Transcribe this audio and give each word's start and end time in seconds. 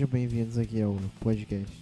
Sejam 0.00 0.12
bem-vindos 0.12 0.56
aqui 0.56 0.80
ao 0.80 0.96
podcast. 1.20 1.76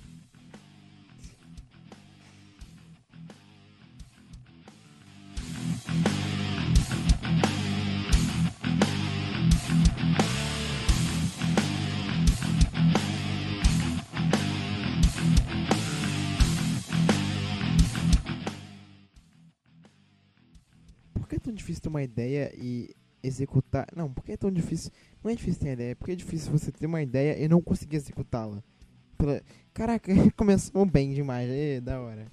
Por 21.14 21.28
que 21.28 21.36
é 21.36 21.38
tão 21.38 21.54
difícil 21.54 21.80
ter 21.80 21.88
uma 21.88 22.02
ideia 22.02 22.52
e 22.56 22.96
executar? 23.22 23.86
Não, 23.94 24.12
por 24.12 24.24
que 24.24 24.32
é 24.32 24.36
tão 24.36 24.50
difícil? 24.50 24.90
Não 25.22 25.30
é 25.30 25.34
difícil 25.34 25.60
ter 25.60 25.72
ideia, 25.72 25.96
porque 25.96 26.12
é 26.12 26.16
difícil 26.16 26.52
você 26.52 26.70
ter 26.70 26.86
uma 26.86 27.02
ideia 27.02 27.42
e 27.42 27.48
não 27.48 27.60
conseguir 27.60 27.96
executá-la. 27.96 28.62
Pela... 29.16 29.42
Caraca, 29.74 30.12
começou 30.36 30.84
bem 30.86 31.12
demais, 31.12 31.48
é 31.50 31.80
da 31.80 32.00
hora. 32.00 32.26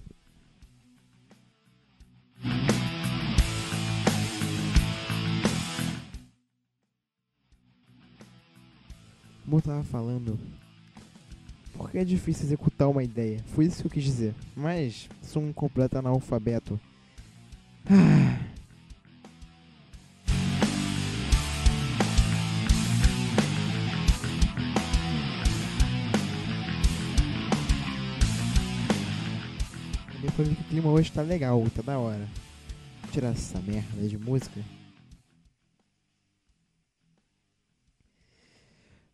Como 9.44 9.58
eu 9.58 9.62
tava 9.62 9.84
falando, 9.84 10.40
por 11.74 11.92
que 11.92 12.00
é 12.00 12.04
difícil 12.04 12.46
executar 12.46 12.90
uma 12.90 13.04
ideia? 13.04 13.44
Foi 13.48 13.66
isso 13.66 13.82
que 13.82 13.88
eu 13.88 13.92
quis 13.92 14.04
dizer. 14.04 14.34
Mas 14.56 15.08
sou 15.22 15.44
um 15.44 15.54
completo 15.54 15.98
analfabeto. 15.98 16.80
Ah. 17.86 18.55
Depois 30.38 30.54
que 30.54 30.64
o 30.64 30.68
clima 30.68 30.90
hoje 30.90 31.10
tá 31.14 31.22
legal, 31.22 31.64
tá 31.74 31.82
da 31.82 31.98
hora. 31.98 32.28
Tirar 33.10 33.30
essa 33.30 33.58
merda 33.62 34.06
de 34.06 34.18
música. 34.18 34.62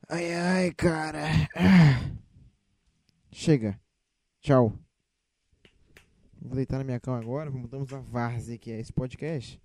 Ai 0.09 0.33
ai, 0.33 0.71
cara. 0.71 1.27
Ah. 1.55 2.11
Chega. 3.31 3.79
Tchau. 4.41 4.73
Vou 6.41 6.55
deitar 6.55 6.79
na 6.79 6.83
minha 6.83 6.99
cama 6.99 7.19
agora. 7.19 7.51
Mudamos 7.51 7.93
a 7.93 7.99
várzea 7.99 8.57
que 8.57 8.71
é 8.71 8.79
esse 8.79 8.91
podcast. 8.91 9.61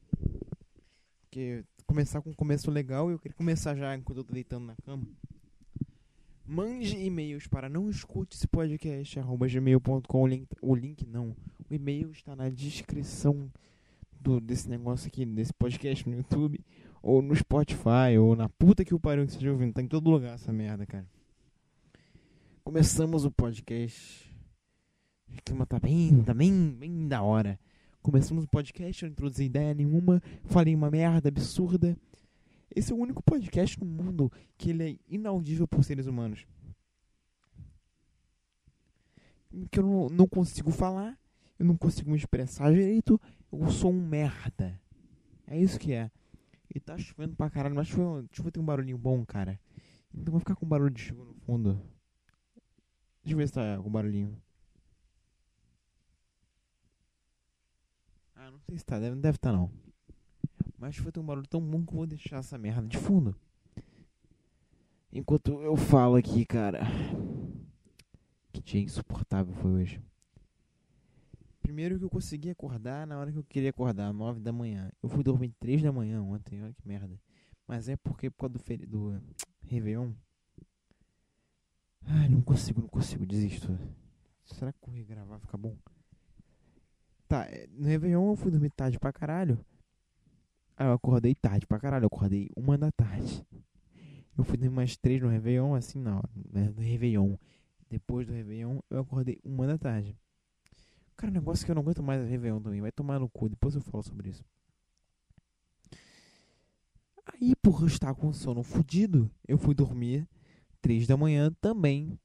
Porque 1.22 1.64
começar 1.86 2.20
com 2.20 2.28
um 2.28 2.34
começo 2.34 2.70
legal 2.70 3.08
e 3.08 3.14
eu 3.14 3.18
queria 3.18 3.34
começar 3.34 3.74
já 3.74 3.96
enquanto 3.96 4.18
eu 4.18 4.24
tô 4.24 4.34
deitando 4.34 4.66
na 4.66 4.76
cama. 4.84 5.06
Mande 6.48 6.96
e-mails 6.96 7.48
para 7.48 7.68
não 7.68 7.90
escute 7.90 8.36
esse 8.36 8.46
podcast 8.46 9.18
arroba 9.18 9.48
gmail.com. 9.48 10.22
O 10.22 10.26
link, 10.28 10.46
o 10.62 10.74
link 10.76 11.04
não. 11.04 11.34
O 11.68 11.74
e-mail 11.74 12.12
está 12.12 12.36
na 12.36 12.48
descrição 12.48 13.50
do, 14.20 14.40
desse 14.40 14.68
negócio 14.68 15.08
aqui, 15.08 15.26
desse 15.26 15.52
podcast 15.52 16.08
no 16.08 16.14
YouTube, 16.14 16.64
ou 17.02 17.20
no 17.20 17.34
Spotify, 17.34 18.16
ou 18.20 18.36
na 18.36 18.48
puta 18.48 18.84
que 18.84 18.94
o 18.94 19.00
pariu 19.00 19.24
que 19.24 19.32
você 19.32 19.38
esteja 19.38 19.52
ouvindo. 19.52 19.74
Tá 19.74 19.82
em 19.82 19.88
todo 19.88 20.08
lugar 20.08 20.34
essa 20.34 20.52
merda, 20.52 20.86
cara. 20.86 21.06
Começamos 22.62 23.24
o 23.24 23.30
podcast. 23.32 24.32
O 25.28 25.42
clima 25.44 25.66
tá 25.66 25.80
bem, 25.80 26.22
tá 26.22 26.32
bem, 26.32 26.70
bem 26.78 27.08
da 27.08 27.22
hora. 27.22 27.58
Começamos 28.02 28.44
o 28.44 28.48
podcast, 28.48 29.02
eu 29.02 29.08
não 29.08 29.12
introduzi 29.14 29.42
ideia 29.42 29.74
nenhuma, 29.74 30.22
falei 30.44 30.76
uma 30.76 30.88
merda 30.92 31.28
absurda. 31.28 31.96
Esse 32.74 32.92
é 32.92 32.94
o 32.94 32.98
único 32.98 33.22
podcast 33.22 33.78
no 33.78 33.86
mundo 33.86 34.30
que 34.56 34.70
ele 34.70 34.90
é 34.90 34.98
inaudível 35.08 35.66
por 35.66 35.84
seres 35.84 36.06
humanos. 36.06 36.46
Que 39.70 39.78
eu 39.78 39.82
não, 39.82 40.08
não 40.08 40.26
consigo 40.26 40.70
falar, 40.70 41.18
eu 41.58 41.64
não 41.64 41.76
consigo 41.76 42.10
me 42.10 42.16
expressar 42.16 42.72
direito, 42.72 43.20
eu 43.52 43.70
sou 43.70 43.90
um 43.90 44.06
merda. 44.06 44.78
É 45.46 45.58
isso 45.58 45.78
que 45.78 45.92
é. 45.92 46.10
E 46.74 46.80
tá 46.80 46.98
chovendo 46.98 47.34
pra 47.36 47.48
caralho, 47.48 47.74
mas 47.74 47.88
chuva, 47.88 48.26
chuva 48.30 48.50
tem 48.50 48.62
um 48.62 48.66
barulhinho 48.66 48.98
bom, 48.98 49.24
cara. 49.24 49.58
Então 50.12 50.32
vou 50.32 50.40
ficar 50.40 50.56
com 50.56 50.66
barulho 50.66 50.92
de 50.92 51.00
chuva 51.00 51.24
no 51.24 51.34
fundo. 51.34 51.80
Deixa 53.22 53.34
eu 53.34 53.38
ver 53.38 53.48
se 53.48 53.54
tá 53.54 53.78
com 53.78 53.90
barulhinho. 53.90 54.36
Ah, 58.34 58.50
não 58.50 58.60
sei 58.60 58.78
se 58.78 58.84
tá, 58.84 58.98
deve, 58.98 59.16
deve 59.16 59.38
tá 59.38 59.52
não. 59.52 59.70
Mas 60.86 60.98
foi 60.98 61.10
ter 61.10 61.18
um 61.18 61.26
barulho 61.26 61.48
tão 61.48 61.60
bom 61.60 61.84
que 61.84 61.92
eu 61.92 61.96
vou 61.96 62.06
deixar 62.06 62.36
essa 62.36 62.56
merda 62.56 62.86
de 62.86 62.96
fundo. 62.96 63.34
Enquanto 65.12 65.60
eu 65.60 65.74
falo 65.74 66.14
aqui, 66.14 66.46
cara. 66.46 66.78
Que 68.52 68.62
dia 68.62 68.80
insuportável 68.80 69.52
foi 69.54 69.72
hoje. 69.72 70.00
Primeiro 71.60 71.98
que 71.98 72.04
eu 72.04 72.08
consegui 72.08 72.50
acordar 72.50 73.04
na 73.04 73.18
hora 73.18 73.32
que 73.32 73.38
eu 73.38 73.42
queria 73.42 73.70
acordar, 73.70 74.12
9 74.12 74.38
da 74.38 74.52
manhã. 74.52 74.88
Eu 75.02 75.08
fui 75.08 75.24
dormir 75.24 75.52
3 75.58 75.82
da 75.82 75.90
manhã 75.90 76.22
ontem, 76.22 76.62
olha 76.62 76.72
que 76.72 76.86
merda. 76.86 77.20
Mas 77.66 77.88
é 77.88 77.96
porque 77.96 78.30
por 78.30 78.42
causa 78.42 78.52
do, 78.52 78.60
feri 78.60 78.86
do 78.86 79.20
Réveillon. 79.62 80.12
Ai, 82.02 82.28
não 82.28 82.40
consigo, 82.40 82.80
não 82.80 82.88
consigo, 82.88 83.26
desisto. 83.26 83.76
Será 84.44 84.72
que 84.72 84.78
correr 84.78 85.02
gravar 85.02 85.40
fica 85.40 85.58
bom? 85.58 85.76
Tá, 87.26 87.44
no 87.72 87.88
Réveillon 87.88 88.30
eu 88.30 88.36
fui 88.36 88.52
dormir 88.52 88.70
tarde 88.70 89.00
pra 89.00 89.12
caralho. 89.12 89.58
Aí 90.76 90.86
eu 90.86 90.92
acordei 90.92 91.34
tarde 91.34 91.66
pra 91.66 91.80
caralho, 91.80 92.04
eu 92.04 92.08
acordei 92.08 92.50
uma 92.56 92.76
da 92.76 92.90
tarde. 92.92 93.46
Eu 94.36 94.44
fui 94.44 94.58
dormir 94.58 94.74
mais 94.74 94.96
três 94.96 95.22
no 95.22 95.28
Réveillon, 95.28 95.74
assim 95.74 95.98
não, 95.98 96.22
né, 96.52 96.68
no 96.68 96.82
Réveillon. 96.82 97.36
Depois 97.88 98.26
do 98.26 98.32
Réveillon, 98.32 98.80
eu 98.90 99.00
acordei 99.00 99.38
uma 99.42 99.66
da 99.66 99.78
tarde. 99.78 100.14
Cara, 101.16 101.30
um 101.30 101.34
negócio 101.34 101.64
que 101.64 101.70
eu 101.70 101.74
não 101.74 101.80
aguento 101.82 102.02
mais 102.02 102.20
é 102.22 102.26
Réveillon 102.26 102.60
também, 102.60 102.82
vai 102.82 102.92
tomar 102.92 103.18
no 103.18 103.28
cu, 103.28 103.48
depois 103.48 103.74
eu 103.74 103.80
falo 103.80 104.02
sobre 104.02 104.28
isso. 104.28 104.44
Aí, 107.24 107.56
por 107.56 107.86
estar 107.86 108.14
com 108.14 108.32
sono 108.32 108.62
fudido, 108.62 109.30
eu 109.48 109.56
fui 109.56 109.74
dormir 109.74 110.28
três 110.82 111.06
da 111.06 111.16
manhã 111.16 111.50
também. 111.60 112.18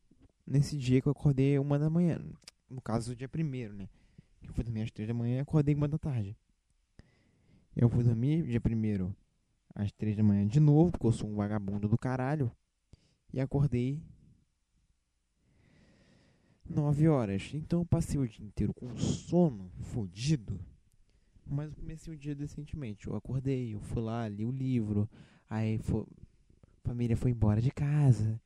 Nesse 0.45 0.77
dia 0.77 1.01
que 1.01 1.07
eu 1.07 1.11
acordei 1.11 1.57
uma 1.57 1.79
da 1.79 1.89
manhã. 1.89 2.19
No 2.69 2.81
caso, 2.81 3.13
o 3.13 3.15
dia 3.15 3.29
primeiro, 3.29 3.73
né? 3.73 3.87
Eu 4.43 4.53
fui 4.53 4.63
dormir 4.63 4.81
às 4.81 4.91
três 4.91 5.07
da 5.07 5.13
manhã 5.13 5.37
e 5.37 5.39
acordei 5.39 5.73
uma 5.73 5.87
da 5.87 5.97
tarde. 5.97 6.35
Eu 7.75 7.89
fui 7.89 8.03
dormir 8.03 8.43
dia 8.43 8.59
primeiro 8.59 9.15
às 9.73 9.91
três 9.91 10.15
da 10.15 10.23
manhã 10.23 10.45
de 10.45 10.59
novo, 10.59 10.91
porque 10.91 11.07
eu 11.07 11.11
sou 11.11 11.29
um 11.29 11.35
vagabundo 11.35 11.87
do 11.87 11.97
caralho. 11.97 12.51
E 13.33 13.39
acordei 13.39 14.01
nove 16.69 17.07
horas. 17.07 17.51
Então 17.53 17.81
eu 17.81 17.85
passei 17.85 18.19
o 18.19 18.27
dia 18.27 18.45
inteiro 18.45 18.73
com 18.73 18.95
sono 18.97 19.71
fodido. 19.79 20.59
Mas 21.45 21.69
eu 21.69 21.75
comecei 21.75 22.13
o 22.13 22.17
dia 22.17 22.35
decentemente. 22.35 23.07
Eu 23.07 23.15
acordei, 23.15 23.73
eu 23.75 23.81
fui 23.81 24.01
lá, 24.01 24.27
li 24.27 24.45
o 24.45 24.51
livro. 24.51 25.09
Aí 25.49 25.77
foi, 25.79 26.01
a 26.01 26.87
família 26.87 27.17
foi 27.17 27.31
embora 27.31 27.61
de 27.61 27.71
casa. 27.71 28.39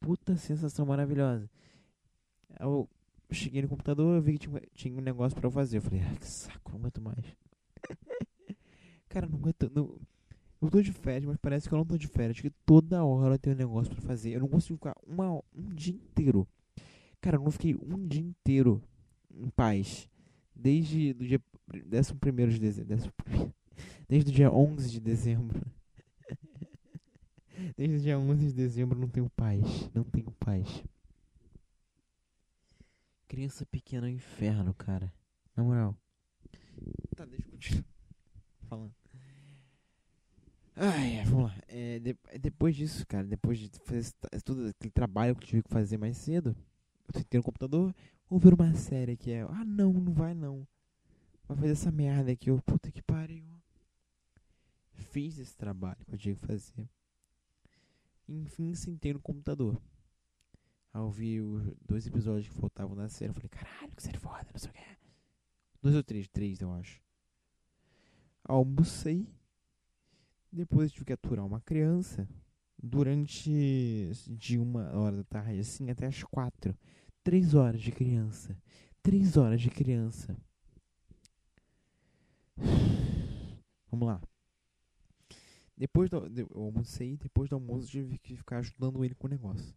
Puta 0.00 0.36
sensação 0.36 0.86
maravilhosa. 0.86 1.50
Eu 2.60 2.88
cheguei 3.30 3.62
no 3.62 3.68
computador, 3.68 4.16
eu 4.16 4.22
vi 4.22 4.34
que 4.34 4.38
tinha, 4.40 4.62
tinha 4.74 4.98
um 4.98 5.00
negócio 5.00 5.36
pra 5.36 5.46
eu 5.46 5.50
fazer. 5.50 5.78
Eu 5.78 5.82
falei, 5.82 6.00
ah, 6.00 6.16
que 6.16 6.26
saco, 6.26 6.72
não 6.72 6.78
aguento 6.80 7.00
mais. 7.00 7.24
Cara, 9.14 9.28
não 9.28 9.38
aguento. 9.38 9.70
Não... 9.72 9.96
Eu 10.60 10.68
tô 10.68 10.82
de 10.82 10.92
férias, 10.92 11.24
mas 11.24 11.36
parece 11.36 11.68
que 11.68 11.74
eu 11.74 11.78
não 11.78 11.86
tô 11.86 11.96
de 11.96 12.08
férias. 12.08 12.40
Que 12.40 12.50
toda 12.66 13.04
hora 13.04 13.34
eu 13.34 13.38
tenho 13.38 13.54
um 13.54 13.58
negócio 13.58 13.94
pra 13.94 14.02
fazer. 14.02 14.30
Eu 14.30 14.40
não 14.40 14.48
consigo 14.48 14.76
ficar 14.76 14.96
uma, 15.06 15.40
um 15.54 15.72
dia 15.72 15.94
inteiro. 15.94 16.48
Cara, 17.20 17.36
eu 17.36 17.42
não 17.44 17.52
fiquei 17.52 17.76
um 17.76 18.08
dia 18.08 18.20
inteiro 18.20 18.82
em 19.30 19.48
paz. 19.50 20.10
Desde 20.52 21.12
o 21.12 21.24
dia 21.24 21.40
11 21.68 22.50
de 22.50 22.58
dezembro. 22.58 23.12
Desde 24.08 24.30
o 24.30 24.34
dia 24.34 24.50
11 24.50 24.90
de 24.90 25.00
dezembro. 25.00 25.62
Desde 27.76 27.96
o 27.96 28.00
dia 28.00 28.18
11 28.18 28.46
de 28.48 28.52
dezembro 28.52 28.98
não 28.98 29.08
tenho 29.08 29.30
paz. 29.30 29.62
Não 29.94 30.02
tenho 30.02 30.32
paz. 30.40 30.82
Criança 33.28 33.64
pequena 33.64 34.08
é 34.08 34.10
um 34.10 34.14
inferno, 34.14 34.74
cara. 34.74 35.12
Na 35.54 35.62
moral. 35.62 35.96
Tá, 37.14 37.24
deixa 37.24 37.46
eu 37.46 37.52
continuar 37.52 37.84
falando. 38.68 39.03
Ai, 40.76 41.22
vamos 41.24 41.44
lá. 41.44 41.56
É, 41.68 41.98
de, 42.00 42.16
depois 42.40 42.74
disso, 42.74 43.06
cara, 43.06 43.24
depois 43.24 43.58
de 43.58 43.70
fazer 43.84 44.12
todo 44.44 44.66
aquele 44.68 44.90
trabalho 44.90 45.36
que 45.36 45.44
eu 45.44 45.48
tive 45.48 45.62
que 45.62 45.70
fazer 45.70 45.96
mais 45.96 46.16
cedo, 46.16 46.56
eu 47.06 47.20
sentei 47.20 47.38
no 47.38 47.44
computador, 47.44 47.94
vou 48.28 48.38
ver 48.38 48.54
uma 48.54 48.74
série 48.74 49.16
que 49.16 49.30
é. 49.30 49.42
Ah, 49.42 49.64
não, 49.64 49.92
não 49.92 50.12
vai 50.12 50.34
não. 50.34 50.66
Vai 51.46 51.56
fazer 51.58 51.72
essa 51.72 51.92
merda 51.92 52.32
aqui, 52.32 52.50
eu. 52.50 52.60
Puta 52.62 52.90
que 52.90 53.02
pariu. 53.02 53.44
Fiz 54.92 55.38
esse 55.38 55.56
trabalho 55.56 56.04
que 56.06 56.14
eu 56.14 56.18
tinha 56.18 56.34
que 56.34 56.46
fazer. 56.46 56.88
Enfim, 58.28 58.74
sentei 58.74 59.12
no 59.12 59.20
computador. 59.20 59.80
Eu 60.92 61.10
vi 61.10 61.40
os 61.40 61.62
dois 61.86 62.06
episódios 62.06 62.48
que 62.48 62.54
faltavam 62.54 62.96
da 62.96 63.08
série. 63.08 63.30
Eu 63.30 63.34
falei, 63.34 63.48
caralho, 63.48 63.94
que 63.94 64.02
série 64.02 64.18
foda, 64.18 64.46
não 64.52 64.58
sei 64.58 64.70
o 64.70 64.72
que. 64.72 64.80
Dois 65.82 65.94
ou 65.94 66.02
três? 66.02 66.26
Três, 66.28 66.60
eu 66.60 66.72
acho. 66.72 67.00
Almocei. 68.44 69.28
Depois 70.54 70.92
tive 70.92 71.06
que 71.06 71.12
aturar 71.12 71.44
uma 71.44 71.60
criança 71.60 72.28
durante 72.80 74.12
de 74.30 74.56
uma 74.56 74.96
hora 74.96 75.16
da 75.16 75.24
tarde 75.24 75.58
assim 75.58 75.90
até 75.90 76.06
as 76.06 76.22
quatro. 76.22 76.78
Três 77.24 77.54
horas 77.54 77.80
de 77.80 77.90
criança. 77.90 78.56
Três 79.02 79.36
horas 79.36 79.60
de 79.60 79.68
criança. 79.68 80.36
Vamos 83.90 84.06
lá. 84.06 84.22
Depois 85.76 86.08
do, 86.08 86.24
eu 86.38 86.48
almocei, 86.54 87.16
depois 87.16 87.50
do 87.50 87.56
almoço 87.56 87.88
tive 87.88 88.16
que 88.16 88.36
ficar 88.36 88.58
ajudando 88.58 89.04
ele 89.04 89.16
com 89.16 89.26
o 89.26 89.30
negócio. 89.30 89.76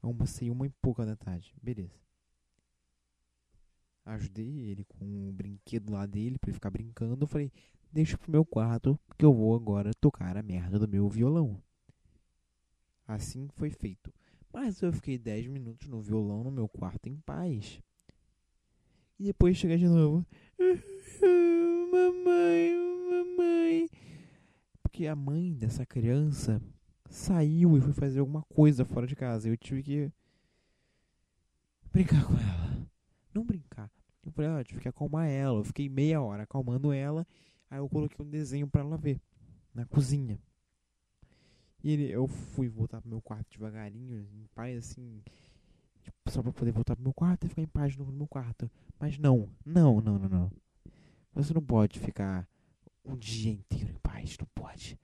Almocei 0.00 0.48
uma 0.48 0.64
e 0.64 0.70
pouca 0.70 1.04
da 1.04 1.16
tarde. 1.16 1.54
Beleza. 1.62 2.00
Ajudei 4.06 4.70
ele 4.70 4.84
com 4.84 5.28
o 5.28 5.32
brinquedo 5.32 5.92
lá 5.92 6.06
dele 6.06 6.38
pra 6.38 6.48
ele 6.48 6.54
ficar 6.54 6.70
brincando. 6.70 7.22
Eu 7.22 7.28
falei, 7.28 7.52
deixa 7.92 8.16
pro 8.16 8.32
meu 8.32 8.44
quarto 8.44 8.98
que 9.18 9.24
eu 9.24 9.32
vou 9.32 9.54
agora 9.54 9.92
tocar 10.00 10.36
a 10.36 10.42
merda 10.42 10.78
do 10.78 10.88
meu 10.88 11.08
violão. 11.08 11.62
Assim 13.06 13.48
foi 13.56 13.70
feito. 13.70 14.12
Mas 14.52 14.80
eu 14.80 14.92
fiquei 14.92 15.18
10 15.18 15.46
minutos 15.48 15.88
no 15.88 16.00
violão 16.00 16.42
no 16.42 16.50
meu 16.50 16.68
quarto 16.68 17.08
em 17.08 17.16
paz. 17.16 17.80
E 19.18 19.24
depois 19.24 19.56
chega 19.56 19.76
de 19.76 19.86
novo. 19.86 20.26
mamãe, 21.92 22.72
mamãe. 23.10 23.88
Porque 24.82 25.06
a 25.06 25.14
mãe 25.14 25.54
dessa 25.54 25.84
criança 25.86 26.60
saiu 27.08 27.76
e 27.76 27.80
foi 27.80 27.92
fazer 27.92 28.20
alguma 28.20 28.42
coisa 28.42 28.84
fora 28.84 29.06
de 29.06 29.14
casa. 29.14 29.48
Eu 29.48 29.56
tive 29.56 29.82
que 29.82 30.12
brincar 31.92 32.24
com 32.24 32.34
ela. 32.34 32.88
Não 33.34 33.44
brincar. 33.44 33.90
Eu 34.24 34.32
falei, 34.32 34.50
ah, 34.50 34.60
eu 34.60 34.64
tive 34.64 34.80
que 34.80 34.88
acalmar 34.88 35.28
ela. 35.28 35.58
Eu 35.58 35.64
fiquei 35.64 35.88
meia 35.88 36.20
hora 36.20 36.44
acalmando 36.44 36.92
ela. 36.92 37.26
Aí 37.72 37.78
eu 37.78 37.88
coloquei 37.88 38.22
um 38.22 38.28
desenho 38.28 38.68
para 38.68 38.82
ela 38.82 38.98
ver 38.98 39.18
na 39.74 39.86
cozinha. 39.86 40.38
E 41.82 41.90
ele, 41.90 42.10
eu 42.10 42.26
fui 42.26 42.68
voltar 42.68 43.00
pro 43.00 43.08
meu 43.08 43.22
quarto 43.22 43.50
devagarinho, 43.50 44.28
em 44.30 44.46
paz, 44.54 44.76
assim, 44.76 45.22
tipo, 46.02 46.14
só 46.30 46.42
pra 46.42 46.52
poder 46.52 46.70
voltar 46.70 46.94
pro 46.94 47.02
meu 47.02 47.14
quarto 47.14 47.46
e 47.46 47.48
ficar 47.48 47.62
em 47.62 47.66
paz 47.66 47.96
no 47.96 48.04
meu 48.12 48.28
quarto. 48.28 48.70
Mas 49.00 49.16
não, 49.16 49.48
não, 49.64 50.02
não, 50.02 50.18
não, 50.18 50.28
não. 50.28 50.52
Você 51.32 51.54
não 51.54 51.62
pode 51.62 51.98
ficar 51.98 52.46
um 53.02 53.16
dia 53.16 53.50
inteiro 53.50 53.88
em 53.88 53.98
paz, 54.02 54.36
não 54.38 54.46
pode. 54.54 55.00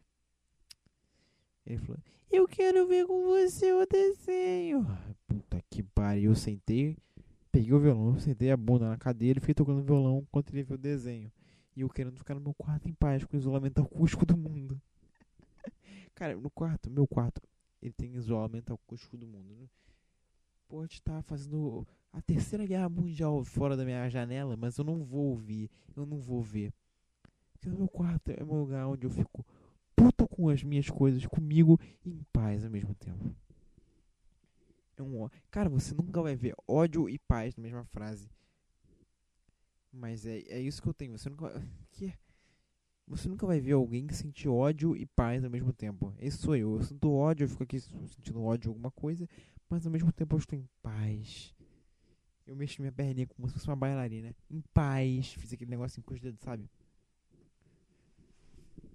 Ele 1.64 1.78
falou, 1.78 2.02
eu 2.30 2.46
quero 2.46 2.86
ver 2.86 3.06
com 3.06 3.24
você 3.24 3.72
o 3.72 3.86
desenho. 3.86 4.86
Puta 5.26 5.64
que 5.70 5.82
pariu, 5.82 6.32
eu 6.32 6.36
sentei, 6.36 6.98
peguei 7.50 7.72
o 7.72 7.80
violão, 7.80 8.18
sentei 8.18 8.50
a 8.50 8.58
bunda 8.58 8.90
na 8.90 8.98
cadeira 8.98 9.38
e 9.38 9.40
fiquei 9.40 9.54
tocando 9.54 9.82
violão 9.82 10.18
enquanto 10.18 10.50
ele 10.50 10.64
viu 10.64 10.74
o 10.74 10.78
desenho. 10.78 11.32
E 11.78 11.80
eu 11.80 11.88
querendo 11.88 12.16
ficar 12.16 12.34
no 12.34 12.40
meu 12.40 12.52
quarto 12.52 12.88
em 12.88 12.92
paz 12.92 13.24
com 13.24 13.36
o 13.36 13.38
isolamento 13.38 13.80
acústico 13.80 14.26
do 14.26 14.36
mundo. 14.36 14.82
Cara, 16.12 16.34
no 16.34 16.50
quarto, 16.50 16.90
meu 16.90 17.06
quarto, 17.06 17.40
ele 17.80 17.92
tem 17.92 18.16
isolamento 18.16 18.74
acústico 18.74 19.16
do 19.16 19.28
mundo. 19.28 19.54
Né? 19.54 19.68
Pode 20.66 20.94
estar 20.94 21.22
fazendo 21.22 21.86
a 22.12 22.20
terceira 22.20 22.66
guerra 22.66 22.88
mundial 22.88 23.44
fora 23.44 23.76
da 23.76 23.84
minha 23.84 24.10
janela, 24.10 24.56
mas 24.56 24.76
eu 24.76 24.82
não 24.82 25.04
vou 25.04 25.26
ouvir, 25.26 25.70
eu 25.96 26.04
não 26.04 26.18
vou 26.18 26.42
ver. 26.42 26.72
Porque 27.52 27.68
o 27.68 27.78
meu 27.78 27.86
quarto 27.86 28.32
é 28.32 28.42
um 28.42 28.58
lugar 28.58 28.88
onde 28.88 29.06
eu 29.06 29.10
fico 29.10 29.46
puto 29.94 30.26
com 30.26 30.48
as 30.48 30.64
minhas 30.64 30.90
coisas, 30.90 31.24
comigo 31.26 31.78
e 32.04 32.10
em 32.10 32.26
paz 32.32 32.64
ao 32.64 32.72
mesmo 32.72 32.92
tempo. 32.96 33.32
É 34.96 35.02
um 35.04 35.30
Cara, 35.48 35.68
você 35.68 35.94
nunca 35.94 36.20
vai 36.20 36.34
ver 36.34 36.56
ódio 36.66 37.08
e 37.08 37.20
paz 37.20 37.54
na 37.54 37.62
mesma 37.62 37.84
frase. 37.84 38.28
Mas 39.92 40.26
é, 40.26 40.38
é 40.48 40.60
isso 40.60 40.82
que 40.82 40.88
eu 40.88 40.94
tenho. 40.94 41.16
Você 41.16 41.28
nunca. 41.28 41.52
Que? 41.92 42.14
Você 43.08 43.26
nunca 43.28 43.46
vai 43.46 43.58
ver 43.58 43.72
alguém 43.72 44.06
que 44.06 44.14
sente 44.14 44.46
ódio 44.46 44.94
e 44.94 45.06
paz 45.06 45.42
ao 45.42 45.50
mesmo 45.50 45.72
tempo. 45.72 46.14
Esse 46.18 46.36
sou 46.36 46.54
eu. 46.54 46.76
Eu 46.76 46.82
sinto 46.82 47.10
ódio, 47.10 47.44
eu 47.44 47.48
fico 47.48 47.62
aqui 47.62 47.80
sentindo 47.80 48.42
ódio 48.42 48.64
de 48.64 48.68
alguma 48.68 48.90
coisa, 48.90 49.26
mas 49.68 49.86
ao 49.86 49.90
mesmo 49.90 50.12
tempo 50.12 50.34
eu 50.34 50.38
estou 50.38 50.58
em 50.58 50.68
paz. 50.82 51.54
Eu 52.46 52.54
mexo 52.54 52.82
minha 52.82 52.92
perninha 52.92 53.26
como 53.26 53.48
se 53.48 53.54
fosse 53.54 53.66
uma 53.66 53.76
bailarina. 53.76 54.34
Em 54.50 54.60
paz. 54.74 55.32
Fiz 55.32 55.52
aquele 55.52 55.70
negócio 55.70 56.02
com 56.02 56.14
os 56.14 56.20
dedos, 56.20 56.40
sabe? 56.40 56.70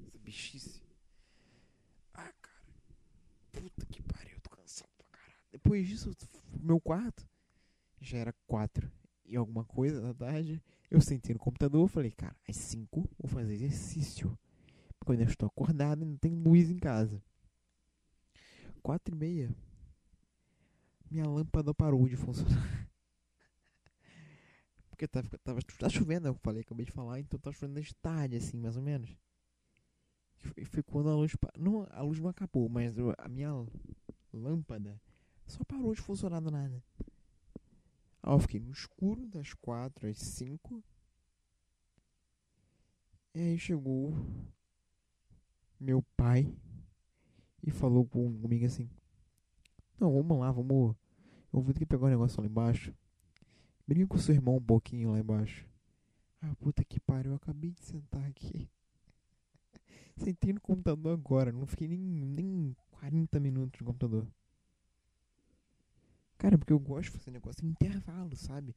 Essa 0.06 0.18
bichice. 0.19 0.81
Ah, 2.13 2.31
cara. 2.42 2.63
Puta 3.51 3.86
que 3.88 4.01
pariu, 4.01 4.36
eu 4.36 4.42
tô 4.42 4.50
cansado 4.51 4.89
pra 4.98 5.07
caralho. 5.07 5.44
Depois 5.51 5.88
disso, 5.88 6.12
meu 6.60 6.80
quarto 6.80 7.28
já 8.00 8.18
era 8.18 8.34
quatro 8.46 8.92
e 9.25 9.36
alguma 9.36 9.63
coisa 9.63 10.01
da 10.01 10.13
tarde. 10.13 10.62
Eu 10.94 11.01
sentei 11.01 11.34
no 11.34 11.40
computador, 11.40 11.88
falei, 11.88 12.12
cara, 12.12 12.36
às 12.48 12.56
5 12.56 13.10
vou 13.18 13.28
fazer 13.28 13.56
exercício. 13.56 14.38
Porque 15.00 15.12
eu 15.12 15.13
ainda 15.13 15.24
estou 15.31 15.48
acordado 15.48 16.04
e 16.04 16.06
não 16.06 16.16
tem 16.16 16.31
luz 16.31 16.69
em 16.69 16.78
casa. 16.78 17.19
4 18.84 19.16
e 19.16 19.18
meia, 19.18 19.56
minha 21.10 21.28
lâmpada 21.28 21.74
parou 21.74 22.07
de 22.07 22.16
funcionar. 22.16 22.88
Porque 24.92 25.07
tava, 25.07 25.28
tava, 25.40 25.62
tá 25.80 25.90
chovendo, 25.90 26.28
eu 26.28 26.36
falei, 26.36 26.62
acabei 26.62 26.86
de 26.86 26.92
falar, 26.92 27.19
então 27.19 27.39
tá 27.39 27.51
chovendo 27.51 27.81
de 27.81 27.96
tarde, 27.96 28.36
assim, 28.36 28.60
mais 28.60 28.78
ou 28.78 28.84
menos. 28.84 29.18
E 30.56 30.63
foi 30.63 30.84
quando 30.84 31.10
a 31.10 31.16
luz. 31.16 31.36
Não, 31.57 31.88
a 31.89 32.04
luz 32.04 32.19
não 32.19 32.30
acabou, 32.30 32.69
mas 32.69 32.94
a 33.18 33.28
minha 33.28 33.51
lâmpada 34.31 35.01
só 35.48 35.63
parou 35.63 35.96
de 35.96 36.01
funcionar 36.01 36.39
do 36.39 36.51
nada. 36.51 36.84
Eu 38.25 38.40
fiquei 38.40 38.60
no 38.60 38.72
escuro 38.72 39.28
das 39.28 39.54
quatro 39.54 40.08
às 40.08 40.18
cinco. 40.18 40.81
E 43.36 43.40
aí 43.40 43.60
chegou 43.60 44.16
meu 45.80 46.02
pai 46.16 46.56
e 47.62 47.70
falou 47.70 48.06
comigo 48.06 48.66
assim: 48.66 48.90
Não, 50.00 50.14
vamos 50.14 50.40
lá, 50.40 50.52
vamos. 50.52 50.96
Eu 51.52 51.62
vou 51.62 51.74
ter 51.74 51.80
que 51.80 51.86
pegar 51.86 52.06
um 52.06 52.10
negócio 52.10 52.39
lá 52.42 52.48
embaixo. 52.48 52.94
Brinca 53.86 54.08
com 54.08 54.18
seu 54.18 54.34
irmão 54.34 54.56
um 54.56 54.63
pouquinho 54.63 55.12
lá 55.12 55.20
embaixo. 55.20 55.68
Ah, 56.42 56.56
puta 56.56 56.84
que 56.86 57.00
pariu, 57.00 57.32
eu 57.32 57.36
acabei 57.36 57.72
de 57.72 57.82
sentar 57.82 58.25
aqui. 58.25 58.70
Sentei 60.15 60.53
no 60.53 60.62
computador 60.62 61.13
agora, 61.13 61.51
não 61.51 61.68
fiquei 61.68 61.88
nem, 61.88 62.00
nem 62.00 62.75
40 62.92 63.39
minutos 63.39 63.82
no 63.82 63.88
computador. 63.88 64.27
Cara, 66.43 66.57
porque 66.57 66.73
eu 66.73 66.79
gosto 66.79 67.05
de 67.05 67.17
fazer 67.17 67.31
negócio 67.31 67.65
em 67.65 67.69
intervalo, 67.69 68.35
sabe? 68.35 68.75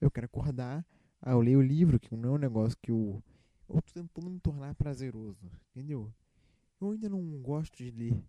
Eu 0.00 0.10
quero 0.10 0.26
acordar, 0.26 0.84
ah, 1.22 1.30
eu 1.30 1.40
leio 1.40 1.60
o 1.60 1.62
livro, 1.62 2.00
que 2.00 2.16
não 2.16 2.30
é 2.30 2.32
um 2.32 2.38
negócio 2.38 2.76
que 2.82 2.90
eu. 2.90 3.22
Eu 3.68 3.80
tô 3.80 3.92
tentando 3.92 4.28
me 4.28 4.40
tornar 4.40 4.74
prazeroso, 4.74 5.48
entendeu? 5.70 6.12
Eu 6.80 6.90
ainda 6.90 7.08
não 7.08 7.40
gosto 7.40 7.76
de 7.76 7.92
ler. 7.92 8.20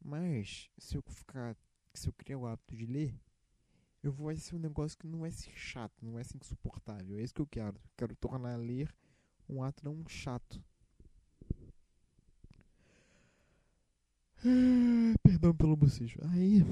Mas, 0.00 0.70
se 0.78 0.96
eu 0.96 1.02
ficar. 1.02 1.56
Se 1.92 2.08
eu 2.08 2.12
criar 2.12 2.38
o 2.38 2.46
hábito 2.46 2.76
de 2.76 2.86
ler, 2.86 3.12
eu 4.00 4.12
vou 4.12 4.32
ser 4.36 4.54
um 4.54 4.60
negócio 4.60 4.96
que 4.96 5.08
não 5.08 5.18
vai 5.18 5.32
ser 5.32 5.50
chato, 5.56 5.92
não 6.00 6.12
vai 6.12 6.22
ser 6.22 6.36
insuportável. 6.36 7.18
É 7.18 7.22
isso 7.24 7.34
que 7.34 7.42
eu 7.42 7.48
quero. 7.48 7.80
Quero 7.96 8.14
tornar 8.14 8.54
ler 8.54 8.94
um 9.48 9.60
ato 9.60 9.84
não 9.84 10.06
chato. 10.06 10.62
Perdão 15.38 15.54
pelo 15.54 15.76
bocejo. 15.76 16.18
Aí, 16.32 16.64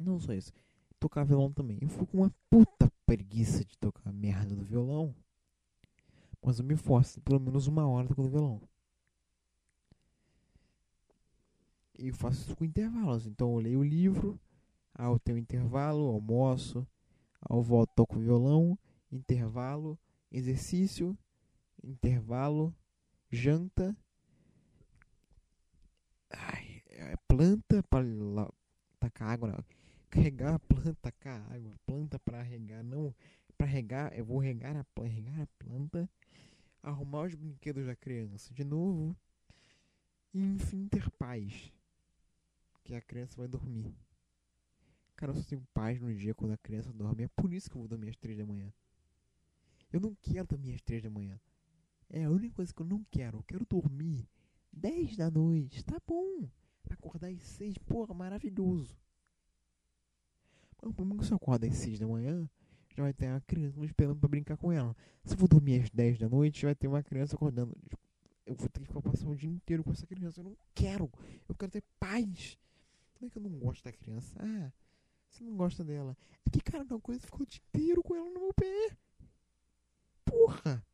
não 0.00 0.20
só 0.20 0.32
isso. 0.32 0.52
Tocar 1.00 1.24
violão 1.24 1.52
também. 1.52 1.76
Eu 1.82 1.88
fico 1.88 2.06
com 2.06 2.18
uma 2.18 2.32
puta 2.48 2.88
preguiça 3.04 3.64
de 3.64 3.76
tocar 3.78 4.10
a 4.10 4.12
merda 4.12 4.54
do 4.54 4.62
violão. 4.62 5.12
Mas 6.40 6.60
eu 6.60 6.64
me 6.64 6.76
forço 6.76 7.20
pelo 7.20 7.40
menos 7.40 7.66
uma 7.66 7.84
hora 7.84 8.06
tocando 8.06 8.28
violão. 8.28 8.62
E 11.98 12.06
eu 12.06 12.14
faço 12.14 12.42
isso 12.42 12.56
com 12.56 12.64
intervalos. 12.64 13.26
Então 13.26 13.52
eu 13.54 13.58
leio 13.58 13.80
o 13.80 13.84
livro, 13.84 14.38
aí 14.94 15.06
eu 15.06 15.18
tenho 15.18 15.36
intervalo, 15.36 16.06
almoço, 16.06 16.86
aí 17.40 17.56
eu 17.56 17.62
volto, 17.62 17.90
toco 17.96 18.20
violão, 18.20 18.78
intervalo, 19.10 19.98
exercício, 20.30 21.18
intervalo, 21.82 22.72
janta 23.32 23.96
É 27.00 27.16
planta 27.28 27.82
para 27.84 28.04
tacar 28.98 29.30
água. 29.30 29.64
Regar 30.10 30.54
a 30.54 30.58
planta, 30.58 30.94
tacar 31.00 31.52
água. 31.52 31.72
Planta 31.86 32.18
para 32.18 32.42
regar. 32.42 32.82
Não, 32.82 33.14
para 33.56 33.66
regar, 33.66 34.12
eu 34.18 34.24
vou 34.24 34.38
regar 34.38 34.76
a, 34.76 34.84
regar 35.02 35.40
a 35.40 35.46
planta. 35.58 36.10
Arrumar 36.82 37.22
os 37.22 37.34
brinquedos 37.34 37.86
da 37.86 37.94
criança 37.94 38.52
de 38.52 38.64
novo. 38.64 39.16
E 40.34 40.40
enfim 40.40 40.88
ter 40.88 41.08
paz. 41.12 41.72
Que 42.82 42.94
a 42.94 43.00
criança 43.00 43.36
vai 43.36 43.46
dormir. 43.46 43.94
Cara, 45.14 45.32
eu 45.32 45.36
só 45.36 45.48
tenho 45.48 45.66
paz 45.72 46.00
no 46.00 46.12
dia 46.14 46.34
quando 46.34 46.52
a 46.52 46.58
criança 46.58 46.92
dorme. 46.92 47.24
É 47.24 47.28
por 47.28 47.52
isso 47.52 47.70
que 47.70 47.76
eu 47.76 47.80
vou 47.80 47.88
dormir 47.88 48.08
às 48.08 48.16
três 48.16 48.38
da 48.38 48.46
manhã. 48.46 48.72
Eu 49.92 50.00
não 50.00 50.16
quero 50.20 50.46
dormir 50.46 50.74
às 50.74 50.82
três 50.82 51.02
da 51.02 51.10
manhã. 51.10 51.38
É 52.10 52.24
a 52.24 52.30
única 52.30 52.54
coisa 52.56 52.72
que 52.72 52.82
eu 52.82 52.86
não 52.86 53.04
quero. 53.10 53.38
Eu 53.38 53.42
quero 53.44 53.66
dormir 53.66 54.28
10 54.72 55.16
da 55.16 55.30
noite, 55.30 55.84
tá 55.84 56.00
bom. 56.06 56.48
Acordar 56.94 57.28
às 57.28 57.42
6, 57.42 57.78
porra, 57.78 58.14
maravilhoso. 58.14 58.96
Mas 60.80 60.90
o 60.90 60.94
problema 60.94 61.16
é 61.16 61.18
que 61.20 61.26
se 61.26 61.32
eu 61.32 61.36
acordar 61.36 61.68
às 61.68 61.76
6 61.76 61.98
da 61.98 62.06
manhã, 62.06 62.48
já 62.94 63.02
vai 63.02 63.12
ter 63.12 63.26
uma 63.26 63.40
criança 63.40 63.84
esperando 63.84 64.18
pra 64.18 64.28
brincar 64.28 64.56
com 64.56 64.72
ela. 64.72 64.96
Se 65.24 65.34
eu 65.34 65.38
for 65.38 65.48
dormir 65.48 65.82
às 65.82 65.90
10 65.90 66.18
da 66.18 66.28
noite, 66.28 66.64
vai 66.64 66.74
ter 66.74 66.88
uma 66.88 67.02
criança 67.02 67.36
acordando. 67.36 67.76
eu 68.46 68.54
vou 68.54 68.68
ter 68.68 68.80
que 68.80 68.86
ficar 68.86 69.02
passando 69.02 69.30
o 69.30 69.36
dia 69.36 69.50
inteiro 69.50 69.84
com 69.84 69.92
essa 69.92 70.06
criança. 70.06 70.40
Eu 70.40 70.44
não 70.44 70.56
quero. 70.74 71.10
Eu 71.48 71.54
quero 71.54 71.70
ter 71.70 71.82
paz. 71.98 72.58
Não 73.20 73.28
é 73.28 73.30
que 73.30 73.38
eu 73.38 73.42
não 73.42 73.50
gosto 73.58 73.84
da 73.84 73.92
criança. 73.92 74.34
Ah, 74.38 74.72
você 75.28 75.44
não 75.44 75.56
gosta 75.56 75.84
dela. 75.84 76.16
É 76.46 76.50
que, 76.50 76.60
cara, 76.60 76.84
uma 76.84 77.00
coisa 77.00 77.20
ficou 77.20 77.42
o 77.42 77.46
dia 77.46 77.60
inteiro 77.68 78.02
com 78.02 78.14
ela 78.14 78.30
no 78.30 78.40
meu 78.40 78.54
pé. 78.54 78.96
Porra! 80.24 80.84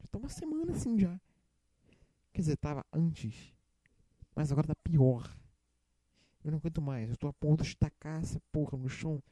Já 0.00 0.06
tá 0.08 0.18
uma 0.18 0.28
semana 0.28 0.72
assim 0.72 0.98
já. 0.98 1.20
Quer 2.32 2.40
dizer, 2.40 2.56
tava 2.56 2.84
antes. 2.92 3.53
Mas 4.34 4.50
agora 4.50 4.66
tá 4.66 4.74
pior. 4.74 5.28
Eu 6.44 6.50
não 6.50 6.58
aguento 6.58 6.82
mais. 6.82 7.10
Eu 7.10 7.16
tô 7.16 7.26
a 7.28 7.32
ponto 7.32 7.64
de 7.64 7.76
tacar 7.76 8.20
essa 8.20 8.40
porra 8.52 8.76
no 8.76 8.88
chão. 8.88 9.22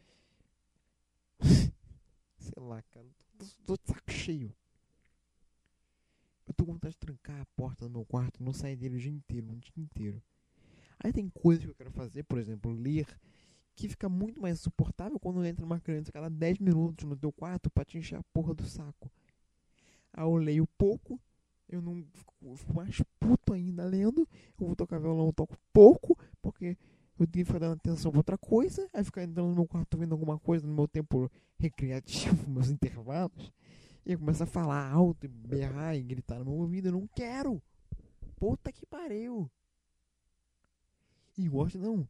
Sei 2.38 2.62
lá, 2.62 2.82
cara. 2.82 3.06
Tô, 3.38 3.46
tô 3.66 3.76
de 3.76 3.86
saco 3.86 4.10
cheio. 4.10 4.54
Eu 6.46 6.54
tô 6.54 6.64
com 6.64 6.72
vontade 6.72 6.94
de 6.94 7.00
trancar 7.00 7.40
a 7.40 7.46
porta 7.56 7.84
do 7.84 7.90
meu 7.90 8.04
quarto, 8.04 8.42
não 8.42 8.52
sair 8.52 8.76
dele 8.76 8.96
o 8.96 9.00
dia 9.00 9.10
inteiro, 9.10 9.48
um 9.48 9.58
dia 9.58 9.72
inteiro. 9.76 10.22
Aí 10.98 11.12
tem 11.12 11.28
coisas 11.28 11.64
que 11.64 11.70
eu 11.70 11.74
quero 11.74 11.90
fazer, 11.90 12.24
por 12.24 12.38
exemplo, 12.38 12.70
ler, 12.72 13.06
que 13.74 13.88
fica 13.88 14.08
muito 14.08 14.40
mais 14.40 14.60
suportável 14.60 15.18
quando 15.18 15.44
entra 15.44 15.64
uma 15.64 15.80
criança 15.80 16.12
cada 16.12 16.28
10 16.28 16.58
minutos 16.58 17.04
no 17.04 17.16
teu 17.16 17.32
quarto 17.32 17.70
pra 17.70 17.84
te 17.84 17.98
encher 17.98 18.16
a 18.16 18.22
porra 18.32 18.54
do 18.54 18.66
saco. 18.66 19.10
Aí 20.12 20.24
eu 20.24 20.36
leio 20.36 20.66
pouco, 20.78 21.18
eu 21.74 21.82
não 21.82 22.04
eu 22.42 22.56
fico 22.56 22.74
mais 22.74 23.00
puto 23.20 23.52
ainda 23.52 23.84
lendo, 23.84 24.28
eu 24.58 24.66
vou 24.66 24.76
tocar 24.76 24.98
violão, 24.98 25.26
eu 25.26 25.32
toco 25.32 25.56
pouco, 25.72 26.18
porque 26.40 26.76
eu 27.18 27.26
tenho 27.26 27.44
que 27.44 27.52
ficar 27.52 27.60
dando 27.60 27.74
atenção 27.74 28.10
pra 28.10 28.18
outra 28.18 28.38
coisa, 28.38 28.88
aí 28.92 29.04
ficar 29.04 29.22
entrando 29.22 29.48
no 29.48 29.54
meu 29.54 29.66
quarto 29.66 29.96
vendo 29.96 30.12
alguma 30.12 30.38
coisa 30.38 30.66
no 30.66 30.74
meu 30.74 30.88
tempo 30.88 31.30
recreativo, 31.58 32.36
meus 32.50 32.68
intervalos, 32.68 33.52
e 34.04 34.12
eu 34.12 34.18
começo 34.18 34.42
a 34.42 34.46
falar 34.46 34.90
alto, 34.90 35.26
e 35.26 35.28
berrar 35.28 35.96
e 35.96 36.02
gritar 36.02 36.38
no 36.40 36.46
meu 36.46 36.54
ouvido, 36.54 36.88
eu 36.88 36.92
não 36.92 37.06
quero! 37.14 37.62
Puta 38.36 38.72
que 38.72 38.84
pariu! 38.84 39.48
E 41.38 41.48
gosta, 41.48 41.78
não. 41.78 42.06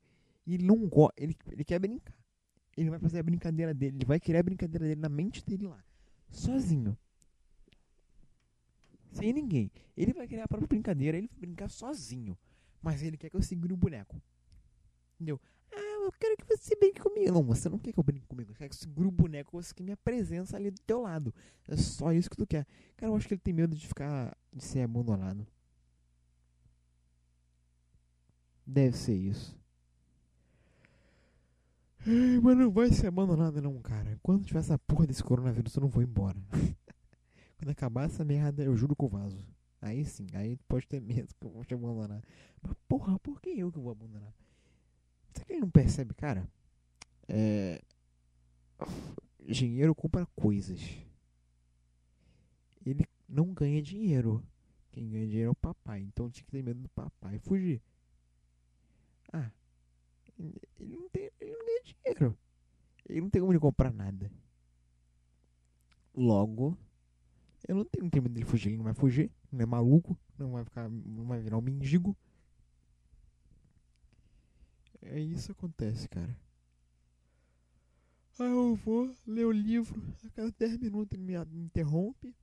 Ele 0.47 0.64
não 0.64 0.88
gosta, 0.88 1.23
ele, 1.23 1.37
ele 1.50 1.64
quer 1.64 1.78
brincar. 1.78 2.14
Ele 2.76 2.90
vai 2.90 2.99
fazer 2.99 3.19
a 3.19 3.23
brincadeira 3.23 3.75
dele, 3.75 3.99
ele 3.99 4.07
vai 4.07 4.19
criar 4.19 4.40
a 4.40 4.42
brincadeira 4.42 4.87
dele 4.87 5.00
na 5.00 5.09
mente 5.09 5.45
dele 5.45 5.66
lá, 5.66 5.85
sozinho. 6.31 6.97
Sem 9.12 9.33
ninguém. 9.33 9.71
Ele 9.97 10.12
vai 10.12 10.26
criar 10.26 10.45
a 10.45 10.49
própria 10.49 10.66
brincadeira, 10.66 11.19
ele 11.19 11.28
vai 11.28 11.40
brincar 11.40 11.69
sozinho. 11.69 12.37
Mas 12.81 13.02
ele 13.02 13.16
quer 13.16 13.31
que 13.31 13.37
eu 13.37 13.42
segure 13.42 13.73
o 13.73 13.76
boneco. 13.76 14.21
Entendeu? 15.14 15.40
Ah, 15.71 16.04
eu 16.04 16.12
quero 16.12 16.37
que 16.37 16.45
você 16.45 16.75
brinque 16.75 17.00
comigo. 17.00 17.33
Não, 17.33 17.42
você 17.42 17.69
não 17.69 17.78
quer 17.78 17.92
que 17.92 17.99
eu 17.99 18.04
brinque 18.04 18.26
comigo. 18.26 18.52
Você 18.52 18.59
quer 18.59 18.69
que 18.69 18.75
eu 18.75 18.78
segure 18.78 19.07
o 19.07 19.12
boneco, 19.12 19.62
você 19.62 19.73
quer 19.75 19.85
minha 19.85 19.97
presença 19.97 20.57
ali 20.57 20.71
do 20.71 20.81
teu 20.81 21.02
lado. 21.02 21.33
É 21.69 21.76
só 21.76 22.12
isso 22.12 22.28
que 22.28 22.37
tu 22.37 22.47
quer. 22.47 22.66
Cara, 22.97 23.12
eu 23.12 23.16
acho 23.16 23.28
que 23.28 23.35
ele 23.35 23.40
tem 23.40 23.54
medo 23.54 23.76
de 23.76 23.87
ficar. 23.87 24.37
de 24.52 24.64
ser 24.64 24.81
abandonado. 24.81 25.47
Deve 28.66 28.97
ser 28.97 29.14
isso. 29.14 29.57
Mas 32.42 32.57
não 32.57 32.71
vai 32.71 32.90
ser 32.90 33.07
abandonado 33.07 33.61
não, 33.62 33.81
cara. 33.81 34.19
Quando 34.23 34.45
tiver 34.45 34.59
essa 34.59 34.78
porra 34.78 35.07
desse 35.07 35.23
coronavírus, 35.23 35.75
eu 35.76 35.83
não 35.83 35.88
vou 35.88 36.02
embora. 36.02 36.37
Quando 37.62 37.71
acabar 37.71 38.07
essa 38.07 38.25
merda, 38.25 38.64
eu 38.64 38.76
juro 38.76 38.97
que 38.97 39.04
eu 39.04 39.09
vazo. 39.09 39.47
Aí 39.81 40.04
sim, 40.04 40.26
aí 40.35 40.57
pode 40.66 40.85
ter 40.88 41.00
medo 41.00 41.33
que 41.33 41.47
eu 41.47 41.50
vou 41.52 41.64
te 41.64 41.73
abandonar. 41.73 42.21
Mas 42.61 42.75
porra, 42.88 43.16
por 43.21 43.40
que 43.40 43.50
eu 43.50 43.71
que 43.71 43.78
vou 43.78 43.92
abandonar? 43.92 44.35
Será 45.33 45.45
que 45.45 45.52
ele 45.52 45.61
não 45.61 45.71
percebe, 45.71 46.12
cara? 46.12 46.50
É... 47.28 47.81
Dinheiro 49.49 49.95
compra 49.95 50.26
coisas. 50.35 50.81
Ele 52.85 53.07
não 53.28 53.54
ganha 53.54 53.81
dinheiro. 53.81 54.45
Quem 54.90 55.09
ganha 55.09 55.28
dinheiro 55.28 55.50
é 55.50 55.52
o 55.52 55.54
papai. 55.54 56.00
Então 56.00 56.28
tinha 56.28 56.45
que 56.45 56.50
ter 56.50 56.64
medo 56.64 56.81
do 56.81 56.88
papai 56.88 57.38
fugir. 57.38 57.81
Ah, 59.33 59.52
ele 60.81 60.97
não, 60.97 61.09
tem, 61.11 61.31
ele 61.40 61.52
não 61.52 61.64
ganha 61.64 61.83
dinheiro. 61.85 62.38
Ele 63.09 63.21
não 63.21 63.31
tem 63.31 63.40
como 63.40 63.52
ele 63.52 63.61
comprar 63.61 63.92
nada. 63.92 64.28
Logo, 66.12 66.76
eu 67.69 67.76
não 67.76 67.85
tenho 67.85 68.11
tempo 68.11 68.28
dele 68.28 68.45
fugir. 68.45 68.69
Ele 68.69 68.78
não 68.78 68.85
vai 68.85 68.95
fugir. 68.95 69.31
Não 69.50 69.61
é 69.61 69.66
maluco. 69.66 70.19
Não 70.38 70.52
vai 70.52 70.64
ficar. 70.64 70.88
Não 70.88 71.25
vai 71.25 71.40
virar 71.40 71.59
um 71.59 71.62
mendigo. 71.62 72.16
É 75.02 75.19
isso 75.19 75.47
que 75.47 75.52
acontece, 75.52 76.09
cara. 76.09 76.37
Aí 78.38 78.50
eu 78.50 78.75
vou 78.76 79.14
ler 79.26 79.45
o 79.45 79.52
livro. 79.52 80.02
A 80.25 80.31
cada 80.31 80.50
10 80.50 80.78
minutos 80.78 81.19
ele 81.19 81.25
me 81.25 81.62
interrompe. 81.62 82.35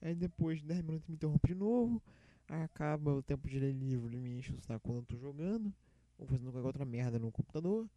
Aí 0.00 0.14
depois 0.14 0.60
de 0.60 0.66
10 0.66 0.82
minutos 0.82 1.08
me 1.08 1.14
interrompe 1.14 1.48
de 1.48 1.54
novo. 1.54 2.02
Aí 2.48 2.62
acaba 2.62 3.12
o 3.12 3.22
tempo 3.22 3.48
de 3.48 3.58
ler 3.58 3.72
livro, 3.72 4.08
ele 4.08 4.20
me 4.20 4.38
enche 4.38 4.52
o 4.52 4.60
saco 4.60 4.88
quando 4.88 4.98
eu 4.98 5.04
tô 5.04 5.16
jogando. 5.16 5.74
Ou 6.18 6.26
fazendo 6.26 6.52
qualquer 6.52 6.66
outra 6.66 6.84
merda 6.84 7.18
no 7.18 7.32
computador. 7.32 7.88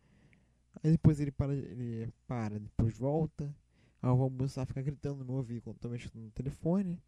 Aí 0.83 0.91
depois 0.91 1.19
ele 1.19 1.31
para, 1.31 1.53
ele 1.53 2.11
para, 2.25 2.59
depois 2.59 2.97
volta. 2.97 3.53
Aí 4.01 4.09
eu 4.09 4.15
vou 4.15 4.25
almoçar, 4.25 4.65
ficar 4.65 4.81
gritando 4.81 5.19
no 5.19 5.25
meu 5.25 5.35
ouvido 5.35 5.61
quando 5.61 5.79
tô 5.79 5.89
mexendo 5.89 6.15
no 6.15 6.31
telefone. 6.31 7.01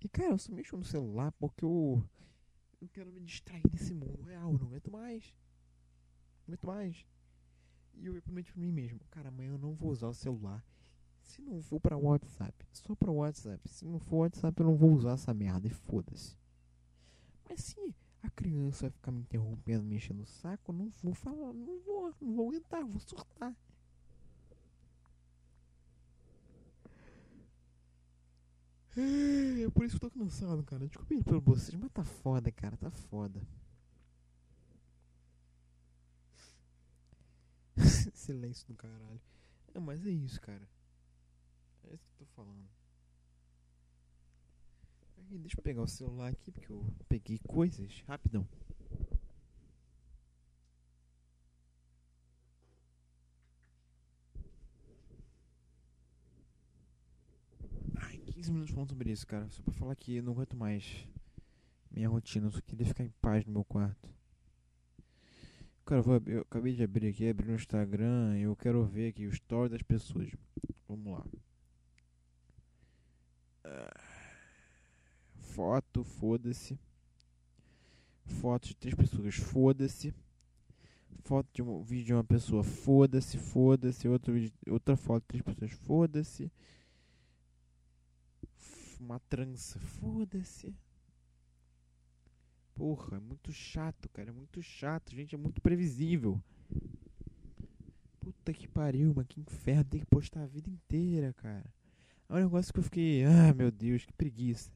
E 0.00 0.08
cara, 0.08 0.30
eu 0.30 0.38
só 0.38 0.52
mexo 0.52 0.76
no 0.76 0.84
celular 0.84 1.32
porque 1.32 1.64
eu, 1.64 2.02
eu 2.80 2.88
quero 2.88 3.12
me 3.12 3.20
distrair 3.20 3.62
desse 3.68 3.92
mundo 3.92 4.22
real. 4.22 4.52
Não 4.52 4.66
aguento 4.66 4.90
mais. 4.90 5.36
Não 6.46 6.54
aguento 6.54 6.66
mais. 6.66 7.06
E 7.94 8.06
eu 8.06 8.22
prometi 8.22 8.52
pra 8.52 8.60
mim 8.60 8.70
mesmo, 8.70 9.00
cara, 9.10 9.28
amanhã 9.28 9.52
eu 9.52 9.58
não 9.58 9.74
vou 9.74 9.90
usar 9.90 10.06
o 10.06 10.14
celular. 10.14 10.64
Se 11.20 11.42
não 11.42 11.60
for 11.60 11.80
pra 11.80 11.96
WhatsApp, 11.96 12.64
só 12.72 12.94
pra 12.94 13.10
WhatsApp. 13.10 13.68
Se 13.68 13.84
não 13.84 13.98
for 13.98 14.18
WhatsApp, 14.18 14.58
eu 14.60 14.66
não 14.66 14.76
vou 14.76 14.92
usar 14.92 15.12
essa 15.12 15.34
merda 15.34 15.66
e 15.66 15.70
foda-se. 15.70 16.38
Mas 17.48 17.60
se 17.64 17.94
a 18.22 18.30
criança 18.30 18.82
vai 18.82 18.90
ficar 18.90 19.10
me 19.10 19.20
interrompendo, 19.20 19.84
me 19.84 19.96
enchendo 19.96 20.22
o 20.22 20.26
saco, 20.26 20.70
eu 20.72 20.76
não 20.76 20.92
vou 21.02 21.12
falar, 21.12 21.52
não 21.52 21.80
vou, 21.80 22.14
não 22.20 22.34
vou 22.34 22.48
aguentar, 22.48 22.84
vou 22.86 23.00
surtar. 23.00 23.54
É 29.00 29.70
por 29.70 29.84
isso 29.84 29.98
que 29.98 30.04
eu 30.04 30.10
tô 30.10 30.18
cansado, 30.18 30.62
cara. 30.64 30.86
Desculpa 30.88 31.22
pelo 31.22 31.40
vocês, 31.40 31.74
mas 31.78 31.90
tá 31.92 32.02
foda, 32.02 32.50
cara, 32.50 32.76
tá 32.76 32.90
foda. 32.90 33.40
Silêncio 38.14 38.66
do 38.68 38.74
caralho. 38.74 39.20
É, 39.74 39.78
mas 39.78 40.04
é 40.06 40.10
isso, 40.10 40.40
cara. 40.40 40.68
É 41.90 41.94
isso 41.94 42.04
que 42.06 42.22
eu 42.22 42.26
tô 42.26 42.32
falando. 42.36 42.68
Aí, 45.30 45.38
deixa 45.38 45.58
eu 45.58 45.62
pegar 45.62 45.82
o 45.82 45.86
celular 45.86 46.30
aqui, 46.30 46.50
porque 46.50 46.72
eu 46.72 46.84
peguei 47.08 47.38
coisas. 47.46 48.02
Rapidão. 48.06 48.46
Ai, 58.00 58.20
15 58.38 58.52
minutos 58.52 58.72
falando 58.72 58.90
sobre 58.90 59.10
isso, 59.10 59.26
cara. 59.26 59.48
Só 59.50 59.60
pra 59.62 59.72
falar 59.72 59.96
que 59.96 60.14
eu 60.14 60.22
não 60.22 60.32
aguento 60.32 60.56
mais 60.56 61.04
minha 61.90 62.08
rotina. 62.08 62.46
Eu 62.46 62.52
só 62.52 62.60
queria 62.60 62.86
ficar 62.86 63.02
em 63.02 63.12
paz 63.20 63.44
no 63.44 63.52
meu 63.52 63.64
quarto. 63.64 64.08
Cara, 65.84 65.98
eu, 66.00 66.04
vou, 66.04 66.22
eu 66.24 66.42
acabei 66.42 66.72
de 66.72 66.84
abrir 66.84 67.08
aqui, 67.08 67.28
abrir 67.28 67.48
no 67.48 67.56
Instagram. 67.56 68.38
Eu 68.38 68.54
quero 68.54 68.84
ver 68.84 69.08
aqui 69.08 69.26
o 69.26 69.30
story 69.30 69.70
das 69.70 69.82
pessoas. 69.82 70.30
Vamos 70.88 71.18
lá. 71.18 71.26
Foto, 75.34 76.04
foda-se. 76.04 76.78
Foto 78.24 78.68
de 78.68 78.76
três 78.76 78.94
pessoas, 78.94 79.34
foda-se. 79.34 80.14
Foto 81.24 81.48
de 81.52 81.60
um 81.60 81.82
vídeo 81.82 82.06
de 82.06 82.14
uma 82.14 82.24
pessoa, 82.24 82.62
foda-se, 82.62 83.36
foda-se. 83.36 84.06
Outra 84.70 84.96
foto 84.96 85.22
de 85.22 85.26
três 85.26 85.42
pessoas, 85.42 85.72
foda-se. 85.72 86.52
Uma 88.98 89.20
trança, 89.20 89.78
foda-se. 89.78 90.74
Porra, 92.74 93.16
é 93.16 93.20
muito 93.20 93.52
chato, 93.52 94.08
cara. 94.08 94.30
É 94.30 94.32
muito 94.32 94.62
chato, 94.62 95.14
gente. 95.14 95.34
É 95.34 95.38
muito 95.38 95.60
previsível. 95.60 96.40
Puta 98.20 98.52
que 98.52 98.68
pariu, 98.68 99.12
mas 99.14 99.26
que 99.26 99.40
inferno. 99.40 99.84
Tem 99.84 100.00
que 100.00 100.06
postar 100.06 100.42
a 100.42 100.46
vida 100.46 100.68
inteira, 100.68 101.32
cara. 101.32 101.64
É 102.28 102.34
um 102.34 102.36
negócio 102.36 102.72
que 102.72 102.78
eu 102.78 102.84
fiquei. 102.84 103.24
Ah, 103.24 103.54
meu 103.54 103.70
Deus, 103.70 104.04
que 104.04 104.12
preguiça. 104.12 104.70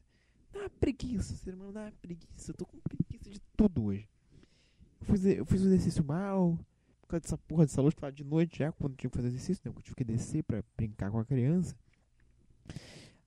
Dá 0.51 0.59
uma 0.59 0.69
preguiça, 0.69 1.35
ser 1.35 1.53
humano 1.53 1.71
dá 1.71 1.81
uma 1.81 1.91
preguiça. 1.91 2.51
Eu 2.51 2.55
tô 2.55 2.65
com 2.65 2.77
preguiça 2.79 3.29
de 3.29 3.39
tudo 3.55 3.85
hoje. 3.85 4.09
Eu 4.99 5.05
fiz, 5.05 5.25
eu 5.25 5.45
fiz 5.45 5.61
o 5.61 5.67
exercício 5.67 6.03
mal. 6.03 6.57
Por 7.01 7.07
causa 7.07 7.21
dessa 7.21 7.37
porra 7.37 7.65
dessa 7.65 7.81
luz, 7.81 7.93
de 8.13 8.23
noite 8.23 8.59
já, 8.59 8.71
quando 8.71 8.95
tinha 8.95 9.09
que 9.09 9.15
fazer 9.15 9.27
exercício, 9.27 9.61
né? 9.63 9.73
Eu 9.75 9.81
tive 9.81 9.95
que 9.95 10.03
descer 10.03 10.43
pra 10.43 10.63
brincar 10.75 11.11
com 11.11 11.19
a 11.19 11.25
criança. 11.25 11.75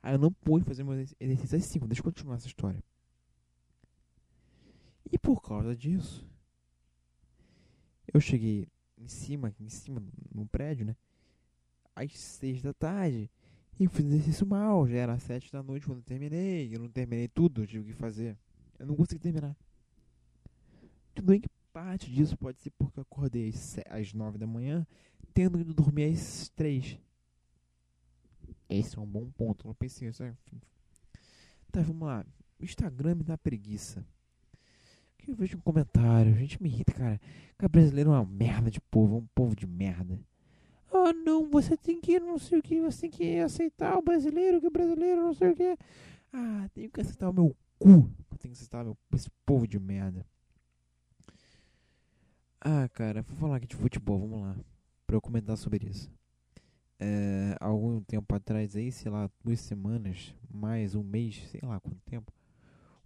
Aí 0.07 0.15
eu 0.15 0.19
não 0.21 0.31
pude 0.31 0.65
fazer 0.65 0.85
meu 0.85 0.95
exercício 0.95 1.59
às 1.59 1.65
5. 1.65 1.89
Deixa 1.89 1.99
eu 1.99 2.05
continuar 2.05 2.37
essa 2.37 2.47
história. 2.47 2.81
E 5.11 5.19
por 5.19 5.43
causa 5.43 5.75
disso, 5.75 6.25
eu 8.15 8.21
cheguei 8.21 8.69
em 8.97 9.09
cima, 9.09 9.53
em 9.59 9.69
cima, 9.69 10.01
no 10.33 10.47
prédio, 10.47 10.87
né? 10.87 10.95
Às 11.93 12.17
6 12.17 12.63
da 12.63 12.73
tarde. 12.73 13.29
E 13.81 13.89
fiz 13.89 14.07
exercício 14.07 14.47
mal, 14.47 14.87
já 14.87 14.97
era 14.97 15.19
sete 15.19 15.51
da 15.51 15.61
noite 15.61 15.87
quando 15.87 15.99
eu 15.99 16.05
terminei. 16.05 16.73
Eu 16.73 16.79
não 16.79 16.89
terminei 16.89 17.27
tudo, 17.27 17.63
eu 17.63 17.67
tive 17.67 17.87
que 17.87 17.99
fazer. 17.99 18.39
Eu 18.79 18.87
não 18.87 18.95
consegui 18.95 19.21
terminar. 19.21 19.57
Tudo 21.17 21.27
bem 21.27 21.41
que 21.41 21.49
parte 21.73 22.09
disso 22.13 22.37
pode 22.37 22.61
ser 22.61 22.71
porque 22.79 23.01
eu 23.01 23.03
acordei 23.03 23.53
às 23.91 24.13
nove 24.13 24.39
da 24.39 24.47
manhã, 24.47 24.87
tendo 25.35 25.59
ido 25.59 25.75
dormir 25.75 26.13
às 26.13 26.49
três. 26.51 26.97
Esse 28.69 28.99
é 28.99 29.01
um 29.01 29.07
bom 29.07 29.31
ponto, 29.31 29.67
não 29.67 29.75
pensei 29.75 30.09
nisso. 30.09 30.25
Tá, 31.71 31.81
vamos 31.83 32.07
lá. 32.07 32.25
O 32.59 32.65
Instagram 32.65 33.17
me 33.17 33.23
dá 33.23 33.37
preguiça. 33.39 34.05
Que 35.19 35.31
eu 35.31 35.35
vejo 35.35 35.57
um 35.57 35.61
comentário, 35.61 36.35
a 36.35 36.39
gente 36.39 36.63
me 36.63 36.69
irrita, 36.69 36.93
cara. 36.93 37.21
Que 37.59 37.69
brasileiro 37.69 38.11
é 38.11 38.15
uma 38.15 38.25
merda 38.25 38.71
de 38.71 38.81
povo, 38.81 39.17
é 39.17 39.19
um 39.19 39.27
povo 39.35 39.55
de 39.55 39.67
merda. 39.67 40.19
Ah, 40.93 41.13
não, 41.13 41.51
você 41.51 41.77
tem 41.77 42.01
que 42.01 42.19
não 42.19 42.39
sei 42.39 42.59
o 42.59 42.63
que, 42.63 42.81
você 42.81 43.03
tem 43.03 43.11
que 43.11 43.39
aceitar 43.39 43.97
o 43.99 44.03
brasileiro, 44.03 44.61
que 44.61 44.67
o 44.67 44.71
brasileiro 44.71 45.23
não 45.23 45.35
sei 45.35 45.51
o 45.51 45.55
que. 45.55 45.77
Ah, 46.33 46.69
tenho 46.73 46.91
que 46.91 47.01
aceitar 47.01 47.29
o 47.31 47.33
meu 47.33 47.57
cu. 47.79 48.11
Eu 48.31 48.39
tenho 48.39 48.53
que 48.55 48.59
aceitar 48.59 48.85
meu, 48.85 48.97
esse 49.13 49.31
povo 49.45 49.67
de 49.67 49.79
merda. 49.79 50.25
Ah, 52.61 52.89
cara, 52.89 53.23
vou 53.23 53.37
falar 53.37 53.57
aqui 53.57 53.67
de 53.67 53.77
futebol, 53.77 54.19
vamos 54.19 54.41
lá. 54.41 54.57
Pra 55.07 55.17
eu 55.17 55.21
comentar 55.21 55.57
sobre 55.57 55.87
isso. 55.89 56.11
É, 56.99 57.57
algum 57.61 58.01
tempo 58.01 58.35
atrás 58.35 58.75
aí, 58.75 58.91
sei 58.91 59.11
lá, 59.11 59.31
duas 59.45 59.61
semanas, 59.61 60.35
mais 60.51 60.95
um 60.95 61.03
mês, 61.03 61.47
sei 61.51 61.61
lá 61.63 61.79
quanto 61.79 62.01
tempo, 62.07 62.33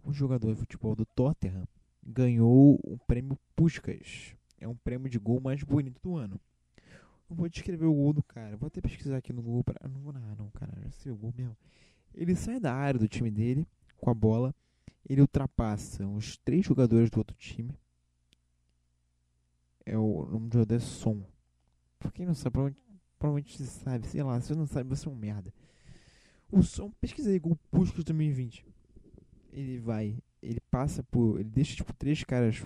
um 0.05 0.13
jogador 0.13 0.55
de 0.55 0.61
futebol 0.61 0.95
do 0.95 1.05
Tottenham 1.05 1.67
ganhou 2.03 2.79
o 2.83 2.99
prêmio 3.07 3.39
Puskas. 3.55 4.35
É 4.59 4.69
um 4.69 4.77
prêmio 4.77 5.09
de 5.09 5.19
gol 5.19 5.41
mais 5.41 5.63
bonito 5.63 6.01
do 6.03 6.17
ano. 6.17 6.41
Eu 7.29 7.37
vou 7.37 7.49
descrever 7.49 7.87
o 7.87 7.95
gol 7.95 8.13
do 8.13 8.23
cara. 8.23 8.57
Vou 8.57 8.67
até 8.67 8.81
pesquisar 8.81 9.19
aqui 9.19 9.33
no 9.33 9.43
Google. 9.43 9.65
Pra... 9.65 9.89
Não 9.89 10.01
vou 10.01 10.13
narrar, 10.13 10.37
não, 10.37 10.51
cara. 10.51 10.73
Já 10.83 10.91
sei 10.91 11.13
o 11.13 11.17
gol 11.17 11.33
mesmo. 11.37 11.57
Ele 12.15 12.35
sai 12.35 12.59
da 12.59 12.75
área 12.75 12.99
do 12.99 13.09
time 13.09 13.31
dele 13.31 13.67
com 13.99 14.11
a 14.11 14.15
bola. 14.15 14.55
Ele 15.09 15.21
ultrapassa 15.21 16.07
uns 16.07 16.37
três 16.39 16.65
jogadores 16.65 17.09
do 17.09 17.19
outro 17.19 17.37
time. 17.37 17.73
É 19.87 19.97
o 19.97 20.27
nome 20.27 20.49
do 20.49 20.55
jogador 20.55 20.75
é 20.75 20.81
Som. 20.81 21.23
Pra 21.99 22.11
quem 22.11 22.27
não 22.27 22.35
sabe, 22.35 22.53
provavelmente, 22.53 22.90
provavelmente 23.21 23.57
você 23.57 23.65
sabe. 23.67 24.09
Sei 24.09 24.23
lá, 24.23 24.41
se 24.41 24.49
você 24.49 24.55
não 24.57 24.67
sabe, 24.67 24.89
você 24.89 25.07
é 25.07 25.11
um 25.13 25.15
merda. 25.15 25.55
O 26.51 26.61
Som, 26.63 26.91
pesquisa 27.01 27.31
aí, 27.31 27.41
Puskas 27.71 28.03
2020. 28.03 28.67
Ele 29.53 29.79
vai, 29.79 30.19
ele 30.43 30.61
passa 30.71 31.05
por. 31.05 31.39
Ele 31.39 31.49
deixa 31.49 31.77
tipo 31.77 31.93
três 31.93 32.25
caras 32.25 32.65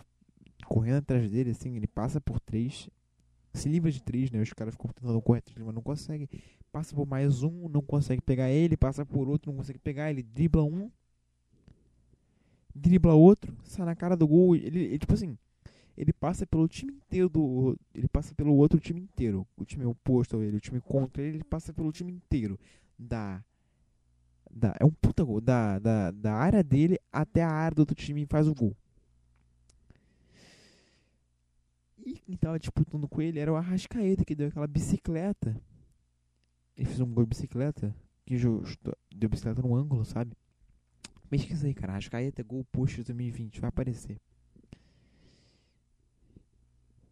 correndo 0.64 0.98
atrás 0.98 1.30
dele, 1.30 1.50
assim. 1.50 1.76
Ele 1.76 1.86
passa 1.86 2.18
por 2.20 2.40
três 2.40 2.88
se 3.54 3.68
livra 3.68 3.90
de 3.90 4.02
três, 4.02 4.30
né? 4.30 4.42
Os 4.42 4.52
caras 4.52 4.74
ficam 4.74 4.90
tentando 4.90 5.22
correr 5.22 5.40
três, 5.40 5.64
mas 5.64 5.74
não 5.74 5.82
conseguem. 5.82 6.28
Passa 6.72 6.94
por 6.94 7.06
mais 7.06 7.42
um, 7.42 7.68
não 7.68 7.80
consegue 7.80 8.20
pegar 8.20 8.50
ele. 8.50 8.76
Passa 8.76 9.06
por 9.06 9.28
outro, 9.28 9.50
não 9.50 9.56
consegue 9.58 9.78
pegar. 9.78 10.10
Ele 10.10 10.22
dribla 10.22 10.64
um, 10.64 10.90
dribla 12.74 13.14
outro, 13.14 13.56
sai 13.62 13.86
na 13.86 13.94
cara 13.94 14.16
do 14.16 14.26
gol. 14.26 14.56
Ele, 14.56 14.80
ele 14.80 14.98
tipo 14.98 15.14
assim, 15.14 15.38
ele 15.96 16.12
passa 16.12 16.46
pelo 16.46 16.66
time 16.66 16.92
inteiro 16.92 17.28
do. 17.28 17.78
Ele 17.94 18.08
passa 18.08 18.34
pelo 18.34 18.54
outro 18.54 18.80
time 18.80 19.00
inteiro. 19.00 19.46
O 19.56 19.64
time 19.64 19.84
oposto 19.84 20.36
a 20.36 20.44
ele, 20.44 20.56
o 20.56 20.60
time 20.60 20.80
contra 20.80 21.22
ele, 21.22 21.36
ele 21.36 21.44
passa 21.44 21.72
pelo 21.72 21.92
time 21.92 22.12
inteiro. 22.12 22.58
Da. 22.98 23.42
da 24.50 24.74
é 24.80 24.84
um 24.84 24.90
puta 24.90 25.22
gol. 25.22 25.40
Da, 25.40 25.78
da, 25.78 26.10
da 26.10 26.34
área 26.34 26.64
dele 26.64 26.98
até 27.12 27.42
a 27.42 27.50
área 27.50 27.76
do 27.76 27.80
outro 27.80 27.94
time 27.94 28.22
e 28.22 28.26
faz 28.26 28.48
o 28.48 28.54
gol. 28.54 28.76
E 32.04 32.18
quem 32.18 32.36
tava 32.36 32.58
disputando 32.58 33.08
com 33.08 33.22
ele 33.22 33.38
era 33.38 33.52
o 33.52 33.56
Arrascaeta, 33.56 34.24
que 34.24 34.34
deu 34.34 34.48
aquela 34.48 34.66
bicicleta. 34.66 35.58
Ele 36.76 36.86
fez 36.86 37.00
um 37.00 37.06
gol 37.06 37.24
de 37.24 37.30
bicicleta, 37.30 37.94
que 38.26 38.36
deu 39.14 39.28
bicicleta 39.30 39.62
no 39.62 39.74
ângulo, 39.74 40.04
sabe? 40.04 40.36
Pesquisa 41.30 41.66
aí, 41.66 41.72
cara. 41.72 41.92
Arrascaeta, 41.92 42.42
gol 42.42 42.64
post 42.64 43.02
2020, 43.02 43.60
vai 43.60 43.68
aparecer. 43.68 44.20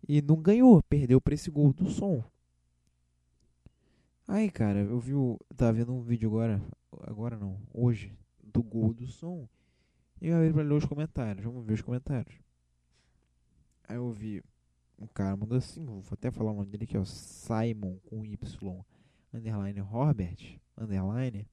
E 0.09 0.21
não 0.21 0.37
ganhou, 0.37 0.83
perdeu 0.83 1.21
pra 1.21 1.35
esse 1.35 1.51
gol 1.51 1.73
do 1.73 1.89
som. 1.89 2.25
Aí, 4.27 4.51
cara, 4.51 4.81
eu 4.81 4.99
vi 4.99 5.15
o. 5.15 5.39
Tava 5.57 5.73
vendo 5.73 5.93
um 5.93 6.01
vídeo 6.01 6.29
agora. 6.29 6.63
Agora 7.03 7.37
não, 7.37 7.59
hoje. 7.73 8.13
Do 8.43 8.63
gol 8.63 8.93
do 8.93 9.07
som. 9.07 9.49
E 10.21 10.29
eu 10.29 10.37
abri 10.37 10.53
pra 10.53 10.63
ler 10.63 10.75
os 10.75 10.85
comentários. 10.85 11.45
Vamos 11.45 11.65
ver 11.65 11.75
os 11.75 11.83
comentários. 11.83 12.35
Aí 13.89 13.97
eu 13.97 14.11
vi 14.11 14.43
um 15.03 15.07
cara 15.07 15.37
mandou 15.37 15.59
assim, 15.59 15.85
vou 15.85 16.05
até 16.13 16.31
falar 16.31 16.53
o 16.53 16.55
nome 16.55 16.71
dele 16.71 16.85
aqui, 16.85 16.97
ó, 16.97 17.05
Simon 17.05 17.99
com 18.07 18.25
Y, 18.25 18.85
underline 19.35 19.81
Robert, 19.81 20.61
underline, 20.79 21.45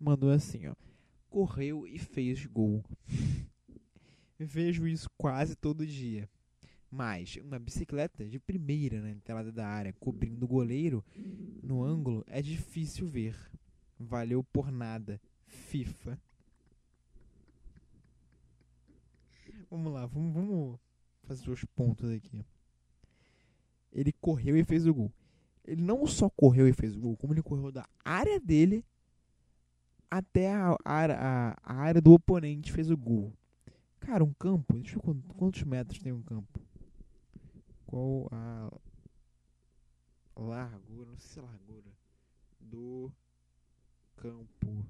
mandou 0.00 0.30
assim, 0.30 0.66
ó, 0.66 0.74
correu 1.28 1.86
e 1.86 1.98
fez 1.98 2.46
gol. 2.46 2.82
Vejo 4.38 4.86
isso 4.86 5.10
quase 5.18 5.54
todo 5.56 5.86
dia. 5.86 6.28
Mas 6.90 7.36
uma 7.36 7.58
bicicleta 7.58 8.24
de 8.24 8.38
primeira 8.38 9.00
na 9.00 9.10
entrada 9.10 9.52
da 9.52 9.66
área, 9.66 9.92
cobrindo 9.92 10.44
o 10.44 10.48
goleiro 10.48 11.04
no 11.62 11.82
ângulo, 11.82 12.24
é 12.26 12.40
difícil 12.40 13.06
ver. 13.06 13.36
Valeu 13.98 14.42
por 14.42 14.70
nada. 14.70 15.20
FIFA. 15.46 16.18
Vamos 19.70 19.92
lá, 19.92 20.06
vamos, 20.06 20.32
vamos 20.32 20.80
fazer 21.24 21.50
os 21.50 21.62
pontos 21.64 22.10
aqui. 22.10 22.44
Ele 23.92 24.12
correu 24.12 24.56
e 24.56 24.64
fez 24.64 24.86
o 24.86 24.94
gol. 24.94 25.12
Ele 25.64 25.82
não 25.82 26.06
só 26.06 26.30
correu 26.30 26.66
e 26.66 26.72
fez 26.72 26.96
o 26.96 27.00
gol, 27.00 27.16
como 27.16 27.34
ele 27.34 27.42
correu 27.42 27.70
da 27.70 27.86
área 28.02 28.40
dele 28.40 28.82
até 30.10 30.54
a, 30.54 30.74
a, 30.84 31.56
a 31.62 31.74
área 31.74 32.00
do 32.00 32.12
oponente 32.12 32.72
fez 32.72 32.90
o 32.90 32.96
gol. 32.96 33.32
Cara, 34.00 34.24
um 34.24 34.32
campo, 34.32 34.78
deixa 34.78 34.96
eu 34.96 35.22
quantos 35.36 35.62
metros 35.64 35.98
tem 35.98 36.12
um 36.12 36.22
campo. 36.22 36.57
Qual 37.88 38.28
a 38.30 38.70
largura, 40.36 41.10
não 41.10 41.18
sei 41.18 41.32
se 41.32 41.38
é 41.38 41.42
largura, 41.42 41.90
do 42.60 43.10
campo 44.16 44.86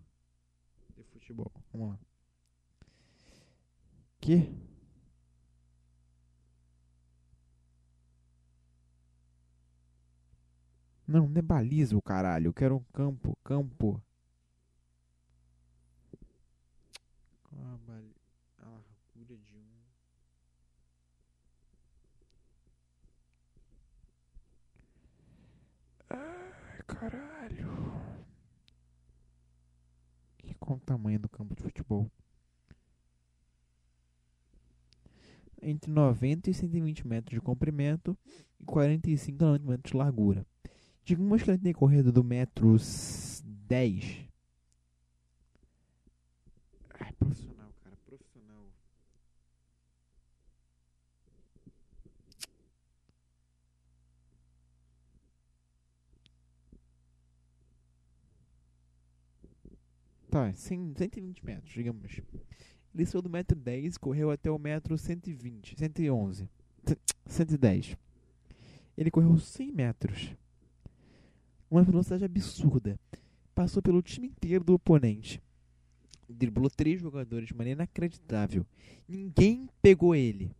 de 0.97 1.03
futebol. 1.05 1.51
Vamos 1.73 1.91
lá. 1.91 1.99
Que? 4.21 4.53
Não, 11.07 11.27
não 11.27 11.39
é 11.39 11.43
baliza 11.43 11.97
o 11.97 12.03
caralho. 12.03 12.49
Eu 12.49 12.53
quero 12.53 12.77
um 12.77 12.85
campo. 12.93 13.37
Campo. 13.43 14.03
Qual 17.45 17.65
a, 17.65 17.79
bali... 17.79 18.15
a 18.59 18.69
largura 18.69 19.39
de 19.39 19.57
um. 19.57 19.69
Ai, 26.11 26.83
caralho. 26.87 27.69
Qual 30.68 30.76
o 30.76 30.83
tamanho 30.83 31.18
do 31.18 31.31
campo 31.31 31.54
de 31.54 31.62
futebol? 31.62 32.11
Entre 35.62 35.90
90 35.90 36.50
e 36.50 36.52
120 36.52 37.07
metros 37.09 37.33
de 37.33 37.40
comprimento 37.40 38.14
e 38.61 38.66
45 38.66 39.44
metros 39.61 39.92
de 39.92 39.96
largura. 39.96 40.46
Digamos 41.02 41.42
que 41.42 41.50
ele 41.50 41.57
tem 41.57 41.72
corrido 41.72 42.12
do 42.12 42.22
metro 42.22 42.76
10. 43.66 44.28
Ai, 47.00 47.12
profissional, 47.14 47.72
cara, 47.83 47.96
profissional. 48.04 48.66
Tá, 60.31 60.53
120 60.53 61.45
metros, 61.45 61.73
digamos. 61.73 62.21
Ele 62.95 63.07
saiu 63.07 63.23
do 63.23 63.31
metro 63.31 63.57
10 63.57 63.97
correu 63.97 64.31
até 64.31 64.51
o 64.51 64.59
metro 64.59 64.97
120, 64.99 65.79
111, 65.79 66.49
110. 67.27 67.97
Ele 68.97 69.11
correu 69.11 69.38
100 69.38 69.73
metros 69.73 70.35
uma 71.71 71.83
velocidade 71.83 72.25
absurda. 72.25 72.99
Passou 73.55 73.83
pelo 73.83 74.03
time 74.03 74.29
inteiro 74.29 74.64
do 74.64 74.75
oponente. 74.75 75.43
Driblou 76.29 76.71
três 76.71 77.01
jogadores 77.01 77.49
de 77.49 77.55
maneira 77.55 77.79
inacreditável. 77.79 78.67
Ninguém 79.09 79.69
pegou 79.81 80.14
ele. 80.14 80.51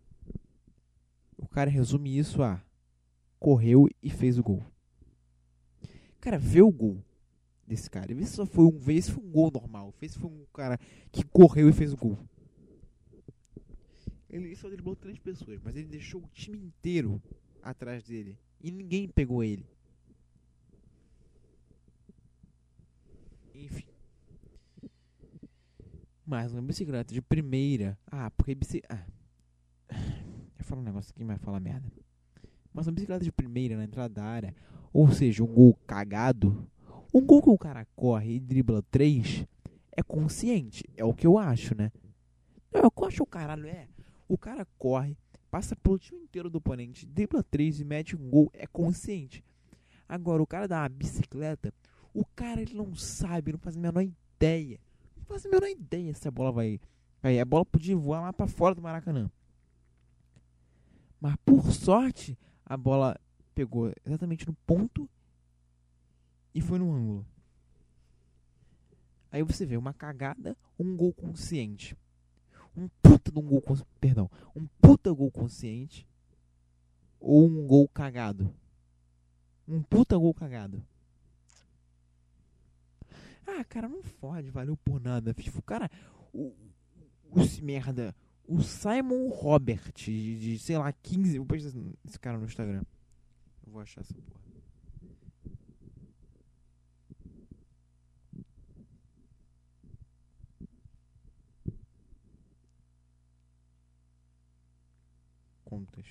O 1.37 1.47
cara 1.47 1.71
resume 1.71 2.19
isso 2.19 2.43
a 2.43 2.63
correu 3.39 3.89
e 4.03 4.11
fez 4.11 4.39
o 4.39 4.43
gol. 4.43 4.65
Cara, 6.21 6.39
vê 6.39 6.61
o 6.63 6.71
gol 6.71 7.03
desse 7.69 7.91
cara. 7.91 8.13
Esse 8.13 8.33
só 8.33 8.47
foi 8.47 8.65
um 8.65 8.79
vez, 8.79 9.09
foi 9.09 9.23
um 9.23 9.31
gol 9.31 9.51
normal. 9.51 9.93
Fez 9.93 10.17
foi 10.17 10.31
um 10.31 10.45
cara 10.53 10.79
que 11.13 11.23
correu 11.25 11.69
e 11.69 11.73
fez 11.73 11.93
o 11.93 11.97
gol. 11.97 12.19
Ele 14.29 14.55
só 14.57 14.69
driblou 14.69 14.97
três 14.97 15.19
pessoas, 15.19 15.61
mas 15.63 15.77
ele 15.77 15.87
deixou 15.87 16.23
o 16.23 16.29
time 16.29 16.59
inteiro 16.59 17.23
atrás 17.63 18.05
dele 18.05 18.39
e 18.61 18.71
ninguém 18.71 19.09
pegou 19.09 19.43
ele. 19.43 19.67
Enfim. 23.55 23.87
Mais 26.27 26.53
uma 26.53 26.63
bicicleta 26.63 27.13
de 27.13 27.23
primeira. 27.23 27.99
Ah, 28.07 28.31
porque 28.31 28.55
bicicleta. 28.55 28.95
Ah. 28.95 29.19
Eu 30.59 30.65
falo 30.65 30.83
um 30.83 30.85
negócio 30.85 31.11
aqui, 31.11 31.25
mas 31.25 31.41
falar 31.41 31.61
merda. 31.61 31.91
Mas 32.73 32.87
uma 32.87 32.93
bicicleta 32.93 33.25
de 33.25 33.33
primeira 33.33 33.77
na 33.77 33.85
entrada 33.85 34.13
da 34.13 34.25
área, 34.25 34.55
ou 34.93 35.11
seja, 35.11 35.43
um 35.43 35.47
gol 35.47 35.75
cagado, 35.87 36.69
um 37.19 37.27
gol 37.27 37.43
que 37.43 37.51
o 37.51 37.59
cara 37.59 37.87
corre 37.97 38.37
e 38.37 38.41
dribla 38.41 38.83
três, 38.91 39.45
é 39.93 40.03
consciente. 40.03 40.85
É 40.97 41.05
o 41.05 41.13
que 41.13 41.27
eu 41.27 41.37
acho, 41.37 41.77
né? 41.77 41.91
Não, 42.73 42.83
eu 42.83 43.05
acho 43.05 43.23
o 43.23 43.27
caralho, 43.27 43.67
é. 43.67 43.89
O 44.29 44.39
cara 44.39 44.67
corre, 44.79 45.17
passa 45.51 45.75
pelo 45.75 45.99
time 45.99 46.21
inteiro 46.21 46.49
do 46.49 46.59
oponente, 46.59 47.07
dribla 47.07 47.43
três 47.43 47.81
e 47.81 47.85
mete 47.85 48.15
um 48.15 48.31
gol, 48.31 48.51
é 48.53 48.67
consciente. 48.67 49.45
Agora, 50.09 50.43
o 50.43 50.47
cara 50.47 50.69
dá 50.69 50.83
uma 50.83 50.89
bicicleta, 50.89 51.73
o 52.15 52.25
cara 52.25 52.63
ele 52.63 52.75
não 52.75 52.95
sabe, 52.95 53.53
não 53.53 53.59
faz 53.59 53.77
a 53.77 53.81
menor 53.81 54.03
ideia. 54.03 54.79
Não 55.17 55.25
faz 55.25 55.45
a 55.45 55.49
menor 55.49 55.69
ideia 55.69 56.15
se 56.15 56.29
a 56.29 56.31
bola 56.31 56.53
vai. 56.53 56.81
Aí 57.23 57.41
a 57.41 57.45
bola 57.45 57.67
podia 57.67 57.97
voar 57.97 58.21
lá 58.21 58.33
para 58.33 58.47
fora 58.47 58.75
do 58.75 58.83
Maracanã. 58.83 59.31
Mas 61.21 61.35
por 61.45 61.73
sorte, 61.73 62.39
a 62.65 62.77
bola 62.77 63.19
pegou 63.55 63.93
exatamente 64.07 64.47
no 64.47 64.55
ponto 64.65 65.09
e 66.59 66.61
foi 66.61 66.77
no 66.77 66.93
ângulo. 66.93 67.25
Aí 69.31 69.45
você 69.45 69.65
vê 69.65 69.77
uma 69.77 69.95
cagada, 69.95 70.57
um 70.77 70.97
gol 70.97 71.13
consciente. 71.13 71.97
Um 72.77 72.89
puta 73.01 73.31
de 73.31 73.39
um 73.39 73.43
gol, 73.43 73.63
perdão, 74.01 74.29
um 74.57 74.67
puta 74.81 75.13
gol 75.13 75.31
consciente 75.31 76.05
ou 77.21 77.47
um 77.47 77.65
gol 77.65 77.89
cagado. 77.89 78.53
Um 79.69 79.83
puta 79.83 80.19
gol 80.19 80.35
cagado. 80.35 80.85
Ah, 83.47 83.65
cara, 83.65 83.89
não 83.89 84.03
fode, 84.03 84.51
valeu 84.51 84.77
por 84.79 85.01
nada. 85.01 85.33
Tipo, 85.33 85.63
cara, 85.63 85.89
o, 86.33 86.53
o, 87.31 87.41
esse 87.41 87.63
merda, 87.63 88.15
o 88.45 88.63
Simon 88.63 89.29
Robert, 89.29 89.93
de, 89.95 90.39
de 90.41 90.59
sei 90.59 90.77
lá, 90.77 90.93
15. 90.93 91.39
Vou 91.39 91.47
postar 91.47 91.69
esse 92.05 92.19
cara 92.19 92.37
no 92.37 92.47
Instagram. 92.47 92.83
Vou 93.65 93.81
achar 93.81 94.01
essa 94.01 94.15
porra. 94.15 94.48
Contas. 105.69 106.07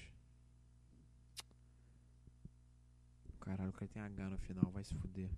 Caralho, 3.39 3.71
o 3.71 3.73
cara 3.73 3.87
tem 3.87 3.99
H 4.03 4.29
no 4.29 4.37
final, 4.37 4.69
vai 4.71 4.83
se 4.83 4.93
fuder. 4.93 5.31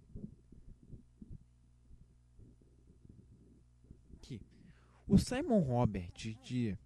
Aqui. 4.13 4.41
O 5.08 5.17
Simon 5.17 5.62
Robert, 5.62 6.12
de. 6.43 6.77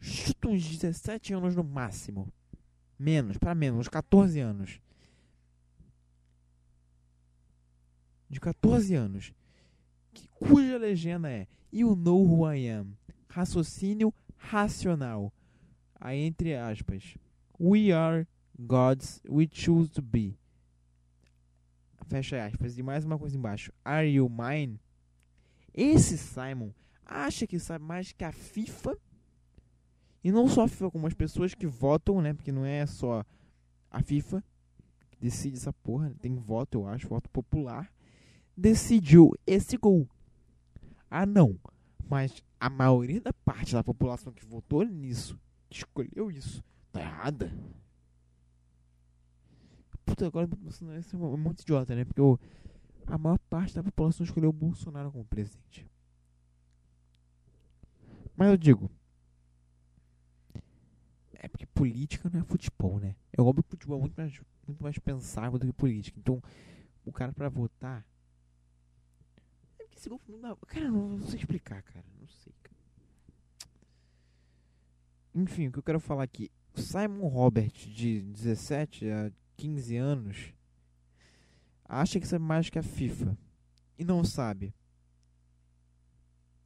Chuta 0.00 0.50
uns 0.50 0.64
17 0.64 1.34
anos 1.34 1.56
no 1.56 1.64
máximo. 1.64 2.32
Menos, 2.96 3.36
para 3.36 3.52
menos, 3.52 3.80
uns 3.80 3.88
14 3.88 4.38
anos. 4.38 4.80
De 8.30 8.38
14 8.38 8.94
anos. 8.94 9.34
Que, 10.14 10.28
cuja 10.28 10.78
legenda 10.78 11.28
é 11.28 11.48
You 11.72 11.96
know 11.96 12.24
who 12.24 12.48
I 12.48 12.68
am. 12.68 12.96
Raciocínio 13.28 14.14
racional. 14.36 15.32
Aí, 16.04 16.18
entre 16.18 16.56
aspas. 16.56 17.16
We 17.60 17.92
are 17.92 18.26
gods 18.58 19.22
we 19.28 19.48
choose 19.48 19.88
to 19.92 20.02
be. 20.02 20.36
Fecha 22.08 22.44
aspas. 22.44 22.76
E 22.76 22.82
mais 22.82 23.04
uma 23.04 23.16
coisa 23.16 23.36
embaixo. 23.36 23.72
Are 23.84 24.04
you 24.08 24.28
mine? 24.28 24.80
Esse 25.72 26.18
Simon 26.18 26.72
acha 27.06 27.46
que 27.46 27.56
sabe 27.60 27.84
mais 27.84 28.10
que 28.10 28.24
a 28.24 28.32
FIFA. 28.32 28.98
E 30.24 30.32
não 30.32 30.48
só 30.48 30.64
a 30.64 30.68
FIFA, 30.68 30.90
como 30.90 31.06
as 31.06 31.14
pessoas 31.14 31.54
que 31.54 31.68
votam, 31.68 32.20
né? 32.20 32.34
Porque 32.34 32.50
não 32.50 32.64
é 32.64 32.84
só 32.84 33.24
a 33.88 34.02
FIFA 34.02 34.42
que 35.08 35.20
decide 35.20 35.56
essa 35.56 35.72
porra. 35.72 36.12
Tem 36.20 36.34
voto, 36.34 36.78
eu 36.78 36.88
acho, 36.88 37.08
voto 37.08 37.30
popular. 37.30 37.92
Decidiu 38.56 39.30
esse 39.46 39.76
gol. 39.76 40.08
Ah, 41.08 41.24
não. 41.24 41.56
Mas 42.10 42.42
a 42.58 42.68
maioria 42.68 43.20
da 43.20 43.32
parte 43.32 43.72
da 43.72 43.84
população 43.84 44.32
que 44.32 44.44
votou 44.44 44.84
nisso, 44.84 45.38
escolheu 45.78 46.30
isso, 46.30 46.62
tá 46.90 47.00
errada. 47.00 47.52
Puta, 50.04 50.26
agora 50.26 50.48
isso 50.98 51.16
é 51.16 51.36
muito 51.36 51.62
idiota, 51.62 51.94
né? 51.94 52.04
Porque 52.04 52.20
a 53.06 53.18
maior 53.18 53.38
parte 53.38 53.74
da 53.74 53.82
população 53.82 54.24
escolheu 54.24 54.50
o 54.50 54.52
Bolsonaro 54.52 55.10
como 55.10 55.24
presidente. 55.24 55.86
Mas 58.36 58.48
eu 58.48 58.56
digo. 58.56 58.90
É 61.34 61.48
porque 61.48 61.66
política 61.66 62.30
não 62.32 62.40
é 62.40 62.44
futebol, 62.44 63.00
né? 63.00 63.16
É 63.32 63.40
óbvio 63.40 63.64
que 63.64 63.70
futebol 63.70 63.98
é 63.98 64.00
muito 64.00 64.16
mais, 64.16 64.40
muito 64.66 64.82
mais 64.82 64.98
pensável 64.98 65.58
do 65.58 65.66
que 65.66 65.72
política. 65.72 66.18
Então, 66.18 66.40
o 67.04 67.12
cara 67.12 67.32
pra 67.32 67.48
votar. 67.48 68.06
É 69.78 69.84
porque 69.84 69.98
esse 69.98 70.08
dá. 70.40 70.56
Cara, 70.66 70.90
não, 70.90 71.18
não 71.18 71.26
sei 71.26 71.40
explicar, 71.40 71.82
cara. 71.82 72.04
Não 72.20 72.28
sei. 72.28 72.52
Enfim, 75.34 75.68
o 75.68 75.72
que 75.72 75.78
eu 75.78 75.82
quero 75.82 76.00
falar 76.00 76.24
aqui. 76.24 76.50
Simon 76.74 77.28
Robert, 77.28 77.72
de 77.72 78.22
17 78.22 79.10
a 79.10 79.32
15 79.56 79.96
anos 79.96 80.54
acha 81.84 82.18
que 82.18 82.26
sabe 82.26 82.44
mais 82.44 82.70
que 82.70 82.78
a 82.78 82.82
FIFA 82.82 83.36
e 83.98 84.04
não 84.04 84.24
sabe. 84.24 84.74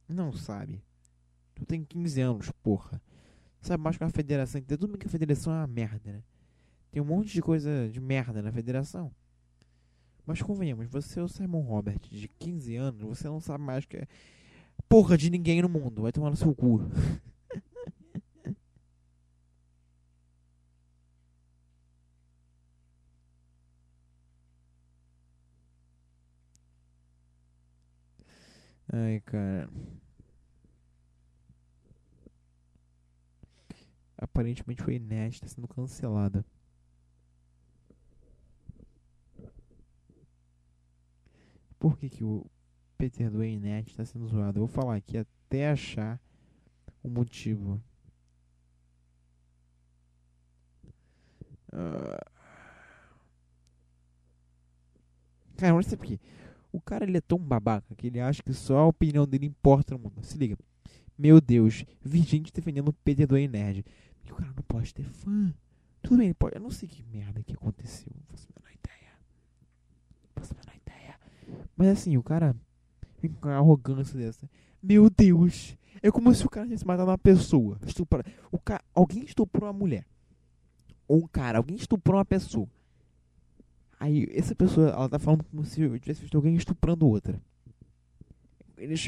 Não 0.07 0.31
sabe. 0.31 0.81
Tu 1.53 1.65
tem 1.65 1.83
15 1.83 2.21
anos, 2.21 2.51
porra. 2.63 3.01
Sabe 3.61 3.83
mais 3.83 3.97
que 3.97 4.03
a 4.03 4.09
federação. 4.09 4.61
Tudo 4.61 4.87
bem 4.87 4.97
que 4.97 5.07
a 5.07 5.09
federação 5.09 5.53
é 5.53 5.57
uma 5.57 5.67
merda, 5.67 6.13
né? 6.13 6.23
Tem 6.91 7.01
um 7.01 7.05
monte 7.05 7.33
de 7.33 7.41
coisa 7.41 7.89
de 7.89 7.99
merda 7.99 8.41
na 8.41 8.51
federação. 8.51 9.11
Mas 10.25 10.41
convenhamos, 10.41 10.87
você 10.87 11.19
é 11.19 11.23
o 11.23 11.27
Simon 11.27 11.61
Robert 11.61 11.99
de 11.99 12.27
15 12.27 12.75
anos, 12.75 13.01
você 13.01 13.27
não 13.27 13.39
sabe 13.39 13.63
mais 13.63 13.85
que 13.85 13.97
é 13.97 14.07
porra 14.87 15.17
de 15.17 15.29
ninguém 15.29 15.61
no 15.61 15.69
mundo. 15.69 16.01
Vai 16.01 16.11
tomar 16.11 16.29
no 16.29 16.35
seu 16.35 16.53
cu. 16.55 16.81
Ai, 28.91 29.21
cara. 29.21 29.69
Aparentemente 34.17 34.81
foi 34.81 34.95
inédita, 34.95 35.45
tá 35.45 35.53
sendo 35.53 35.67
cancelada. 35.67 36.43
Por 41.79 41.97
que, 41.97 42.09
que 42.09 42.23
o 42.23 42.45
Peter 42.97 43.29
do 43.29 43.43
Inet 43.43 43.91
está 43.91 44.03
sendo 44.03 44.27
zoado? 44.27 44.59
Eu 44.59 44.65
vou 44.65 44.67
falar 44.67 44.95
aqui 44.95 45.17
até 45.17 45.69
achar 45.69 46.19
o 47.03 47.09
motivo. 47.09 47.81
Uh... 51.71 52.37
Cara, 55.57 55.73
não 55.73 55.83
sei 55.83 55.97
por 55.97 56.05
quê. 56.05 56.19
O 56.77 56.79
cara 56.79 57.05
ele 57.05 57.17
é 57.17 57.21
tão 57.21 57.39
babaca 57.39 57.95
que 57.95 58.05
ele 58.05 58.19
acha 58.19 58.43
que 58.43 58.53
só 58.53 58.77
a 58.77 58.85
opinião 58.85 59.25
dele 59.25 59.47
importa 59.47 59.95
no 59.95 59.99
mundo. 59.99 60.21
Se 60.21 60.37
liga. 60.37 60.55
Meu 61.17 61.41
Deus, 61.41 61.83
vi 62.03 62.21
gente 62.21 62.53
defendendo 62.53 62.89
o 62.89 62.93
Peter 62.93 63.25
do 63.25 63.35
Nerd. 63.35 63.83
E 64.23 64.31
o 64.31 64.35
cara 64.35 64.53
não 64.55 64.61
pode 64.61 64.93
ter 64.93 65.03
fã. 65.03 65.51
Tudo 66.03 66.17
bem, 66.19 66.27
ele 66.27 66.35
pode. 66.35 66.55
Eu 66.55 66.61
não 66.61 66.69
sei 66.69 66.87
que 66.87 67.01
merda 67.11 67.41
que 67.41 67.51
aconteceu. 67.51 68.11
Não 68.15 68.27
faço 68.27 68.47
a 68.47 68.59
menor 68.59 68.71
ideia. 68.75 69.11
Não 70.23 70.29
faço 70.35 70.53
a 70.53 70.57
menor 70.57 70.79
ideia. 70.79 71.19
Mas 71.75 71.87
assim, 71.87 72.15
o 72.15 72.21
cara 72.21 72.55
vem 73.19 73.31
com 73.31 73.47
uma 73.47 73.55
arrogância 73.55 74.15
dessa. 74.15 74.47
Meu 74.81 75.09
Deus! 75.09 75.75
É 76.03 76.11
como 76.11 76.31
se 76.31 76.45
o 76.45 76.49
cara 76.49 76.67
tivesse 76.67 76.85
matado 76.85 77.09
uma 77.09 77.17
pessoa. 77.17 77.79
Estupra... 77.87 78.23
O 78.51 78.59
ca... 78.59 78.83
Alguém 78.93 79.23
estuprou 79.23 79.65
uma 79.65 79.73
mulher. 79.73 80.05
Ou 81.07 81.23
um 81.23 81.27
cara, 81.27 81.57
alguém 81.57 81.75
estuprou 81.75 82.19
uma 82.19 82.25
pessoa. 82.25 82.69
Aí, 83.99 84.27
essa 84.31 84.53
pessoa, 84.53 84.89
ela 84.89 85.09
tá 85.09 85.17
falando 85.17 85.43
como 85.43 85.65
se 85.65 85.81
eu 85.81 85.99
tivesse 85.99 86.21
visto 86.21 86.35
alguém 86.35 86.55
estuprando 86.55 87.07
outra. 87.07 87.41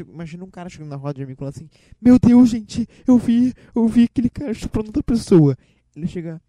Imagina 0.07 0.43
um 0.43 0.49
cara 0.49 0.67
chegando 0.67 0.89
na 0.89 0.95
roda 0.95 1.13
de 1.13 1.23
amigo 1.23 1.37
falando 1.37 1.55
assim: 1.55 1.69
Meu 2.01 2.17
Deus, 2.17 2.49
gente, 2.49 2.87
eu 3.07 3.19
vi, 3.19 3.53
eu 3.75 3.87
vi 3.87 4.05
aquele 4.05 4.29
cara 4.29 4.51
estuprando 4.51 4.87
outra 4.87 5.03
pessoa. 5.03 5.55
Ele 5.95 6.07
chega 6.07 6.41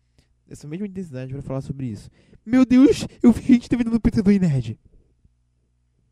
nessa 0.49 0.67
mesma 0.67 0.87
intensidade 0.87 1.31
para 1.33 1.43
falar 1.43 1.61
sobre 1.61 1.87
isso. 1.87 2.09
Meu 2.47 2.65
Deus, 2.65 3.07
eu 3.23 3.31
vi 3.31 3.43
gente 3.43 3.69
defendendo 3.69 3.95
o 3.95 4.01
PT 4.01 4.23
do 4.23 4.31
Nerd. 4.31 4.81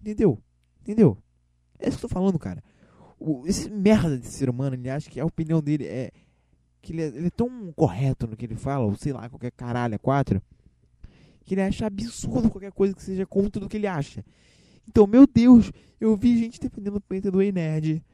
Entendeu? 0.02 0.38
Entendeu? 0.82 1.16
É 1.78 1.88
isso 1.88 1.98
que 1.98 2.04
eu 2.04 2.08
tô 2.10 2.14
falando, 2.14 2.38
cara. 2.38 2.62
O, 3.18 3.46
esse 3.46 3.70
merda 3.70 4.18
de 4.18 4.26
ser 4.26 4.50
humano, 4.50 4.76
ele 4.76 4.90
acha 4.90 5.08
que 5.08 5.18
a 5.18 5.24
opinião 5.24 5.62
dele 5.62 5.86
é. 5.86 6.10
Que 6.82 6.92
ele 6.92 7.02
é, 7.02 7.06
ele 7.06 7.26
é 7.28 7.30
tão 7.30 7.72
correto 7.72 8.26
no 8.26 8.36
que 8.36 8.44
ele 8.44 8.54
fala, 8.54 8.84
ou 8.84 8.94
sei 8.96 9.14
lá, 9.14 9.30
qualquer 9.30 9.50
caralho, 9.50 9.94
é 9.94 9.98
quatro 9.98 10.42
que 11.48 11.54
ele 11.54 11.62
acha 11.62 11.86
absurdo 11.86 12.50
qualquer 12.50 12.70
coisa 12.70 12.94
que 12.94 13.02
seja 13.02 13.24
contra 13.26 13.58
do 13.60 13.68
que 13.68 13.78
ele 13.78 13.86
acha. 13.86 14.22
Então, 14.86 15.06
meu 15.06 15.26
Deus, 15.26 15.72
eu 16.00 16.14
vi 16.14 16.38
gente 16.38 16.60
defendendo 16.60 16.96
o 16.96 17.00
peito 17.00 17.30
do 17.30 17.40
Ei 17.40 17.50
Nerd. 17.50 18.04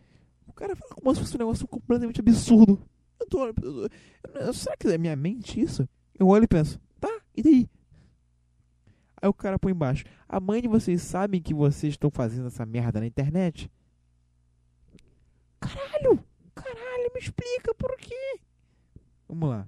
O 0.46 0.52
cara 0.52 0.76
fala 0.76 0.94
como 0.94 1.14
se 1.14 1.20
fosse 1.20 1.34
um 1.34 1.38
negócio 1.38 1.66
completamente 1.66 2.20
absurdo. 2.20 2.80
Eu 3.20 3.26
tô, 3.26 3.46
eu, 3.46 3.88
eu, 4.34 4.54
será 4.54 4.76
que 4.76 4.86
é 4.88 4.96
minha 4.96 5.16
mente 5.16 5.60
isso? 5.60 5.88
Eu 6.18 6.28
olho 6.28 6.44
e 6.44 6.48
penso, 6.48 6.80
tá, 7.00 7.10
e 7.36 7.42
daí? 7.42 7.68
Aí 9.20 9.28
o 9.28 9.34
cara 9.34 9.58
põe 9.58 9.72
embaixo. 9.72 10.04
A 10.28 10.38
mãe 10.38 10.62
de 10.62 10.68
vocês 10.68 11.02
sabem 11.02 11.42
que 11.42 11.54
vocês 11.54 11.94
estão 11.94 12.10
fazendo 12.10 12.46
essa 12.46 12.64
merda 12.64 13.00
na 13.00 13.06
internet? 13.06 13.70
Caralho! 15.58 16.24
Caralho, 16.54 17.10
me 17.12 17.20
explica 17.20 17.74
por 17.74 17.96
quê? 17.96 18.38
Vamos 19.28 19.48
lá. 19.48 19.66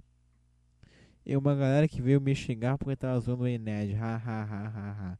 E 1.27 1.37
uma 1.37 1.57
galera 1.57 1.89
que 1.89 2.01
veio 2.01 2.21
me 2.21 2.35
xingar 2.37 2.79
porque 2.79 2.95
tava 2.95 3.19
usando 3.19 3.41
o 3.41 3.49
Ened. 3.49 3.95
Ha, 3.97 4.17
ha, 4.17 4.43
ha, 4.45 4.69
ha, 4.69 5.13
ha. 5.13 5.19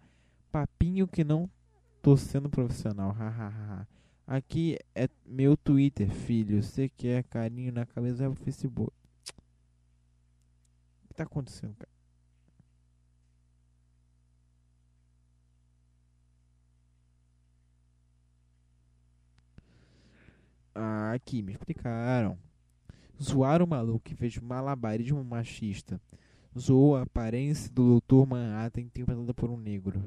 Papinho 0.53 1.09
que 1.09 1.25
não 1.25 1.51
tô 2.01 2.17
sendo 2.17 2.49
profissional. 2.49 3.11
Ha, 3.19 3.29
ha, 3.29 3.49
ha, 3.49 3.81
ha. 3.83 3.87
Aqui 4.25 4.79
é 4.95 5.09
meu 5.27 5.57
Twitter, 5.57 6.09
filho. 6.09 6.63
Você 6.63 6.89
quer 6.89 7.25
carinho 7.25 7.73
na 7.73 7.85
cabeça 7.85 8.25
é 8.25 8.29
o 8.29 8.35
Facebook. 8.37 8.93
O 11.05 11.09
que 11.09 11.15
tá 11.15 11.25
acontecendo, 11.25 11.75
cara? 11.77 11.91
Ah, 20.75 21.13
aqui, 21.15 21.43
me 21.43 21.53
explicaram. 21.53 22.39
Zoar 23.23 23.63
o 23.63 23.67
maluco 23.67 24.01
que 24.01 24.15
fez 24.15 24.39
malabarismo 24.39 25.25
machista. 25.25 26.01
Zoou 26.59 26.97
a 26.97 27.03
aparência 27.03 27.71
do 27.73 28.01
Dr. 28.01 28.27
Manhattan 28.27 28.83
interpretada 28.83 29.35
por 29.35 29.51
um 29.51 29.57
negro. 29.57 30.03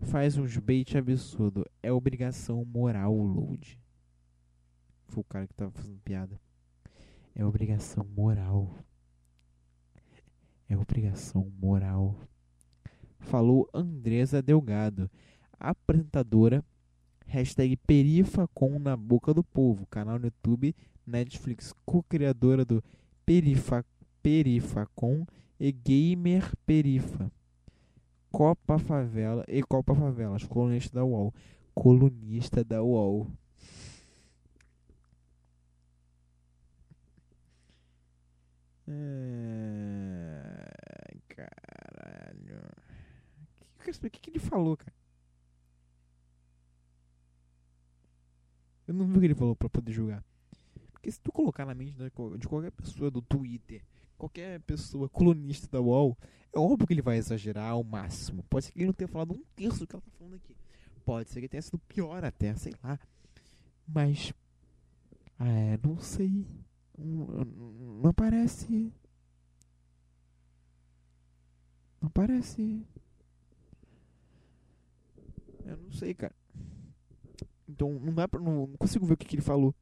Faz 0.00 0.36
uns 0.36 0.56
bait 0.56 0.96
absurdo. 0.96 1.64
É 1.82 1.92
obrigação 1.92 2.64
moral, 2.64 3.14
Load. 3.14 3.78
Foi 5.06 5.20
o 5.20 5.24
cara 5.24 5.46
que 5.46 5.54
tava 5.54 5.70
fazendo 5.70 6.00
piada. 6.00 6.40
É 7.34 7.44
obrigação 7.44 8.04
moral. 8.04 8.76
É 10.68 10.76
obrigação 10.76 11.50
moral. 11.60 12.16
Falou 13.18 13.68
Andresa 13.72 14.42
Delgado, 14.42 15.10
apresentadora 15.58 16.64
Hashtag 17.26 17.76
Perifacom 17.76 18.78
na 18.78 18.96
boca 18.96 19.32
do 19.32 19.44
povo. 19.44 19.86
Canal 19.86 20.18
no 20.18 20.26
YouTube, 20.26 20.74
Netflix, 21.06 21.74
co-criadora 21.84 22.64
do 22.64 22.82
Perifa, 23.24 23.84
Perifacom 24.22 25.26
e 25.58 25.72
Gamer 25.72 26.52
Perifa. 26.66 27.30
Copa 28.30 28.78
Favela 28.78 29.44
e 29.46 29.62
Copa 29.62 29.94
Favelas, 29.94 30.44
colunista 30.44 30.94
da 30.94 31.04
UOL. 31.04 31.34
Colunista 31.74 32.64
da 32.64 32.82
UOL. 32.82 33.30
É... 38.88 40.72
Caralho. 41.28 42.60
O 43.78 43.84
que, 43.84 44.10
que, 44.10 44.20
que 44.20 44.30
ele 44.30 44.38
falou, 44.38 44.76
cara? 44.76 44.92
Eu 48.86 48.94
não 48.94 49.06
vi 49.06 49.16
o 49.16 49.20
que 49.20 49.26
ele 49.26 49.34
falou 49.34 49.56
pra 49.56 49.68
poder 49.68 49.92
julgar. 49.92 50.24
Porque 51.02 51.10
se 51.10 51.20
tu 51.20 51.32
colocar 51.32 51.66
na 51.66 51.74
mente 51.74 51.96
de 52.38 52.46
qualquer 52.46 52.70
pessoa 52.70 53.10
do 53.10 53.20
Twitter, 53.20 53.82
qualquer 54.16 54.60
pessoa 54.60 55.08
colunista 55.08 55.66
da 55.66 55.80
UOL, 55.80 56.16
é 56.54 56.58
óbvio 56.60 56.86
que 56.86 56.94
ele 56.94 57.02
vai 57.02 57.16
exagerar 57.16 57.72
ao 57.72 57.82
máximo. 57.82 58.44
Pode 58.44 58.66
ser 58.66 58.72
que 58.72 58.78
ele 58.78 58.86
não 58.86 58.92
tenha 58.92 59.08
falado 59.08 59.34
um 59.34 59.42
terço 59.56 59.80
do 59.80 59.86
que 59.88 59.96
ela 59.96 60.00
tá 60.00 60.12
falando 60.16 60.34
aqui. 60.34 60.56
Pode 61.04 61.28
ser 61.28 61.40
que 61.40 61.48
tenha 61.48 61.60
sido 61.60 61.76
pior 61.80 62.24
até, 62.24 62.54
sei 62.54 62.72
lá. 62.84 63.00
Mas. 63.84 64.32
É, 65.40 65.76
não 65.84 65.98
sei. 65.98 66.46
Não, 66.96 67.26
não 68.00 68.10
aparece. 68.10 68.92
Não 72.00 72.06
aparece. 72.06 72.86
Eu 75.64 75.76
não 75.78 75.90
sei, 75.90 76.14
cara. 76.14 76.34
Então 77.68 77.90
não 77.98 78.14
dá 78.14 78.28
pra, 78.28 78.40
não, 78.40 78.68
não 78.68 78.76
consigo 78.76 79.04
ver 79.04 79.14
o 79.14 79.16
que, 79.16 79.26
que 79.26 79.34
ele 79.34 79.42
falou. 79.42 79.74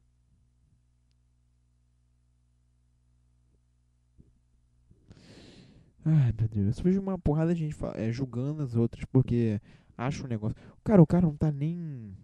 Ai, 6.04 6.32
meu 6.38 6.48
Deus. 6.48 6.78
Eu 6.78 6.84
vejo 6.84 7.00
uma 7.00 7.18
porrada 7.18 7.54
de 7.54 7.60
gente 7.60 7.76
é, 7.94 8.12
julgando 8.12 8.62
as 8.62 8.74
outras 8.76 9.04
porque 9.06 9.60
acha 9.96 10.24
um 10.24 10.28
negócio. 10.28 10.56
Cara, 10.84 11.02
o 11.02 11.06
cara 11.06 11.26
não 11.26 11.36
tá 11.36 11.50
nem. 11.52 12.16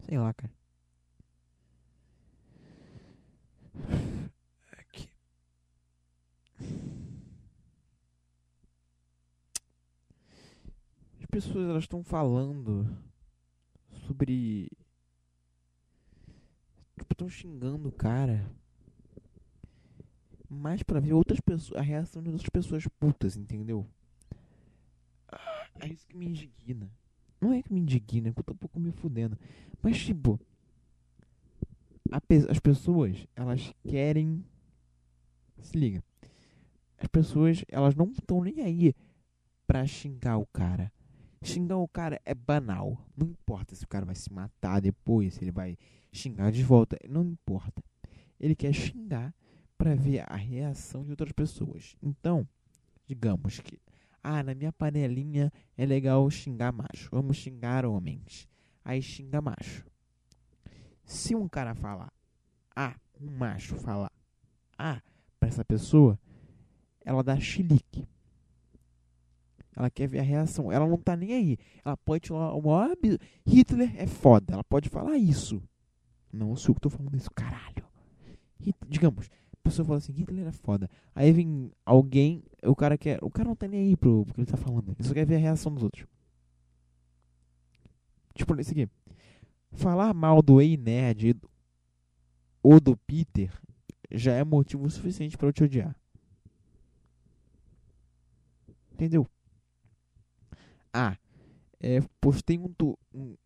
Sei 0.00 0.18
lá, 0.18 0.32
cara. 0.34 0.52
pessoas 11.30 11.68
elas 11.68 11.84
estão 11.84 12.02
falando 12.02 12.86
sobre 14.06 14.69
estão 17.20 17.28
xingando 17.28 17.88
o 17.88 17.92
cara 17.92 18.50
mais 20.48 20.82
para 20.82 21.00
ver 21.00 21.12
outras 21.12 21.38
pessoas 21.38 21.78
a 21.78 21.82
reação 21.82 22.22
de 22.22 22.30
outras 22.30 22.48
pessoas 22.48 22.86
putas 22.98 23.36
entendeu? 23.36 23.86
É 25.80 25.86
isso 25.86 26.06
que 26.06 26.16
me 26.16 26.26
indigna. 26.26 26.90
Não 27.40 27.52
é 27.52 27.62
que 27.62 27.72
me 27.72 27.80
indigna 27.80 28.30
é 28.30 28.32
que 28.32 28.40
eu 28.40 28.44
tô 28.44 28.54
um 28.54 28.56
pouco 28.56 28.80
me 28.80 28.90
fudendo. 28.90 29.38
Mas 29.82 30.02
tipo 30.02 30.40
as 32.50 32.58
pessoas 32.58 33.26
elas 33.36 33.72
querem 33.84 34.44
se 35.60 35.76
liga 35.76 36.02
as 36.98 37.06
pessoas 37.06 37.64
elas 37.68 37.94
não 37.94 38.10
estão 38.10 38.42
nem 38.42 38.60
aí 38.62 38.94
pra 39.66 39.86
xingar 39.86 40.38
o 40.38 40.46
cara 40.46 40.92
Xingar 41.42 41.78
o 41.78 41.88
cara 41.88 42.20
é 42.24 42.34
banal. 42.34 43.06
Não 43.16 43.26
importa 43.26 43.74
se 43.74 43.84
o 43.84 43.88
cara 43.88 44.04
vai 44.04 44.14
se 44.14 44.32
matar 44.32 44.80
depois, 44.80 45.34
se 45.34 45.44
ele 45.44 45.50
vai 45.50 45.76
xingar 46.12 46.52
de 46.52 46.62
volta. 46.62 46.98
Não 47.08 47.24
importa. 47.24 47.82
Ele 48.38 48.54
quer 48.54 48.72
xingar 48.72 49.34
para 49.76 49.94
ver 49.94 50.24
a 50.30 50.36
reação 50.36 51.04
de 51.04 51.10
outras 51.10 51.32
pessoas. 51.32 51.96
Então, 52.02 52.46
digamos 53.06 53.58
que, 53.60 53.78
ah, 54.22 54.42
na 54.42 54.54
minha 54.54 54.72
panelinha 54.72 55.50
é 55.76 55.86
legal 55.86 56.30
xingar 56.30 56.72
macho. 56.72 57.08
Vamos 57.10 57.38
xingar 57.38 57.86
homens. 57.86 58.46
Aí 58.84 59.00
xinga 59.00 59.40
macho. 59.40 59.86
Se 61.04 61.34
um 61.34 61.48
cara 61.48 61.74
falar, 61.74 62.12
ah, 62.76 62.94
um 63.20 63.30
macho 63.30 63.74
falar, 63.76 64.12
ah, 64.78 65.00
para 65.38 65.48
essa 65.48 65.64
pessoa, 65.64 66.18
ela 67.04 67.22
dá 67.22 67.38
chilique. 67.40 68.06
Ela 69.76 69.90
quer 69.90 70.08
ver 70.08 70.18
a 70.18 70.22
reação. 70.22 70.70
Ela 70.70 70.86
não 70.86 70.96
tá 70.96 71.16
nem 71.16 71.32
aí. 71.32 71.58
Ela 71.84 71.96
pode 71.96 72.28
falar 72.28 72.54
o 72.54 72.62
maior. 72.62 72.96
Hitler 73.46 73.94
é 73.96 74.06
foda. 74.06 74.54
Ela 74.54 74.64
pode 74.64 74.88
falar 74.88 75.16
isso. 75.16 75.62
Não 76.32 76.54
sou 76.56 76.70
eu 76.70 76.74
que 76.74 76.80
tô 76.80 76.90
falando 76.90 77.16
isso, 77.16 77.30
caralho. 77.30 77.84
Hitler, 78.58 78.90
digamos, 78.90 79.30
a 79.52 79.56
pessoa 79.62 79.86
fala 79.86 79.98
assim: 79.98 80.12
Hitler 80.12 80.46
é 80.46 80.52
foda. 80.52 80.88
Aí 81.14 81.32
vem 81.32 81.70
alguém. 81.84 82.42
O 82.64 82.74
cara 82.74 82.98
quer. 82.98 83.18
O 83.22 83.30
cara 83.30 83.48
não 83.48 83.56
tá 83.56 83.68
nem 83.68 83.80
aí 83.80 83.96
pro, 83.96 84.24
pro 84.24 84.34
que 84.34 84.40
ele 84.40 84.50
tá 84.50 84.56
falando. 84.56 84.94
Ele 84.98 85.08
só 85.08 85.14
quer 85.14 85.26
ver 85.26 85.36
a 85.36 85.38
reação 85.38 85.72
dos 85.72 85.82
outros. 85.82 86.06
Tipo, 88.34 88.58
esse 88.60 88.72
aqui. 88.72 88.88
Falar 89.72 90.12
mal 90.12 90.42
do 90.42 90.60
Ei 90.60 90.76
Nerd 90.76 91.36
ou 92.62 92.80
do 92.80 92.96
Peter 92.96 93.52
já 94.10 94.32
é 94.32 94.42
motivo 94.42 94.90
suficiente 94.90 95.38
para 95.38 95.48
eu 95.48 95.52
te 95.52 95.62
odiar. 95.62 95.96
Entendeu? 98.92 99.26
Ah, 100.92 101.16
é, 101.80 102.00
postei 102.20 102.58
um. 102.58 102.72
Tu, 102.72 102.98
um. 103.14 103.36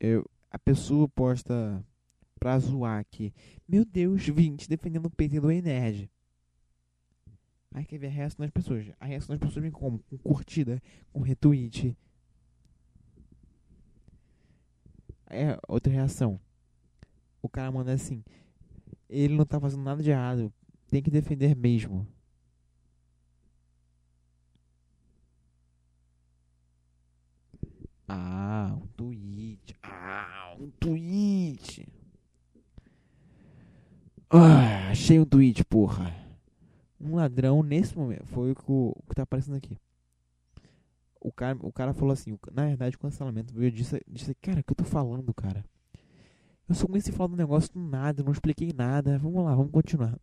Eu, 0.00 0.28
a 0.50 0.58
pessoa 0.58 1.08
posta 1.08 1.84
pra 2.38 2.58
zoar 2.58 2.98
aqui. 2.98 3.32
Meu 3.68 3.84
Deus, 3.84 4.26
20 4.26 4.68
defendendo 4.68 5.06
o 5.06 5.10
PT 5.10 5.40
do 5.40 5.50
Enerd. 5.50 6.10
Aí 7.72 7.84
quer 7.84 7.98
ver 7.98 8.06
a 8.06 8.10
reação 8.10 8.44
das 8.44 8.50
pessoas. 8.50 8.86
A 9.00 9.06
reação 9.06 9.34
das 9.34 9.46
pessoas 9.46 9.62
vem 9.62 9.70
como? 9.70 9.98
Com 9.98 10.18
curtida, 10.18 10.82
com 11.12 11.20
retweet. 11.20 11.96
É 15.26 15.58
outra 15.66 15.92
reação. 15.92 16.40
O 17.42 17.48
cara 17.48 17.70
manda 17.72 17.92
assim. 17.92 18.22
Ele 19.08 19.34
não 19.34 19.44
tá 19.44 19.58
fazendo 19.60 19.82
nada 19.82 20.02
de 20.02 20.10
errado 20.10 20.52
tem 20.94 21.02
que 21.02 21.10
defender 21.10 21.56
mesmo. 21.56 22.06
Ah, 28.06 28.78
um 28.80 28.86
tweet. 28.96 29.74
Ah, 29.82 30.54
um 30.56 30.70
tweet. 30.78 31.88
Ah, 34.30 34.90
achei 34.90 35.18
um 35.18 35.24
tweet, 35.24 35.64
porra. 35.64 36.14
Um 37.00 37.16
ladrão 37.16 37.60
nesse 37.64 37.98
momento. 37.98 38.26
Foi 38.26 38.52
o 38.52 38.54
que, 38.54 38.62
que 39.08 39.14
tá 39.16 39.24
aparecendo 39.24 39.56
aqui. 39.56 39.76
O 41.20 41.32
cara, 41.32 41.58
o 41.60 41.72
cara 41.72 41.92
falou 41.92 42.12
assim, 42.12 42.38
na 42.52 42.66
verdade 42.66 42.94
o 42.94 43.00
cancelamento 43.00 43.52
veio 43.52 43.72
disse, 43.72 44.00
disse, 44.06 44.32
cara, 44.36 44.60
o 44.60 44.62
que 44.62 44.70
eu 44.70 44.76
tô 44.76 44.84
falando, 44.84 45.34
cara? 45.34 45.64
Eu 46.68 46.74
só 46.76 46.86
comecei 46.86 47.12
a 47.12 47.16
falar 47.16 47.30
do 47.30 47.36
negócio 47.36 47.72
do 47.72 47.80
nada, 47.80 48.22
não 48.22 48.30
expliquei 48.30 48.72
nada. 48.72 49.18
Vamos 49.18 49.44
lá, 49.44 49.56
vamos 49.56 49.72
continuar. 49.72 50.16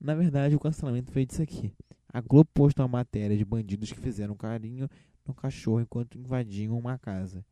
Na 0.00 0.14
verdade, 0.14 0.56
o 0.56 0.60
cancelamento 0.60 1.12
veio 1.12 1.26
disso 1.26 1.42
aqui. 1.42 1.72
A 2.08 2.20
Globo 2.20 2.48
postou 2.54 2.84
uma 2.84 2.98
matéria 2.98 3.36
de 3.36 3.44
bandidos 3.44 3.92
que 3.92 4.00
fizeram 4.00 4.34
carinho 4.34 4.88
no 5.26 5.34
cachorro 5.34 5.80
enquanto 5.80 6.18
invadiam 6.18 6.78
uma 6.78 6.98
casa. 6.98 7.44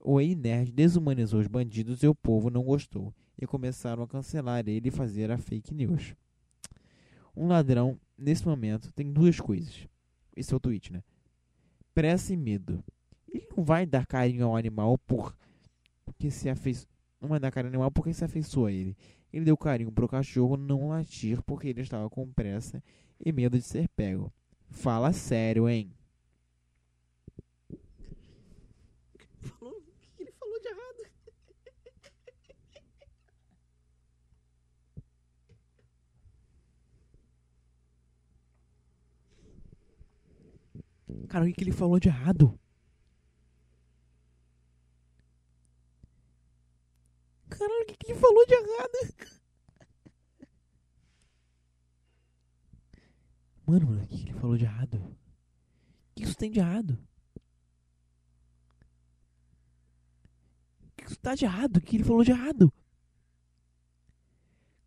O 0.00 0.20
Ei-Nerd 0.20 0.72
desumanizou 0.72 1.40
os 1.40 1.46
bandidos 1.46 2.02
e 2.02 2.06
o 2.06 2.14
povo 2.14 2.50
não 2.50 2.62
gostou. 2.62 3.12
E 3.36 3.46
começaram 3.46 4.02
a 4.02 4.08
cancelar 4.08 4.66
ele 4.68 4.88
e 4.88 4.92
fazer 4.92 5.30
a 5.30 5.38
fake 5.38 5.74
news. 5.74 6.14
Um 7.36 7.48
ladrão, 7.48 7.98
nesse 8.16 8.46
momento, 8.46 8.92
tem 8.92 9.12
duas 9.12 9.40
coisas. 9.40 9.88
Esse 10.36 10.54
é 10.54 10.56
o 10.56 10.60
tweet, 10.60 10.92
né? 10.92 11.02
Pressa 11.92 12.32
e 12.32 12.36
medo. 12.36 12.82
Ele 13.28 13.46
não 13.56 13.64
vai 13.64 13.84
dar 13.84 14.06
carinho 14.06 14.46
ao 14.46 14.56
animal 14.56 14.96
por 14.98 15.36
porque 16.04 16.30
se 16.30 16.48
afeiçoa. 16.48 16.88
Não 17.20 17.28
vai 17.28 17.40
dar 17.40 17.50
carinho 17.50 17.70
ao 17.70 17.74
animal 17.74 17.90
porque 17.90 18.12
se 18.12 18.24
afeiçoa 18.24 18.68
a 18.68 18.72
ele. 18.72 18.96
Ele 19.32 19.44
deu 19.44 19.56
carinho 19.56 19.90
pro 19.90 20.08
cachorro 20.08 20.56
não 20.56 20.88
latir 20.88 21.42
porque 21.42 21.68
ele 21.68 21.80
estava 21.80 22.08
com 22.10 22.30
pressa 22.32 22.82
e 23.18 23.32
medo 23.32 23.58
de 23.58 23.64
ser 23.64 23.88
pego. 23.88 24.32
Fala 24.70 25.12
sério, 25.12 25.68
hein? 25.68 25.90
Falou, 29.40 29.74
o 29.74 29.82
que 30.16 30.22
ele 30.22 30.32
falou 30.32 30.60
de 30.60 30.68
errado? 30.68 31.10
Cara, 41.28 41.44
o 41.44 41.48
que, 41.48 41.54
que 41.54 41.64
ele 41.64 41.72
falou 41.72 41.98
de 41.98 42.08
errado? 42.08 42.58
Caralho, 47.62 47.82
o 47.82 47.86
que, 47.86 47.96
que 47.96 48.12
ele 48.12 48.18
falou 48.18 48.46
de 48.46 48.54
errado? 48.54 49.14
Mano, 53.64 53.86
mano, 53.86 54.02
o 54.02 54.06
que, 54.06 54.16
que 54.16 54.22
ele 54.30 54.38
falou 54.38 54.56
de 54.56 54.64
errado? 54.64 54.96
O 54.96 56.14
que 56.16 56.24
isso 56.24 56.36
tem 56.36 56.50
de 56.50 56.58
errado? 56.58 56.98
O 60.82 60.92
que 60.96 61.04
isso 61.04 61.18
tá 61.20 61.34
de 61.34 61.44
errado? 61.44 61.76
O 61.76 61.80
que 61.80 61.96
ele 61.96 62.04
falou 62.04 62.24
de 62.24 62.32
errado? 62.32 62.72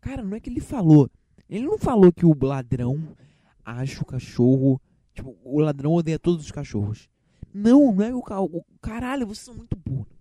Cara, 0.00 0.22
não 0.22 0.36
é 0.36 0.40
que 0.40 0.50
ele 0.50 0.60
falou. 0.60 1.10
Ele 1.48 1.64
não 1.64 1.78
falou 1.78 2.12
que 2.12 2.26
o 2.26 2.36
ladrão 2.44 3.16
acha 3.64 4.02
o 4.02 4.06
cachorro 4.06 4.80
Tipo, 5.16 5.34
o 5.42 5.60
ladrão 5.60 5.94
odeia 5.94 6.18
todos 6.18 6.44
os 6.44 6.50
cachorros. 6.52 7.08
Não, 7.52 7.90
não 7.90 8.04
é 8.04 8.14
o, 8.14 8.18
o 8.18 8.64
caralho, 8.82 9.26
vocês 9.26 9.46
são 9.46 9.54
muito 9.54 9.74
burros. 9.74 10.15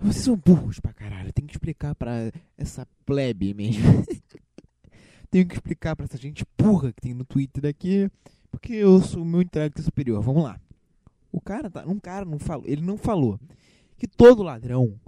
Vocês 0.00 0.24
são 0.24 0.36
burros 0.36 0.78
pra 0.78 0.92
caralho. 0.92 1.32
Tem 1.32 1.46
que 1.46 1.52
explicar 1.52 1.94
pra 1.94 2.30
essa 2.56 2.86
plebe 3.04 3.54
mesmo. 3.54 3.82
Tenho 5.30 5.46
que 5.46 5.54
explicar 5.54 5.96
pra 5.96 6.04
essa 6.04 6.16
gente 6.16 6.44
burra 6.56 6.92
que 6.92 7.00
tem 7.00 7.12
no 7.12 7.24
Twitter 7.24 7.62
daqui. 7.62 8.10
Porque 8.50 8.72
eu 8.72 9.00
sou 9.02 9.22
o 9.22 9.26
meu 9.26 9.42
intelecto 9.42 9.82
superior. 9.82 10.22
Vamos 10.22 10.44
lá. 10.44 10.60
O 11.32 11.40
cara 11.40 11.70
tá. 11.70 11.84
Um 11.86 11.98
cara 11.98 12.24
não 12.24 12.38
falou. 12.38 12.64
Ele 12.66 12.80
não 12.80 12.96
falou 12.96 13.38
que 13.98 14.06
todo 14.06 14.42
ladrão 14.42 14.98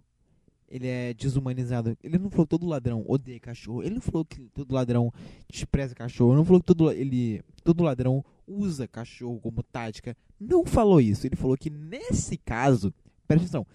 ele 0.68 0.86
é 0.86 1.14
desumanizado. 1.14 1.96
Ele 2.02 2.18
não 2.18 2.30
falou 2.30 2.46
todo 2.46 2.66
ladrão 2.66 3.04
odeia 3.06 3.40
cachorro. 3.40 3.82
Ele 3.82 3.94
não 3.94 4.02
falou 4.02 4.24
que 4.24 4.40
todo 4.52 4.74
ladrão 4.74 5.12
despreza 5.50 5.94
cachorro. 5.94 6.32
Ele 6.32 6.38
não 6.38 6.44
falou 6.44 6.60
que 6.60 6.66
todo, 6.66 6.92
ele, 6.92 7.42
todo 7.64 7.82
ladrão 7.82 8.24
usa 8.46 8.86
cachorro 8.86 9.40
como 9.40 9.62
tática. 9.62 10.16
Não 10.38 10.64
falou 10.66 11.00
isso. 11.00 11.26
Ele 11.26 11.36
falou 11.36 11.56
que 11.56 11.70
nesse 11.70 12.36
caso, 12.36 12.92
presta 13.26 13.44
atenção, 13.46 13.66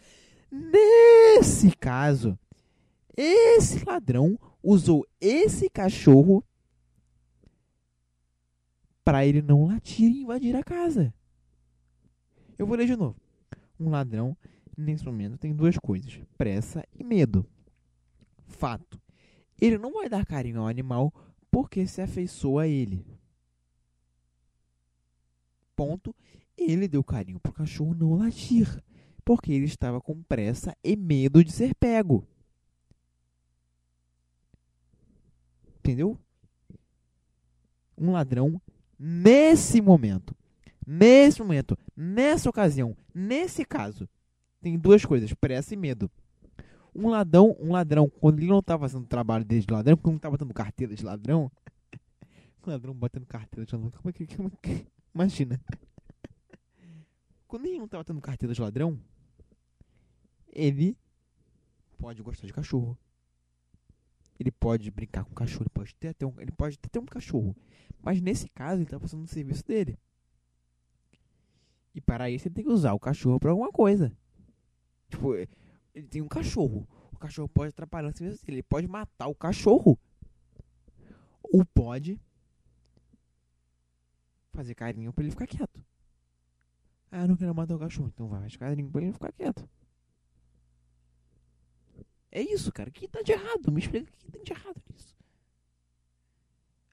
nesse 0.54 1.76
caso, 1.76 2.38
esse 3.18 3.84
ladrão 3.84 4.38
usou 4.62 5.06
esse 5.20 5.70
cachorro 5.70 6.44
para 9.04 9.26
ele 9.26 9.42
não 9.42 9.66
latir 9.66 10.10
e 10.10 10.22
invadir 10.22 10.56
a 10.56 10.64
casa. 10.64 11.14
Eu 12.58 12.68
vou 12.68 12.78
ler 12.78 12.86
de 12.86 12.96
novo. 12.96 13.20
Um 13.80 13.90
ladrão 13.90 14.38
nesse 14.78 15.04
momento 15.04 15.38
tem 15.38 15.54
duas 15.54 15.78
coisas: 15.78 16.20
pressa 16.38 16.86
e 16.94 17.04
medo. 17.04 17.46
Fato. 18.46 19.02
Ele 19.60 19.78
não 19.78 19.94
vai 19.94 20.08
dar 20.08 20.26
carinho 20.26 20.62
ao 20.62 20.68
animal 20.68 21.14
porque 21.50 21.86
se 21.88 22.02
afeiçoa 22.02 22.64
a 22.64 22.68
ele. 22.68 23.06
Ponto. 25.76 26.16
Ele 26.56 26.88
deu 26.88 27.04
carinho 27.04 27.40
pro 27.40 27.52
cachorro 27.52 27.96
não 27.96 28.14
latir, 28.14 28.82
porque 29.24 29.52
ele 29.52 29.66
estava 29.66 30.02
com 30.02 30.22
pressa 30.24 30.76
e 30.84 30.96
medo 30.96 31.44
de 31.44 31.52
ser 31.52 31.74
pego. 31.76 32.28
Entendeu? 35.80 36.18
Um 37.98 38.12
ladrão 38.12 38.62
nesse 38.98 39.82
momento, 39.82 40.36
nesse 40.86 41.42
momento, 41.42 41.78
nessa 41.96 42.50
ocasião, 42.50 42.96
nesse 43.14 43.66
caso, 43.66 44.08
tem 44.62 44.80
duas 44.80 45.04
coisas, 45.04 45.34
pressa 45.34 45.74
e 45.74 45.78
medo. 45.78 46.10
Um 46.96 47.10
ladrão, 47.10 47.56
um 47.60 47.72
ladrão, 47.72 48.10
quando 48.10 48.40
ele 48.40 48.48
não 48.48 48.60
estava 48.60 48.88
fazendo 48.88 49.04
o 49.04 49.08
trabalho 49.08 49.44
dele 49.44 49.66
de 49.66 49.74
ladrão, 49.74 49.98
quando 49.98 50.14
não 50.14 50.18
estava 50.18 50.38
batendo 50.38 50.54
carteira 50.54 50.96
de 50.96 51.04
ladrão, 51.04 51.52
um 52.66 52.70
ladrão 52.70 52.94
batendo 52.94 53.26
carteira 53.26 53.66
de 53.66 53.76
ladrão, 53.76 53.92
como 53.92 54.10
é 54.10 54.14
que, 54.14 54.36
como 54.36 54.48
é 54.48 54.52
que 54.62 54.88
imagina? 55.14 55.60
Quando 57.46 57.66
ele 57.68 57.78
não 57.78 57.86
estava 57.86 58.04
tendo 58.04 58.20
carteira 58.20 58.54
de 58.54 58.62
ladrão, 58.62 59.00
ele 60.54 60.98
pode 61.98 62.22
gostar 62.22 62.48
de 62.48 62.54
cachorro. 62.54 62.98
Ele 64.40 64.52
pode 64.52 64.90
brincar 64.92 65.24
com 65.24 65.34
cachorro, 65.34 65.64
ele 65.64 65.70
pode 65.70 65.96
ter 65.96 66.10
até 66.10 66.26
um, 66.26 66.34
ele 66.40 66.52
pode 66.52 66.78
ter 66.78 67.00
um 67.00 67.06
cachorro. 67.06 67.56
Mas 68.02 68.22
nesse 68.22 68.50
caso, 68.50 68.78
ele 68.78 68.84
está 68.84 69.00
fazendo 69.00 69.24
o 69.24 69.28
serviço 69.28 69.66
dele. 69.66 69.98
E 71.96 72.02
para 72.02 72.30
isso 72.30 72.48
ele 72.48 72.56
tem 72.56 72.64
que 72.64 72.72
usar 72.72 72.94
o 72.94 73.00
cachorro 73.00 73.40
para 73.40 73.52
alguma 73.52 73.72
coisa. 73.72 74.16
Tipo, 75.10 75.36
ele 75.36 76.08
tem 76.10 76.22
um 76.22 76.28
cachorro. 76.28 76.88
O 77.12 77.18
cachorro 77.18 77.48
pode 77.48 77.70
atrapalhar 77.70 78.10
o 78.10 78.18
serviço 78.18 78.44
dele. 78.46 78.58
Ele 78.58 78.64
pode 78.64 78.88
matar 78.88 79.28
o 79.28 79.36
cachorro. 79.36 79.98
Ou 81.44 81.64
pode 81.66 82.20
fazer 84.52 84.74
carinho 84.74 85.14
pra 85.14 85.24
ele 85.24 85.32
ficar 85.32 85.48
quieto. 85.48 85.86
Ah, 87.12 87.22
eu 87.22 87.28
não 87.28 87.38
quero 87.38 87.54
matar 87.54 87.76
o 87.76 87.80
cachorro. 87.80 88.10
Então 88.12 88.28
vai 88.28 88.42
fazer 88.42 88.58
carinho 88.58 88.90
pra 88.90 89.02
ele 89.02 89.14
ficar 89.14 89.32
quieto. 89.32 89.70
É 92.36 92.42
isso, 92.42 92.72
cara. 92.72 92.90
O 92.90 92.92
que 92.92 93.08
tá 93.08 93.22
de 93.22 93.32
errado? 93.32 93.72
Me 93.72 93.80
explica 93.80 94.12
o 94.12 94.18
que 94.18 94.32
tem 94.32 94.44
de 94.44 94.52
errado 94.52 94.82
nisso. 94.92 95.16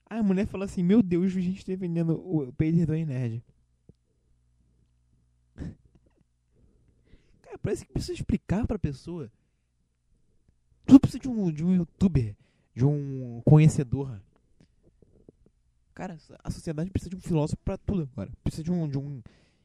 Aí 0.05 0.18
a 0.18 0.22
mulher 0.22 0.47
fala 0.47 0.66
assim: 0.66 0.82
Meu 0.82 1.03
Deus, 1.03 1.34
a 1.34 1.41
gente 1.41 1.64
tá 1.64 1.74
vendendo 1.74 2.12
o 2.12 2.53
Peter 2.53 2.86
do 2.86 2.93
Nerd. 2.93 3.43
Cara, 7.41 7.57
parece 7.57 7.86
que 7.86 7.93
precisa 7.93 8.12
explicar 8.12 8.66
pra 8.66 8.78
pessoa. 8.78 9.32
Tudo 10.84 11.01
precisa 11.01 11.20
de 11.20 11.28
um, 11.28 11.51
de 11.51 11.64
um 11.64 11.74
youtuber, 11.74 12.36
de 12.74 12.84
um 12.84 13.41
conhecedor. 13.47 14.20
Cara, 15.95 16.18
a 16.45 16.51
sociedade 16.51 16.91
precisa 16.91 17.09
de 17.09 17.16
um 17.16 17.20
filósofo 17.20 17.62
pra 17.64 17.78
tudo 17.78 18.03
agora. 18.12 18.30
Precisa 18.45 18.62
de 18.62 18.70
um, 18.70 18.86
de 18.86 18.99
um 18.99 19.22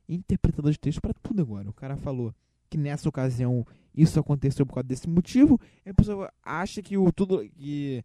interpretador 0.08 0.72
de 0.72 0.80
texto 0.80 1.02
pra 1.02 1.14
tudo 1.14 1.42
agora. 1.42 1.70
O 1.70 1.74
cara 1.74 1.98
falou 1.98 2.34
que 2.76 2.82
nessa 2.82 3.08
ocasião 3.08 3.66
isso 3.96 4.20
aconteceu 4.20 4.66
por 4.66 4.74
causa 4.74 4.88
desse 4.90 5.10
motivo. 5.10 5.60
A 5.86 5.94
pessoa 5.94 6.32
acha 6.44 6.82
que 6.82 6.98
o 6.98 7.10
tudo. 7.12 7.48
que 7.50 8.04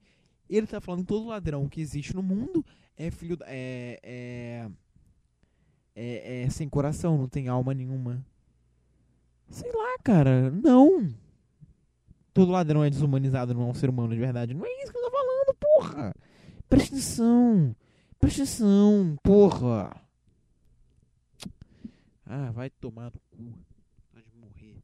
ele 0.48 0.66
tá 0.66 0.80
falando 0.80 1.04
todo 1.04 1.26
ladrão 1.26 1.68
que 1.68 1.80
existe 1.80 2.14
no 2.14 2.22
mundo 2.22 2.64
é 2.96 3.10
filho. 3.10 3.36
É, 3.42 3.98
é, 4.02 4.70
é, 5.96 6.42
é 6.42 6.50
sem 6.50 6.68
coração, 6.68 7.18
não 7.18 7.28
tem 7.28 7.48
alma 7.48 7.74
nenhuma. 7.74 8.24
Sei 9.48 9.70
lá, 9.72 9.98
cara. 10.04 10.50
Não. 10.50 11.12
Todo 12.32 12.52
ladrão 12.52 12.84
é 12.84 12.90
desumanizado, 12.90 13.52
não 13.52 13.62
é 13.62 13.66
um 13.66 13.74
ser 13.74 13.90
humano 13.90 14.14
de 14.14 14.20
verdade. 14.20 14.54
Não 14.54 14.64
é 14.64 14.82
isso 14.82 14.92
que 14.92 14.98
eu 14.98 15.02
tô 15.02 15.10
falando, 15.10 15.56
porra. 15.58 16.14
Presta 16.68 16.94
atenção. 16.94 17.74
Presta 18.20 18.42
atenção, 18.42 19.16
porra. 19.24 20.00
Ah, 22.24 22.52
vai 22.52 22.70
tomar 22.70 23.10
no 23.12 23.20
cu. 23.30 23.58
Pode 24.12 24.30
morrer. 24.36 24.76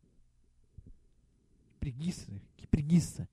Que 1.75 1.75
preguiça. 1.86 2.32
Que 2.56 2.66
preguiça. 2.66 3.28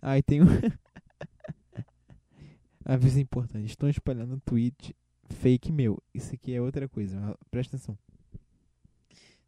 Aí 0.00 0.22
tem 0.22 0.42
um. 0.42 0.46
Aviso 2.84 3.18
importante. 3.18 3.66
Estão 3.66 3.88
espalhando 3.88 4.40
tweet 4.44 4.94
fake 5.24 5.72
meu. 5.72 6.00
Isso 6.14 6.32
aqui 6.32 6.54
é 6.54 6.62
outra 6.62 6.88
coisa. 6.88 7.36
Presta 7.50 7.74
atenção. 7.74 7.98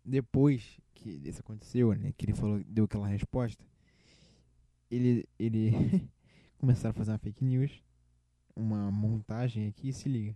Depois 0.04 0.80
que 0.92 1.10
isso 1.10 1.40
aconteceu, 1.40 1.94
né? 1.94 2.12
Que 2.16 2.26
ele 2.26 2.34
falou, 2.34 2.64
deu 2.66 2.86
aquela 2.86 3.06
resposta. 3.06 3.64
Ele, 4.90 5.24
ele 5.38 5.70
começaram 6.58 6.90
a 6.90 6.94
fazer 6.94 7.12
uma 7.12 7.18
fake 7.18 7.44
news, 7.44 7.80
uma 8.56 8.90
montagem 8.90 9.68
aqui, 9.68 9.92
se 9.92 10.08
liga. 10.08 10.34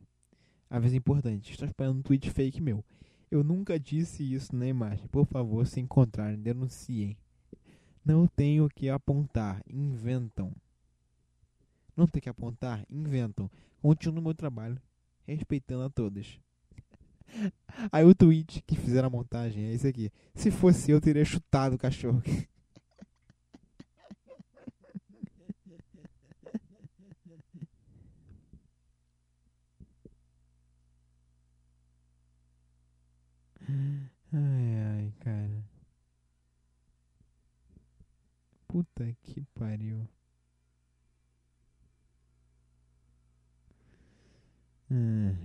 Aviso 0.70 0.94
importante, 0.94 1.50
estou 1.50 1.66
esperando 1.66 1.98
um 1.98 2.02
tweet 2.02 2.30
fake 2.30 2.60
meu. 2.60 2.84
Eu 3.30 3.44
nunca 3.44 3.78
disse 3.78 4.22
isso 4.22 4.54
na 4.56 4.66
imagem. 4.66 5.06
Por 5.08 5.26
favor, 5.26 5.66
se 5.66 5.80
encontrarem, 5.80 6.38
denunciem. 6.38 7.16
Não 8.04 8.26
tenho 8.26 8.68
que 8.68 8.88
apontar, 8.88 9.62
inventam. 9.68 10.52
Não 11.96 12.06
tem 12.06 12.22
que 12.22 12.28
apontar, 12.28 12.86
inventam. 12.88 13.50
Continuo 13.82 14.22
meu 14.22 14.34
trabalho, 14.34 14.80
respeitando 15.26 15.84
a 15.84 15.90
todos. 15.90 16.40
Aí 17.92 18.04
o 18.04 18.14
tweet 18.14 18.62
que 18.66 18.76
fizeram 18.76 19.08
a 19.08 19.10
montagem 19.10 19.64
é 19.64 19.74
esse 19.74 19.86
aqui. 19.86 20.10
Se 20.34 20.50
fosse 20.50 20.90
eu, 20.90 21.00
teria 21.00 21.24
chutado 21.24 21.76
o 21.76 21.78
cachorro. 21.78 22.22
Ai, 33.68 34.74
ai, 34.76 35.12
cara. 35.20 35.62
Puta 38.66 39.12
que 39.22 39.42
pariu. 39.54 40.08
Hum. 44.90 45.36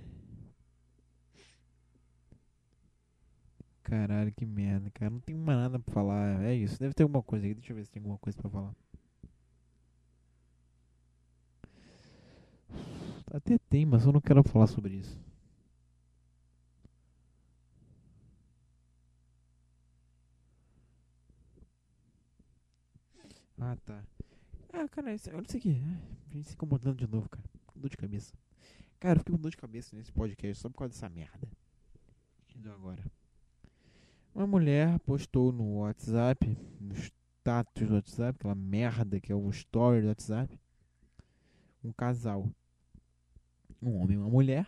Caralho, 3.82 4.32
que 4.32 4.44
merda, 4.46 4.90
cara. 4.90 5.10
Não 5.10 5.20
tem 5.20 5.34
mais 5.34 5.58
nada 5.58 5.78
pra 5.78 5.92
falar. 5.94 6.42
É 6.42 6.54
isso. 6.54 6.78
Deve 6.78 6.94
ter 6.94 7.02
alguma 7.02 7.22
coisa 7.22 7.44
aqui. 7.46 7.54
Deixa 7.54 7.72
eu 7.72 7.76
ver 7.76 7.84
se 7.84 7.90
tem 7.90 8.00
alguma 8.00 8.18
coisa 8.18 8.38
pra 8.40 8.50
falar. 8.50 8.74
Até 13.30 13.58
tem, 13.68 13.84
mas 13.84 14.06
eu 14.06 14.12
não 14.12 14.20
quero 14.20 14.42
falar 14.42 14.66
sobre 14.66 14.94
isso. 14.94 15.18
Ah, 23.60 23.76
tá. 23.84 24.02
Ah, 24.72 24.88
cara, 24.88 25.14
isso, 25.14 25.30
olha 25.30 25.44
isso 25.46 25.56
aqui. 25.56 25.80
Ah, 25.84 26.00
a 26.30 26.34
gente 26.34 26.48
se 26.48 26.54
incomodando 26.54 26.96
de 26.96 27.06
novo, 27.06 27.28
cara. 27.28 27.44
Dor 27.76 27.88
de 27.88 27.96
cabeça. 27.96 28.34
Cara, 28.98 29.16
eu 29.16 29.20
fiquei 29.20 29.34
com 29.34 29.40
dor 29.40 29.50
de 29.50 29.56
cabeça 29.56 29.94
nesse 29.94 30.12
podcast 30.12 30.62
só 30.62 30.68
por 30.68 30.78
causa 30.78 30.92
dessa 30.92 31.08
merda. 31.08 31.48
Que 32.48 32.58
deu 32.58 32.72
agora. 32.72 33.04
Uma 34.34 34.46
mulher 34.46 34.98
postou 35.00 35.52
no 35.52 35.78
WhatsApp, 35.78 36.58
no 36.80 36.94
status 36.94 37.86
do 37.86 37.94
WhatsApp, 37.94 38.36
aquela 38.38 38.54
merda 38.54 39.20
que 39.20 39.30
é 39.30 39.34
o 39.34 39.48
story 39.50 40.00
do 40.00 40.08
WhatsApp, 40.08 40.58
um 41.84 41.92
casal. 41.92 42.50
Um 43.80 43.96
homem 43.96 44.16
e 44.16 44.18
uma 44.18 44.30
mulher. 44.30 44.66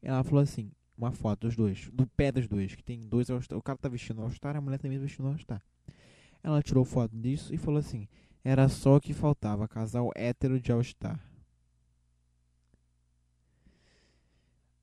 Ela 0.00 0.22
falou 0.24 0.42
assim, 0.42 0.70
uma 0.96 1.12
foto 1.12 1.46
dos 1.46 1.56
dois, 1.56 1.90
do 1.90 2.06
pé 2.06 2.32
dos 2.32 2.48
dois, 2.48 2.74
que 2.74 2.82
tem 2.82 3.06
dois 3.06 3.28
O 3.28 3.60
cara 3.60 3.76
tá 3.76 3.88
vestindo 3.88 4.22
All-Star, 4.22 4.56
a 4.56 4.60
mulher 4.60 4.78
também 4.78 4.98
tá 4.98 5.02
vestindo 5.02 5.28
All-Star. 5.28 5.62
Ela 6.46 6.62
tirou 6.62 6.84
foto 6.84 7.18
disso 7.18 7.52
e 7.52 7.58
falou 7.58 7.80
assim: 7.80 8.06
era 8.44 8.68
só 8.68 8.94
o 8.94 9.00
que 9.00 9.12
faltava, 9.12 9.66
casal 9.66 10.12
hétero 10.14 10.60
de 10.60 10.70
All-Star. 10.70 11.20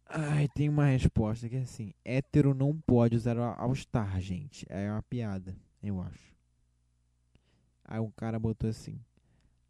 Ai, 0.05 0.49
tem 0.49 0.67
uma 0.67 0.87
resposta 0.87 1.47
que 1.47 1.55
é 1.55 1.61
assim: 1.61 1.93
hétero 2.03 2.53
não 2.53 2.77
pode 2.77 3.15
usar 3.15 3.37
All-Star, 3.37 4.19
gente. 4.19 4.65
É 4.67 4.91
uma 4.91 5.01
piada, 5.03 5.55
eu 5.81 6.01
acho. 6.01 6.35
Aí 7.85 7.99
o 8.01 8.11
cara 8.11 8.37
botou 8.37 8.69
assim: 8.69 8.99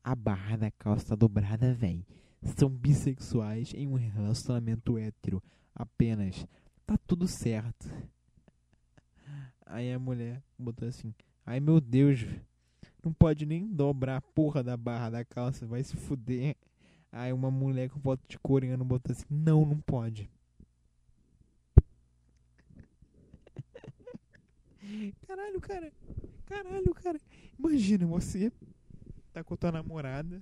a 0.03 0.15
barra 0.15 0.57
da 0.57 0.71
calça 0.71 1.09
tá 1.09 1.15
dobrada, 1.15 1.75
véi. 1.75 2.07
São 2.57 2.69
bissexuais 2.71 3.71
em 3.75 3.87
um 3.87 3.93
relacionamento 3.93 4.97
hétero. 4.97 5.43
Apenas. 5.75 6.43
Tá 6.87 6.97
tudo 7.05 7.27
certo. 7.27 7.87
Aí 9.63 9.93
a 9.93 9.99
mulher 9.99 10.41
botou 10.57 10.87
assim: 10.87 11.13
Ai 11.45 11.59
meu 11.59 11.81
Deus, 11.81 12.25
não 13.03 13.11
pode 13.11 13.45
nem 13.45 13.67
dobrar 13.67 14.15
a 14.17 14.21
porra 14.21 14.63
da 14.63 14.77
barra 14.77 15.09
da 15.09 15.25
calça, 15.25 15.65
vai 15.65 15.83
se 15.83 15.97
fuder. 15.97 16.55
Aí 17.11 17.33
uma 17.33 17.51
mulher 17.51 17.89
com 17.89 17.99
foto 17.99 18.21
de 18.27 18.39
coreano 18.39 18.85
botou 18.85 19.11
assim: 19.11 19.25
Não, 19.29 19.65
não 19.65 19.81
pode. 19.81 20.31
Caralho, 25.27 25.59
cara. 25.59 25.91
Caralho, 26.45 26.93
cara. 26.93 27.19
Imagina 27.59 28.07
você 28.07 28.49
tá 29.33 29.43
com 29.43 29.53
a 29.53 29.57
tua 29.57 29.71
namorada. 29.71 30.41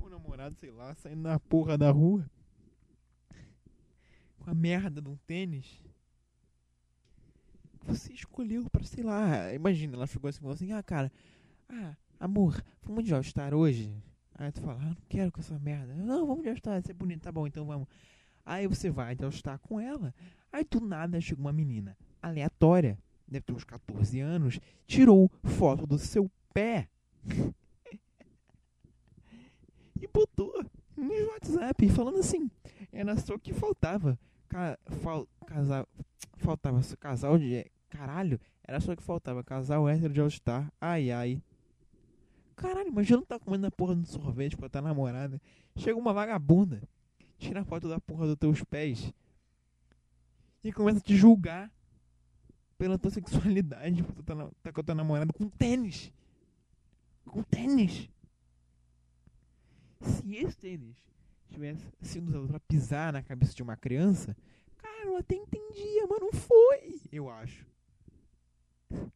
Ou 0.00 0.08
namorado, 0.08 0.54
sei 0.54 0.70
lá, 0.70 0.94
saindo 0.94 1.22
na 1.22 1.40
porra 1.40 1.76
da 1.76 1.90
rua. 1.90 2.24
Com 4.38 4.50
a 4.50 4.54
merda 4.54 5.02
de 5.02 5.08
um 5.08 5.16
tênis 5.26 5.82
você 7.84 8.12
escolheu 8.12 8.68
para 8.70 8.84
sei 8.84 9.04
lá. 9.04 9.52
Imagina, 9.52 9.96
ela 9.96 10.06
chegou 10.06 10.28
assim 10.28 10.40
falou 10.40 10.54
assim: 10.54 10.72
Ah, 10.72 10.82
cara, 10.82 11.12
ah, 11.68 11.96
amor, 12.18 12.62
vamos 12.82 13.04
de 13.04 13.14
All-Star 13.14 13.54
hoje? 13.54 13.94
Aí 14.34 14.50
tu 14.50 14.60
fala: 14.60 14.80
Ah, 14.82 14.88
não 14.88 14.96
quero 15.08 15.30
com 15.30 15.40
essa 15.40 15.58
merda. 15.58 15.94
Não, 15.94 16.26
vamos 16.26 16.42
de 16.42 16.48
All-Star, 16.48 16.78
isso 16.78 16.90
é 16.90 16.94
bonito, 16.94 17.22
tá 17.22 17.32
bom, 17.32 17.46
então 17.46 17.64
vamos. 17.64 17.86
Aí 18.44 18.66
você 18.66 18.90
vai 18.90 19.14
de 19.14 19.24
All-Star 19.24 19.58
com 19.58 19.80
ela. 19.80 20.14
Aí 20.52 20.64
do 20.64 20.80
nada 20.80 21.20
chega 21.20 21.40
uma 21.40 21.52
menina 21.52 21.96
aleatória, 22.22 22.98
deve 23.26 23.42
ter 23.42 23.52
uns 23.52 23.64
14 23.64 24.20
anos, 24.20 24.60
tirou 24.86 25.30
foto 25.42 25.86
do 25.86 25.98
seu 25.98 26.30
pé 26.52 26.88
e 30.00 30.06
botou 30.06 30.64
no 30.96 31.26
WhatsApp, 31.28 31.88
falando 31.88 32.18
assim: 32.18 32.50
Era 32.92 33.16
só 33.16 33.34
o 33.34 33.38
que 33.38 33.52
faltava. 33.52 34.18
Ca 34.54 34.78
fal 35.02 35.26
casal, 35.48 35.88
faltava 36.36 36.80
casal 37.00 37.36
de 37.36 37.68
Caralho, 37.90 38.38
era 38.62 38.80
só 38.80 38.94
que 38.94 39.02
faltava 39.02 39.42
casal 39.42 39.88
hétero 39.88 40.14
de 40.14 40.20
All-Star. 40.20 40.72
Ai, 40.80 41.10
ai. 41.10 41.42
Caralho, 42.54 42.86
imagina 42.86 43.16
não 43.16 43.26
tá 43.26 43.36
comendo 43.36 43.66
a 43.66 43.70
porra 43.72 43.96
do 43.96 44.06
sorvete 44.06 44.56
com 44.56 44.64
a 44.64 44.68
tua 44.68 44.80
namorada. 44.80 45.42
Chega 45.74 45.98
uma 45.98 46.12
vagabunda, 46.12 46.80
tira 47.36 47.62
a 47.62 47.64
foto 47.64 47.88
da 47.88 47.98
porra 47.98 48.28
dos 48.28 48.36
teus 48.36 48.62
pés 48.62 49.12
e 50.62 50.72
começa 50.72 50.98
a 50.98 51.02
te 51.02 51.16
julgar 51.16 51.68
pela 52.78 52.96
tua 52.96 53.10
sexualidade. 53.10 54.04
Tu 54.04 54.22
tá, 54.22 54.50
tá 54.62 54.72
com 54.72 54.80
a 54.82 54.84
tua 54.84 54.94
namorada 54.94 55.32
com 55.32 55.48
tênis. 55.48 56.12
Com 57.24 57.42
tênis. 57.42 58.08
Se 60.00 60.36
esse 60.36 60.56
tênis 60.56 60.96
tivesse 61.54 61.86
sido 62.02 62.28
usado 62.28 62.48
pra 62.48 62.60
pisar 62.60 63.12
na 63.12 63.22
cabeça 63.22 63.54
de 63.54 63.62
uma 63.62 63.76
criança, 63.76 64.36
cara, 64.76 65.06
eu 65.06 65.16
até 65.16 65.36
entendia, 65.36 66.06
mas 66.08 66.20
não 66.20 66.32
foi, 66.32 67.00
eu 67.12 67.30
acho. 67.30 67.66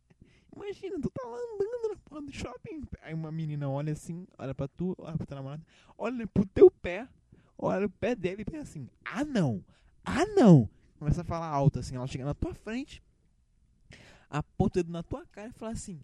Imagina, 0.54 1.00
tu 1.00 1.10
tá 1.10 1.26
lá 1.26 1.36
andando 1.36 1.88
na 1.88 1.96
porra 2.04 2.22
do 2.22 2.32
shopping. 2.32 2.82
Aí 3.02 3.14
uma 3.14 3.30
menina 3.30 3.68
olha 3.68 3.92
assim, 3.92 4.26
olha 4.36 4.54
pra 4.54 4.66
tu, 4.68 4.94
olha 4.98 5.16
pra 5.16 5.26
tua 5.26 5.36
namorada, 5.36 5.62
olha 5.96 6.26
pro 6.26 6.46
teu 6.46 6.70
pé, 6.70 7.08
olha 7.56 7.86
o 7.86 7.90
pé 7.90 8.14
dele 8.14 8.42
e 8.42 8.44
pensa 8.44 8.62
assim: 8.62 8.88
ah 9.04 9.24
não, 9.24 9.64
ah 10.04 10.26
não. 10.26 10.68
Começa 10.98 11.20
a 11.20 11.24
falar 11.24 11.46
alto 11.46 11.78
assim, 11.78 11.96
ela 11.96 12.06
chega 12.06 12.24
na 12.24 12.34
tua 12.34 12.54
frente, 12.54 13.02
aponta 14.28 14.80
o 14.80 14.82
dedo 14.82 14.92
na 14.92 15.02
tua 15.02 15.24
cara 15.26 15.48
e 15.48 15.52
fala 15.52 15.72
assim: 15.72 16.00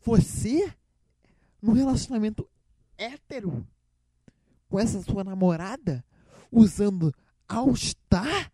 você, 0.00 0.72
no 1.60 1.72
relacionamento 1.72 2.48
hétero, 2.96 3.66
com 4.68 4.78
essa 4.78 5.00
sua 5.02 5.24
namorada, 5.24 6.04
usando 6.50 7.14
All-Star? 7.48 8.50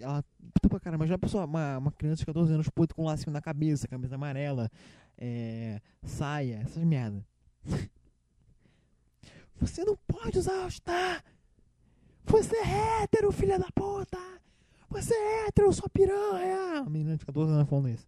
Ela 0.00 0.24
puta 0.60 0.80
caramba. 0.80 1.06
Já 1.06 1.18
pessoa, 1.18 1.44
uma, 1.44 1.78
uma 1.78 1.92
criança 1.92 2.20
de 2.20 2.26
14 2.26 2.52
anos, 2.52 2.68
puto 2.68 2.94
com 2.94 3.02
um 3.02 3.06
lacinho 3.06 3.32
na 3.32 3.40
cabeça, 3.40 3.88
camisa 3.88 4.14
amarela, 4.14 4.70
é, 5.18 5.80
saia, 6.02 6.62
essas 6.64 6.82
merda. 6.82 7.24
Você 9.60 9.84
não 9.84 9.96
pode 10.06 10.38
usar 10.38 10.62
All-Star! 10.62 11.24
Você 12.26 12.56
é 12.56 13.02
hétero, 13.02 13.32
filha 13.32 13.58
da 13.58 13.68
puta! 13.74 14.18
Você 14.90 15.14
é 15.14 15.46
hétero, 15.46 15.72
sua 15.72 15.88
piranha! 15.88 16.80
A 16.80 16.90
menina 16.90 17.16
de 17.16 17.24
14 17.24 17.52
anos 17.52 17.68
falando 17.68 17.88
isso. 17.88 18.06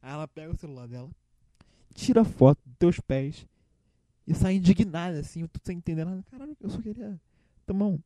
Aí 0.00 0.12
ela 0.12 0.26
pega 0.26 0.52
o 0.52 0.56
celular 0.56 0.88
dela, 0.88 1.10
tira 1.94 2.24
foto 2.24 2.60
dos 2.64 2.76
teus 2.78 3.00
pés 3.00 3.46
e 4.26 4.34
sai 4.34 4.54
indignada 4.56 5.20
assim, 5.20 5.46
tu 5.46 5.60
tá 5.60 5.72
entendendo. 5.72 6.22
Caralho, 6.30 6.56
eu 6.60 6.70
só 6.70 6.80
queria 6.80 7.20
tomar 7.66 7.86
um 7.86 8.00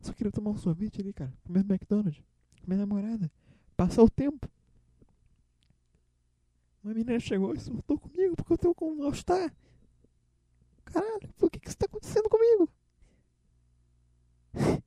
só 0.00 0.12
queria 0.12 0.30
tomar 0.30 0.50
um 0.50 0.56
sorvete 0.56 1.00
ali, 1.00 1.12
cara. 1.12 1.32
Comer 1.44 1.60
McDonald's. 1.60 2.22
Com 2.60 2.68
minha 2.68 2.78
namorada. 2.78 3.30
Passar 3.76 4.02
o 4.02 4.08
tempo. 4.08 4.48
Uma 6.82 6.94
menina 6.94 7.18
chegou 7.18 7.52
e 7.52 7.58
surtou 7.58 7.98
comigo 7.98 8.36
porque 8.36 8.52
eu 8.52 8.58
tô 8.58 8.72
com 8.74 8.94
mal-estar. 8.94 9.52
Caralho, 10.84 11.28
por 11.36 11.50
que 11.50 11.58
que 11.58 11.68
isso 11.68 11.76
tá 11.76 11.86
acontecendo 11.86 12.28
comigo? 12.28 12.70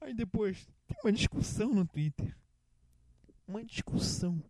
Aí 0.00 0.14
depois 0.14 0.66
tem 0.86 0.96
uma 1.04 1.12
discussão 1.12 1.74
no 1.74 1.86
Twitter 1.86 2.34
uma 3.48 3.64
discussão. 3.64 4.42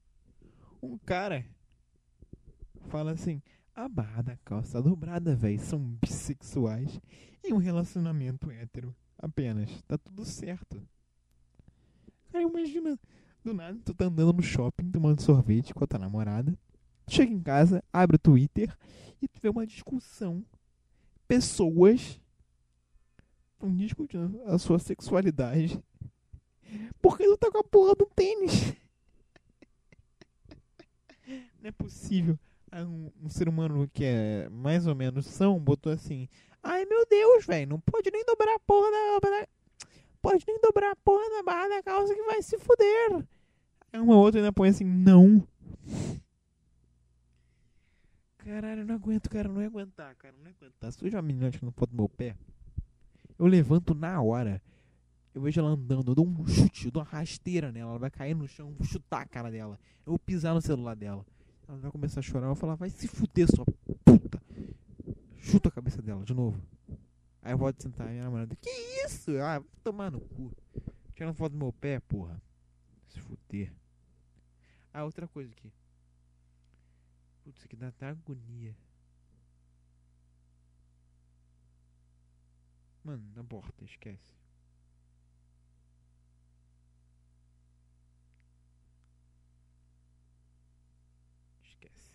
Um 0.82 0.98
cara 0.98 1.46
fala 2.88 3.12
assim: 3.12 3.42
a 3.74 3.88
barra 3.88 4.22
da 4.22 4.36
calça 4.38 4.82
dobrada, 4.82 5.36
velho. 5.36 5.60
São 5.60 5.78
bissexuais 5.78 7.00
em 7.44 7.52
um 7.52 7.58
relacionamento 7.58 8.50
hétero. 8.50 8.94
Apenas. 9.16 9.70
Tá 9.82 9.96
tudo 9.96 10.24
certo. 10.24 10.82
Cara, 12.32 12.44
imagina. 12.44 12.98
Do 13.44 13.54
nada, 13.54 13.78
tu 13.84 13.94
tá 13.94 14.06
andando 14.06 14.32
no 14.32 14.42
shopping 14.42 14.90
tomando 14.90 15.22
sorvete 15.22 15.72
com 15.72 15.84
a 15.84 15.86
tua 15.86 15.98
namorada. 15.98 16.58
Chega 17.08 17.32
em 17.32 17.40
casa, 17.40 17.82
abre 17.92 18.16
o 18.16 18.18
Twitter 18.18 18.76
e 19.22 19.28
tu 19.28 19.40
vê 19.40 19.48
uma 19.48 19.66
discussão. 19.66 20.44
Pessoas 21.26 22.20
estão 23.52 23.74
discutindo 23.76 24.42
a 24.44 24.58
sua 24.58 24.78
sexualidade. 24.78 25.82
Porque 27.00 27.24
tu 27.24 27.36
tá 27.36 27.50
com 27.50 27.58
a 27.58 27.64
porra 27.64 27.94
do 27.94 28.06
tênis. 28.06 28.74
Não 31.62 31.68
é 31.68 31.72
possível. 31.72 32.38
Um, 32.72 33.10
um, 33.24 33.28
ser 33.30 33.48
humano 33.48 33.88
que 33.92 34.04
é 34.04 34.48
mais 34.50 34.86
ou 34.86 34.94
menos 34.94 35.26
são 35.26 35.58
botou 35.58 35.92
assim: 35.92 36.28
Ai 36.62 36.84
meu 36.84 37.06
Deus, 37.06 37.46
velho, 37.46 37.70
não 37.70 37.80
pode 37.80 38.10
nem 38.10 38.24
dobrar 38.24 38.54
a 38.54 38.58
porra 38.58 38.90
da. 38.90 39.48
Pode 40.20 40.44
nem 40.46 40.60
dobrar 40.60 40.92
a 40.92 40.96
porra 40.96 41.30
da 41.30 41.42
barra 41.42 41.68
da 41.68 41.82
calça 41.82 42.14
que 42.14 42.22
vai 42.22 42.42
se 42.42 42.58
fuder. 42.58 43.24
Uma 43.94 44.16
outra 44.16 44.40
ainda 44.40 44.52
põe 44.52 44.68
assim: 44.68 44.84
Não. 44.84 45.46
Caralho, 48.36 48.80
eu 48.82 48.86
não 48.86 48.94
aguento, 48.94 49.28
cara, 49.28 49.48
não 49.48 49.60
ia 49.60 49.66
aguentar, 49.66 50.14
cara, 50.16 50.34
não 50.38 50.46
ia 50.46 50.54
aguentar. 50.58 50.92
Se 50.92 51.04
hoje 51.04 51.14
uma 51.14 51.22
menina 51.22 51.50
que 51.50 51.64
não 51.64 51.72
pode 51.72 51.94
meu 51.94 52.08
pé, 52.08 52.34
eu 53.38 53.46
levanto 53.46 53.94
na 53.94 54.20
hora. 54.20 54.62
Eu 55.34 55.42
vejo 55.42 55.60
ela 55.60 55.70
andando, 55.70 56.10
eu 56.10 56.14
dou 56.14 56.26
um 56.26 56.46
chute, 56.46 56.86
eu 56.86 56.90
dou 56.90 57.02
uma 57.02 57.08
rasteira 57.08 57.70
nela, 57.70 57.90
ela 57.90 57.98
vai 57.98 58.10
cair 58.10 58.34
no 58.34 58.48
chão, 58.48 58.70
eu 58.70 58.74
vou 58.74 58.86
chutar 58.86 59.22
a 59.22 59.26
cara 59.26 59.50
dela. 59.50 59.78
Eu 60.04 60.12
vou 60.12 60.18
pisar 60.18 60.54
no 60.54 60.60
celular 60.60 60.96
dela. 60.96 61.24
Ela 61.68 61.78
vai 61.78 61.90
começar 61.90 62.20
a 62.20 62.22
chorar, 62.22 62.46
eu 62.46 62.54
vou 62.54 62.56
falar, 62.56 62.74
vai 62.76 62.88
se 62.88 63.06
fuder, 63.06 63.46
sua 63.54 63.66
puta. 64.04 64.42
Chuta 65.36 65.68
a 65.68 65.72
cabeça 65.72 66.00
dela 66.00 66.24
de 66.24 66.34
novo. 66.34 66.60
Aí 67.42 67.52
eu 67.52 67.58
volto 67.58 67.82
sentar, 67.82 68.08
minha 68.08 68.24
namorada, 68.24 68.56
que 68.56 68.70
isso? 69.04 69.30
Ah, 69.38 69.58
vai 69.58 69.68
tomar 69.84 70.10
no 70.10 70.20
cu. 70.20 70.50
Tirando 71.14 71.34
foto 71.34 71.52
do 71.52 71.58
meu 71.58 71.72
pé, 71.72 72.00
porra. 72.00 72.40
Se 73.08 73.20
fuder. 73.20 73.72
Ah, 74.92 75.04
outra 75.04 75.28
coisa 75.28 75.52
aqui. 75.52 75.70
Putz, 77.44 77.58
isso 77.58 77.66
aqui 77.66 77.76
dá 77.76 77.88
até 77.88 78.06
agonia. 78.06 78.74
Mano, 83.04 83.24
esquece. 83.84 84.34
Esquece. 91.62 92.12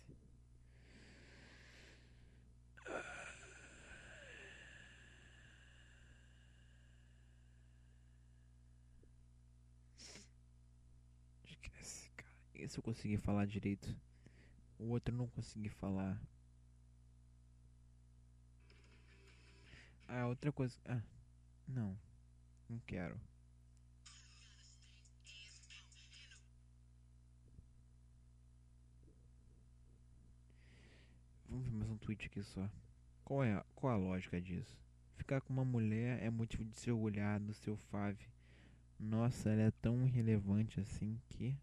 Esquece, 11.44 12.10
cara. 12.16 12.30
Esse 12.64 12.78
eu 12.78 12.82
consegui 12.82 13.18
falar 13.18 13.44
direito. 13.46 13.94
O 14.78 14.88
outro 14.88 15.14
não 15.14 15.26
consegui 15.28 15.68
falar. 15.68 16.18
Ah, 20.08 20.26
outra 20.28 20.50
coisa. 20.50 20.80
Ah, 20.86 21.02
não. 21.68 21.94
Não 22.66 22.78
quero. 22.86 23.20
Vamos 31.46 31.66
ver 31.66 31.74
mais 31.74 31.90
um 31.90 31.98
tweet 31.98 32.24
aqui 32.24 32.42
só. 32.42 32.70
Qual 33.26 33.44
é 33.44 33.52
a, 33.52 33.66
qual 33.74 33.92
a 33.92 33.96
lógica 33.96 34.40
disso? 34.40 34.74
Ficar 35.16 35.42
com 35.42 35.52
uma 35.52 35.66
mulher 35.66 36.22
é 36.22 36.30
motivo 36.30 36.64
de 36.64 36.78
se 36.78 36.90
orgulhar 36.90 37.38
do 37.38 37.52
seu 37.52 37.76
fave. 37.76 38.26
Nossa, 38.98 39.50
ela 39.50 39.62
é 39.64 39.70
tão 39.70 40.02
irrelevante 40.06 40.80
assim 40.80 41.20
que. 41.28 41.54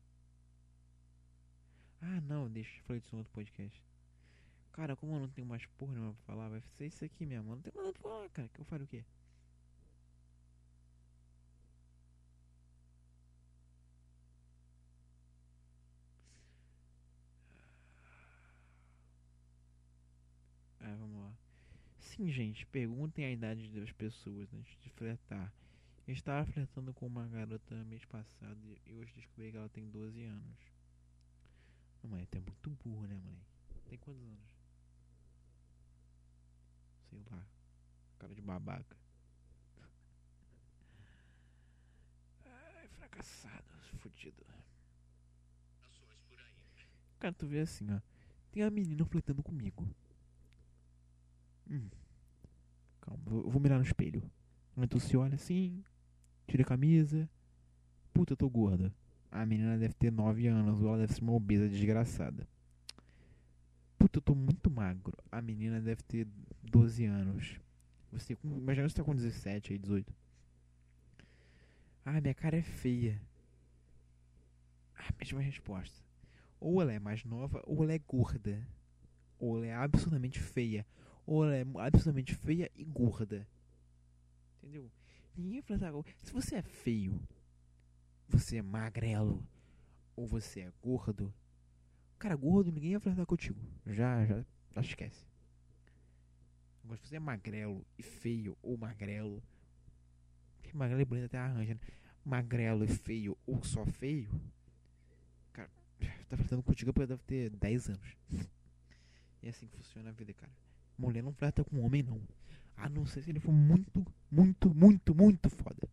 Ah, 2.01 2.19
não, 2.21 2.49
deixa 2.49 2.77
eu 2.77 2.83
falar 2.83 2.99
disso 2.99 3.15
no 3.15 3.19
outro 3.19 3.33
podcast. 3.33 3.81
Cara, 4.73 4.95
como 4.95 5.15
eu 5.15 5.19
não 5.21 5.29
tenho 5.29 5.47
mais 5.47 5.65
porra 5.77 5.93
nenhuma 5.93 6.13
pra 6.13 6.23
falar, 6.35 6.49
vai 6.49 6.61
ser 6.61 6.87
isso 6.87 7.05
aqui 7.05 7.25
mesmo. 7.25 7.51
Eu 7.51 7.55
não 7.55 7.61
tenho 7.61 7.75
nada 7.77 7.93
pra 7.93 8.01
falar, 8.01 8.29
cara. 8.29 8.49
Que 8.49 8.59
eu 8.61 8.65
faço 8.65 8.83
o 8.83 8.87
quê? 8.87 9.03
Ah, 20.81 20.95
vamos 20.99 21.21
lá. 21.23 21.33
Sim, 21.99 22.29
gente, 22.31 22.65
perguntem 22.67 23.25
a 23.25 23.31
idade 23.31 23.69
das 23.71 23.91
pessoas 23.91 24.53
antes 24.53 24.77
de 24.81 24.89
flertar. 24.89 25.53
Eu 26.07 26.13
estava 26.13 26.45
flertando 26.51 26.93
com 26.93 27.07
uma 27.07 27.27
garota 27.27 27.75
mês 27.85 28.03
passado 28.05 28.77
e 28.85 28.93
hoje 28.93 29.13
descobri 29.13 29.51
que 29.51 29.57
ela 29.57 29.69
tem 29.69 29.89
12 29.89 30.23
anos. 30.25 30.70
Não, 32.03 32.09
mãe, 32.09 32.25
tu 32.25 32.37
é 32.37 32.41
muito 32.41 32.69
burro, 32.83 33.05
né, 33.07 33.19
mãe? 33.19 33.37
Tem 33.87 33.97
quantos 33.97 34.23
anos? 34.23 34.55
Sei 37.09 37.21
lá. 37.31 37.45
Cara 38.17 38.33
de 38.33 38.41
babaca. 38.41 38.97
Ai, 42.45 42.87
fracassado, 42.87 43.65
fudido. 43.99 44.43
Cara, 47.19 47.33
tu 47.33 47.45
vê 47.45 47.59
assim, 47.59 47.91
ó. 47.91 48.01
Tem 48.51 48.63
a 48.63 48.71
menina 48.71 49.05
flertando 49.05 49.43
comigo. 49.43 49.87
Hum. 51.69 51.89
Calma, 52.99 53.23
eu 53.27 53.49
vou 53.49 53.61
mirar 53.61 53.77
no 53.77 53.85
espelho. 53.85 54.29
Tu 54.89 54.99
se 54.99 55.15
olha 55.15 55.35
assim, 55.35 55.83
tira 56.47 56.63
a 56.63 56.65
camisa. 56.65 57.29
Puta, 58.13 58.33
eu 58.33 58.37
tô 58.37 58.49
gorda. 58.49 58.93
A 59.31 59.45
menina 59.45 59.77
deve 59.77 59.93
ter 59.93 60.11
9 60.11 60.47
anos, 60.47 60.81
ou 60.81 60.89
ela 60.89 60.97
deve 60.99 61.13
ser 61.13 61.21
uma 61.21 61.31
obesa 61.31 61.69
desgraçada. 61.69 62.45
Puta, 63.97 64.17
eu 64.17 64.21
tô 64.21 64.35
muito 64.35 64.69
magro. 64.69 65.17
A 65.31 65.41
menina 65.41 65.79
deve 65.79 66.03
ter 66.03 66.27
12 66.63 67.05
anos. 67.05 67.59
Você, 68.11 68.37
imagina 68.43 68.89
você 68.89 68.95
tá 68.95 69.03
com 69.03 69.15
17 69.15 69.71
aí, 69.71 69.79
18. 69.79 70.13
Ah, 72.03 72.19
minha 72.19 72.33
cara 72.33 72.57
é 72.57 72.61
feia. 72.61 73.21
Ah, 74.97 75.13
mesma 75.17 75.39
resposta. 75.39 76.03
Ou 76.59 76.81
ela 76.81 76.91
é 76.91 76.99
mais 76.99 77.23
nova, 77.23 77.63
ou 77.65 77.83
ela 77.83 77.93
é 77.93 77.99
gorda. 77.99 78.67
Ou 79.39 79.57
ela 79.57 79.65
é 79.67 79.73
absolutamente 79.73 80.39
feia. 80.41 80.85
Ou 81.25 81.45
ela 81.45 81.55
é 81.55 81.65
absolutamente 81.85 82.35
feia 82.35 82.69
e 82.75 82.83
gorda. 82.83 83.47
Entendeu? 84.57 84.91
Ninguém 85.37 85.61
fala 85.61 86.03
Se 86.21 86.33
você 86.33 86.55
é 86.55 86.61
feio, 86.61 87.21
você 88.31 88.57
é 88.57 88.61
magrelo, 88.61 89.45
ou 90.15 90.27
você 90.27 90.61
é 90.61 90.73
gordo, 90.81 91.33
cara, 92.17 92.35
gordo 92.35 92.71
ninguém 92.71 92.91
vai 92.91 92.99
flertar 92.99 93.25
contigo. 93.25 93.59
Já, 93.85 94.25
já, 94.25 94.45
já 94.71 94.81
esquece. 94.81 95.25
Agora, 96.83 96.97
se 96.97 97.07
você 97.07 97.15
é 97.15 97.19
magrelo 97.19 97.85
e 97.97 98.03
feio, 98.03 98.57
ou 98.61 98.77
magrelo, 98.77 99.41
que 100.63 100.75
magrelo 100.75 101.01
e 101.01 101.05
bonito 101.05 101.25
até 101.25 101.37
arranja, 101.37 101.73
né? 101.73 101.79
Magrelo 102.23 102.83
e 102.83 102.87
feio, 102.87 103.37
ou 103.45 103.63
só 103.63 103.85
feio, 103.85 104.29
cara, 105.51 105.69
tá 106.29 106.37
flertando 106.37 106.63
contigo 106.63 106.93
porque 106.93 107.07
deve 107.07 107.23
ter 107.23 107.49
10 107.49 107.89
anos. 107.89 108.17
E 109.41 109.47
é 109.47 109.49
assim 109.49 109.67
que 109.67 109.75
funciona 109.75 110.09
a 110.09 110.13
vida, 110.13 110.33
cara. 110.33 110.51
Mulher 110.97 111.23
não 111.23 111.33
flerta 111.33 111.63
com 111.63 111.81
homem, 111.81 112.03
não. 112.03 112.21
A 112.77 112.87
não 112.87 113.05
ser 113.05 113.23
se 113.23 113.29
ele 113.29 113.39
for 113.39 113.51
muito, 113.51 114.05
muito, 114.29 114.73
muito, 114.73 115.15
muito 115.15 115.49
foda. 115.49 115.89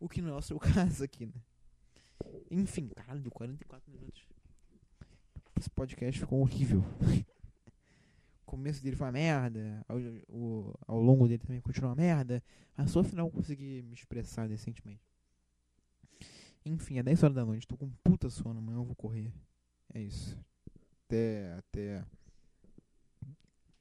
O 0.00 0.08
que 0.08 0.22
não 0.22 0.30
é 0.34 0.36
o 0.36 0.42
seu 0.42 0.58
caso 0.60 1.04
aqui, 1.04 1.26
né? 1.26 1.34
Enfim, 2.50 2.88
caralho, 2.88 3.20
deu 3.20 3.30
44 3.30 3.90
minutos. 3.90 4.26
Esse 5.58 5.70
podcast 5.70 6.20
ficou 6.20 6.40
horrível. 6.40 6.80
o 8.42 8.46
começo 8.46 8.82
dele 8.82 8.96
foi 8.96 9.06
uma 9.06 9.12
merda. 9.12 9.84
Ao, 9.88 9.98
o, 10.28 10.74
ao 10.86 11.00
longo 11.00 11.26
dele 11.26 11.38
também 11.38 11.60
continuou 11.60 11.90
uma 11.90 11.96
merda. 11.96 12.42
Só 12.86 13.02
no 13.02 13.08
final 13.08 13.30
consegui 13.30 13.82
me 13.82 13.94
expressar 13.94 14.48
decentemente. 14.48 15.02
Enfim, 16.64 16.98
é 16.98 17.02
10 17.02 17.22
horas 17.22 17.36
da 17.36 17.44
noite. 17.44 17.66
Tô 17.66 17.76
com 17.76 17.90
puta 18.04 18.30
sono, 18.30 18.58
amanhã 18.58 18.78
eu 18.78 18.84
vou 18.84 18.94
correr. 18.94 19.32
É 19.92 20.00
isso. 20.00 20.38
Até, 21.06 21.54
até 21.54 22.04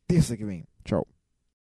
terça 0.07 0.37
que 0.37 0.45
vem. 0.45 0.65
Tchau. 0.83 1.05